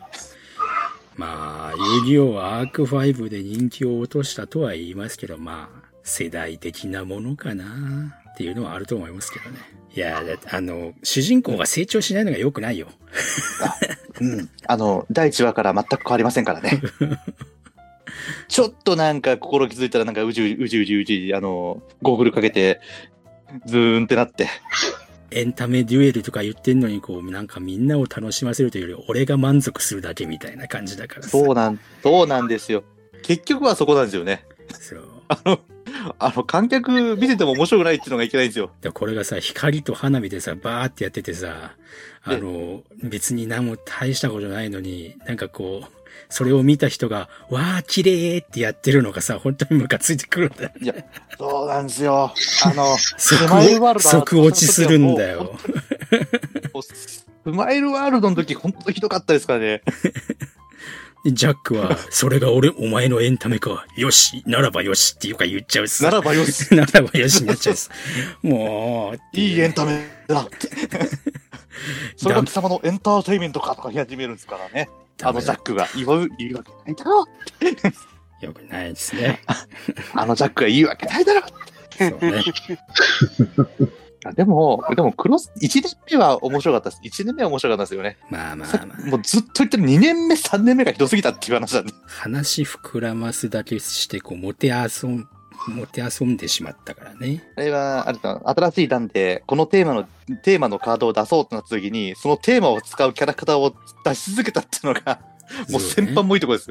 [1.19, 1.73] まあ、
[2.05, 7.65] 遊戯王アーク5で人気を落としたとは言いますけど、まあ、世代的なものかな
[8.31, 9.59] っていうのはあると思いますけどね。
[9.97, 10.23] いや、
[10.53, 12.86] あの、主人公が成長しないのが良くないよ。
[14.20, 14.49] うん。
[14.69, 16.81] あの、第1話から全く変わりませんからね。
[18.47, 22.81] ちょっとなんか心気づいたらなんかうじうじうじうじ、あの、ゴーグルかけて、
[23.66, 24.49] ズーンってなって。
[25.30, 31.28] エンタメデュエルとか言ってんのに、こう、なんかみんなを楽しませるというより、俺が満足するだけみたいな感じだからさ。
[31.30, 32.84] そうなん、そうなんですよ。
[33.22, 34.44] 結局はそこなんですよね。
[34.78, 35.05] そう。
[35.28, 35.60] あの、
[36.18, 38.70] あの、観客見てても面白くないっていうのがいけないんですよ。
[38.80, 41.74] でこれがさ、光と花火でさ、バーってやっててさ、
[42.22, 45.98] あの、別に何も大したことないのに、なんかこう、
[46.28, 50.70] それを見た人が、わー、綺麗ってやってるのがさ、本当にムカついてくるんだよ。
[50.81, 50.95] いや、
[51.39, 52.32] そうなんですよ。
[52.65, 55.59] あの、 即即落ちするんだよ。
[56.82, 59.82] スマイルワールドの時、本当ひどかったですからね。
[61.24, 63.86] でジャックは、それが俺、お前のエンタメか。
[63.97, 66.05] よし、ならばよしっていうか言っちゃうしさ。
[66.05, 66.70] ならばよし。
[66.74, 67.89] ならばよしになっちゃうし。
[68.43, 70.69] もう、いいエンタメだって。
[72.16, 74.89] それが貴様のエンターテイメントかとか言い始めるんですからね。
[75.23, 77.27] あのジャックが言う言うわけないだろう。
[78.45, 79.43] よくないですね。
[80.15, 81.45] あのジャックが言うわけないだろう。
[81.99, 82.43] そうね。
[84.24, 87.23] あでも、でもクロス、1年目は面白かったです。
[87.23, 88.19] 1年目は面白かったですよね。
[88.31, 89.07] まあまさあまあ。
[89.07, 91.93] もうずっと言ってる2年目、3年目がひどすぎたっていう話なんで。
[92.07, 95.28] 話膨らますだけして、こう、もてあそん、
[95.66, 97.43] もてあそんでしまったからね。
[97.56, 100.05] あれは、あれだ、新しい段で、このテーマの、
[100.43, 103.74] テーマのカードを出そうとなった時に、そのテーマを使うキャラクターを
[104.05, 105.20] 出し続けたっていうのが、
[105.70, 106.70] もう先般もいいとこです。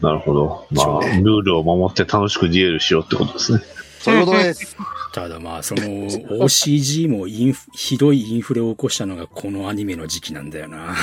[0.00, 0.66] なるほど。
[0.70, 3.60] まあ、ルールを守って楽しくデュエルしようってことですね。
[4.00, 4.76] そういうことです。
[5.14, 10.96] ただまあ、その OCG もインフひどいインフレを起こしたのがこのアニメの時期なんだよな。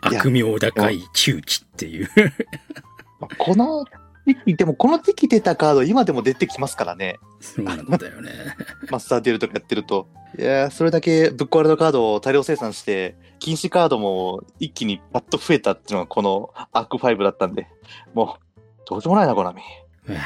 [0.00, 2.08] 悪名高い9期っていう。
[3.38, 3.84] この
[4.46, 7.18] でもこの時期出たカード、今でも出てきますからね。
[7.40, 8.30] そうなんだよね。
[8.90, 10.08] マスターデルとかやってると。
[10.38, 17.66] いやーそれだけぶっ壊れたカードを大量生産して、禁止カードも一気にパッと増えたっていうのがこのアーク5だったんで、
[18.14, 19.62] もう、どうしようもないな、コナミ。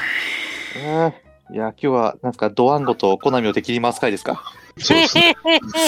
[1.51, 4.41] いや、今日は、なんすか、ドワンゴとコナミを敵に回す回ですか？
[4.79, 5.35] そうですね。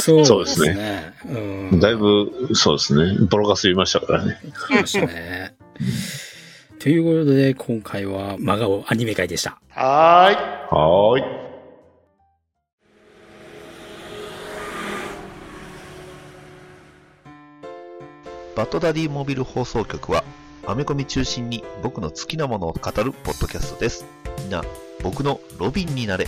[0.02, 1.14] そうそうですね。
[1.26, 1.30] う
[1.76, 3.18] んだいぶ、そうですね。
[3.30, 4.38] ボロカス言いましたからね。
[4.68, 5.56] 来ましたね。
[6.80, 9.60] ということで、今回は真顔アニメ会でした。
[9.70, 10.36] はーい。
[10.36, 11.46] はーい。
[18.56, 20.24] バッドダディモビル放送局は、
[20.66, 24.06] アメコミ中心に僕の好きなものを語るポッドキャストです。
[24.40, 24.64] みんな、
[25.02, 26.28] 僕のロビンになれ。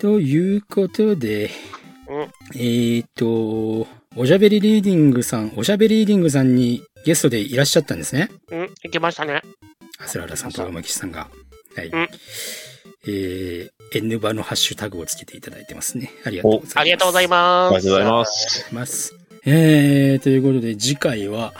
[0.00, 1.69] ということで、うん
[2.54, 8.30] えーと、おしゃべりリーディングさん、おしゃべりリーディングさんにゲストでいらっしゃったんですね。
[8.50, 9.42] うん、行きましたね。
[9.98, 11.28] アスララさんと馬岸さんが。
[11.76, 11.88] はい。
[11.88, 12.08] うん
[13.06, 16.10] えー、N バのハッシュタグをつけていただいてますね。
[16.24, 16.78] ありがとうございます。
[16.78, 17.70] ありがとうございあます。
[17.70, 18.68] りがとうございます。
[18.72, 19.14] ます。
[19.46, 21.54] えー、ということで、次回は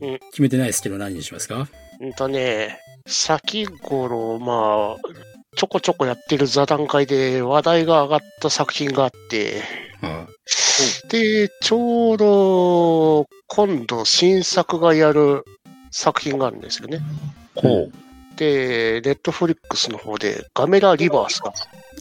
[0.00, 1.68] うん、決めてないですけど何にしますか？
[2.00, 4.96] うんとね、先頃、まあ、
[5.58, 9.64] ちょこちょこやってる座談会で話題が上がった作品があって、
[10.02, 10.24] あ
[11.10, 15.44] で、ちょうど今度新作がやる
[15.90, 17.00] 作品があるんですよね。
[17.56, 17.92] ほう。
[18.36, 21.52] で、ネットフリックスの方でガメラリバースが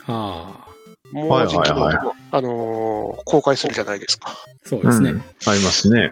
[0.05, 0.67] あ
[1.11, 4.29] もうじきに、はいはいあのー公開するじゃないですか。
[4.67, 5.09] ー、そうですね。
[5.09, 6.11] うんありますね。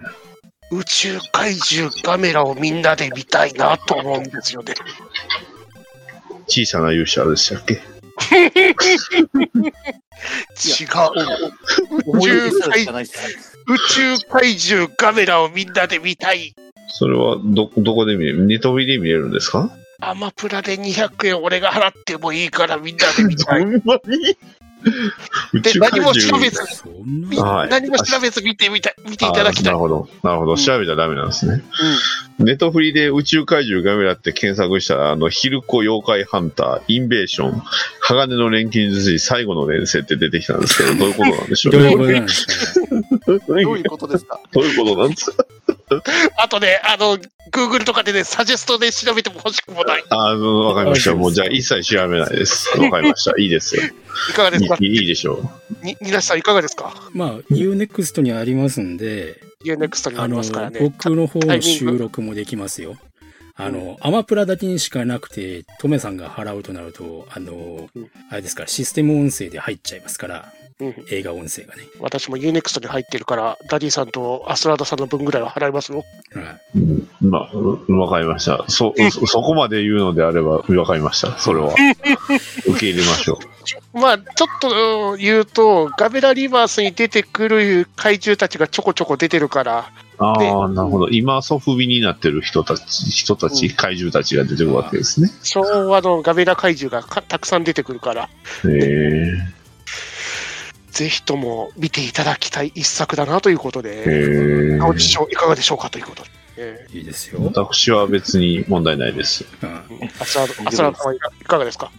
[0.72, 4.73] 宇宙怪獣ガメラをみんなで見たいなと思うんですよね。
[6.47, 7.73] 小さな勇者でしたっけ？
[7.73, 7.80] 違う。
[12.05, 13.57] 思い出したらしかないっす。
[13.67, 13.77] 宇
[14.17, 16.55] 宙怪獣ガメラをみんなで見たい。
[16.88, 19.69] それは、ど、どこで見れるネトビで見れるんですか？
[20.01, 23.63] アマプラで200円俺が払ってもいいからみんなで見たい。
[23.63, 24.38] ほんまに宇
[25.53, 26.60] で、何も調獣べず
[27.70, 29.74] 何も調べず見てみたい、見ていただきたい。
[29.74, 30.10] あなるほど。
[30.24, 30.52] なるほど。
[30.52, 31.64] うん調べちゃダメなんですね。
[32.40, 37.62] うネトフリで宇宙怪獣ガメラって検索したら、あの、ヒルコ妖怪ハンター、インベーション、
[38.02, 41.95] 鋼の錬金術師、最後の連戦って出てきたんですけど、どういうことなんでしょうね。
[41.95, 42.03] ど
[43.56, 44.40] ういうことですか？
[44.52, 45.44] どういうことなんですか？
[45.44, 45.74] ん。
[46.38, 47.18] あとね、あの、
[47.52, 50.03] Google とかでね、サジェストで調べても欲しくもない。
[50.10, 51.14] あの、わかりました。
[51.16, 52.78] もうじゃあ一切調べないです。
[52.80, 53.34] わかりました。
[53.40, 53.84] いいですよ。
[54.30, 54.78] いかがですか？
[54.80, 55.49] いいいいでしょ
[55.84, 56.94] に、皆さんいかがですか？
[57.14, 60.80] まあ、UNEXT にありますんで、?UNEXT にああのりますから、ね。
[60.80, 62.98] 僕の方の収録もできますよ。
[63.57, 71.84] あの、アマプラだけにしかなくて、トメさんが払うとなると、あのうん、あれですから、システム音声で入っちゃいますから、うん映画音声がね。
[72.02, 76.03] 私も UNEXT に入ってるから、ダディさんとアスラーダさんの分ぐらいは払いますよ。
[76.34, 76.77] はい。
[76.77, 76.80] う。
[76.80, 78.65] うんまあ、うわかりました。
[78.68, 81.38] そ、 そそこまで言うのであれば、わかりました。
[81.38, 81.73] それは。
[82.68, 83.39] 受け入れましょ
[83.93, 89.89] まあ、ちょっとうん言うと、ガメラリバースに出てくる怪獣たちがちょこちょこ出てるから、
[90.19, 90.23] う。
[90.23, 91.07] ああ、なるほど。
[91.07, 95.31] 今、ソフビになってる人たち、人たち、うん怪獣たちが出てくるわけですね。
[95.41, 98.27] 昭和のガメラ怪獣がかたくさん出てくるから、へ
[98.65, 99.65] え。
[100.95, 104.03] ぜひとも見ていただきたい一作だなということへで、
[104.76, 104.77] え。
[104.80, 106.30] どうでしょういかがでしょうかということで。
[106.57, 107.39] えいいですよ。
[107.43, 109.45] 私は別に問題ないです。
[109.61, 111.91] うんーアスラーダアスラーダさんはいかいかがですか？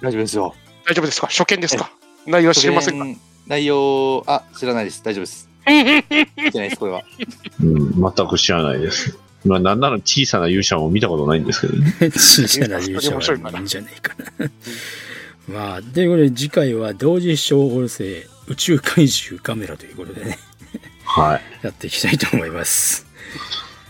[0.00, 0.54] 大丈夫ですよ。
[0.86, 1.26] 大丈夫ですか？
[1.26, 1.90] 初見ですか？
[2.26, 3.04] 内容は知りませんか？
[3.04, 3.16] ん
[3.46, 5.02] 内容、あ、知らないです。
[5.04, 5.48] 大丈夫です。
[5.68, 7.02] 見てないです、これは。
[7.62, 9.18] うん、全く知らないです。
[9.44, 11.92] まあ、なんなら小さな勇者も見たことないんですけどね。
[12.16, 14.46] 小さな勇者はいいんじゃないかな。
[15.48, 20.38] まあ、ということで次回は同時視聴音声宇宙怪獣カメラということでね、
[21.04, 21.42] はい。
[21.66, 23.06] やっていきたいと思います。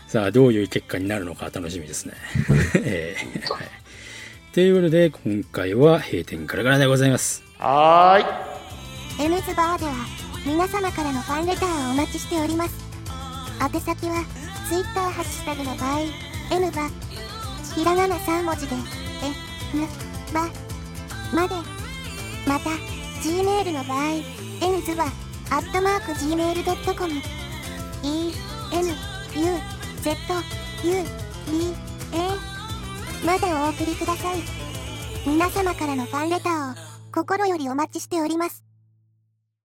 [0.07, 2.15] さあ、どういう結果になるのか楽しみですね。
[2.77, 3.69] えーはい
[4.51, 7.45] ということで、今回は閉店からからでございます。
[7.59, 9.27] はーい。
[9.27, 9.93] M ズバーでは
[10.47, 12.75] 皆様からのファンレターをお待ちしております
[13.61, 14.25] 宛先は
[14.69, 16.01] Twitter ハッシュタグの場合
[16.53, 16.89] N バ
[17.75, 18.77] ひらがな3文字で
[19.75, 19.87] N
[20.33, 20.68] バ
[21.33, 21.55] まで
[22.47, 22.71] また
[23.23, 24.13] Gmail の場合
[24.61, 25.07] N ズは
[25.51, 27.13] アットマーク Gmail.com
[28.03, 28.33] E
[28.73, 28.95] N U
[30.03, 30.11] Z
[30.85, 31.05] U
[31.47, 31.75] B
[32.13, 34.37] A までお送りください。
[35.27, 36.75] 皆様からのファンレターを
[37.13, 38.68] 心よりお待ちしております。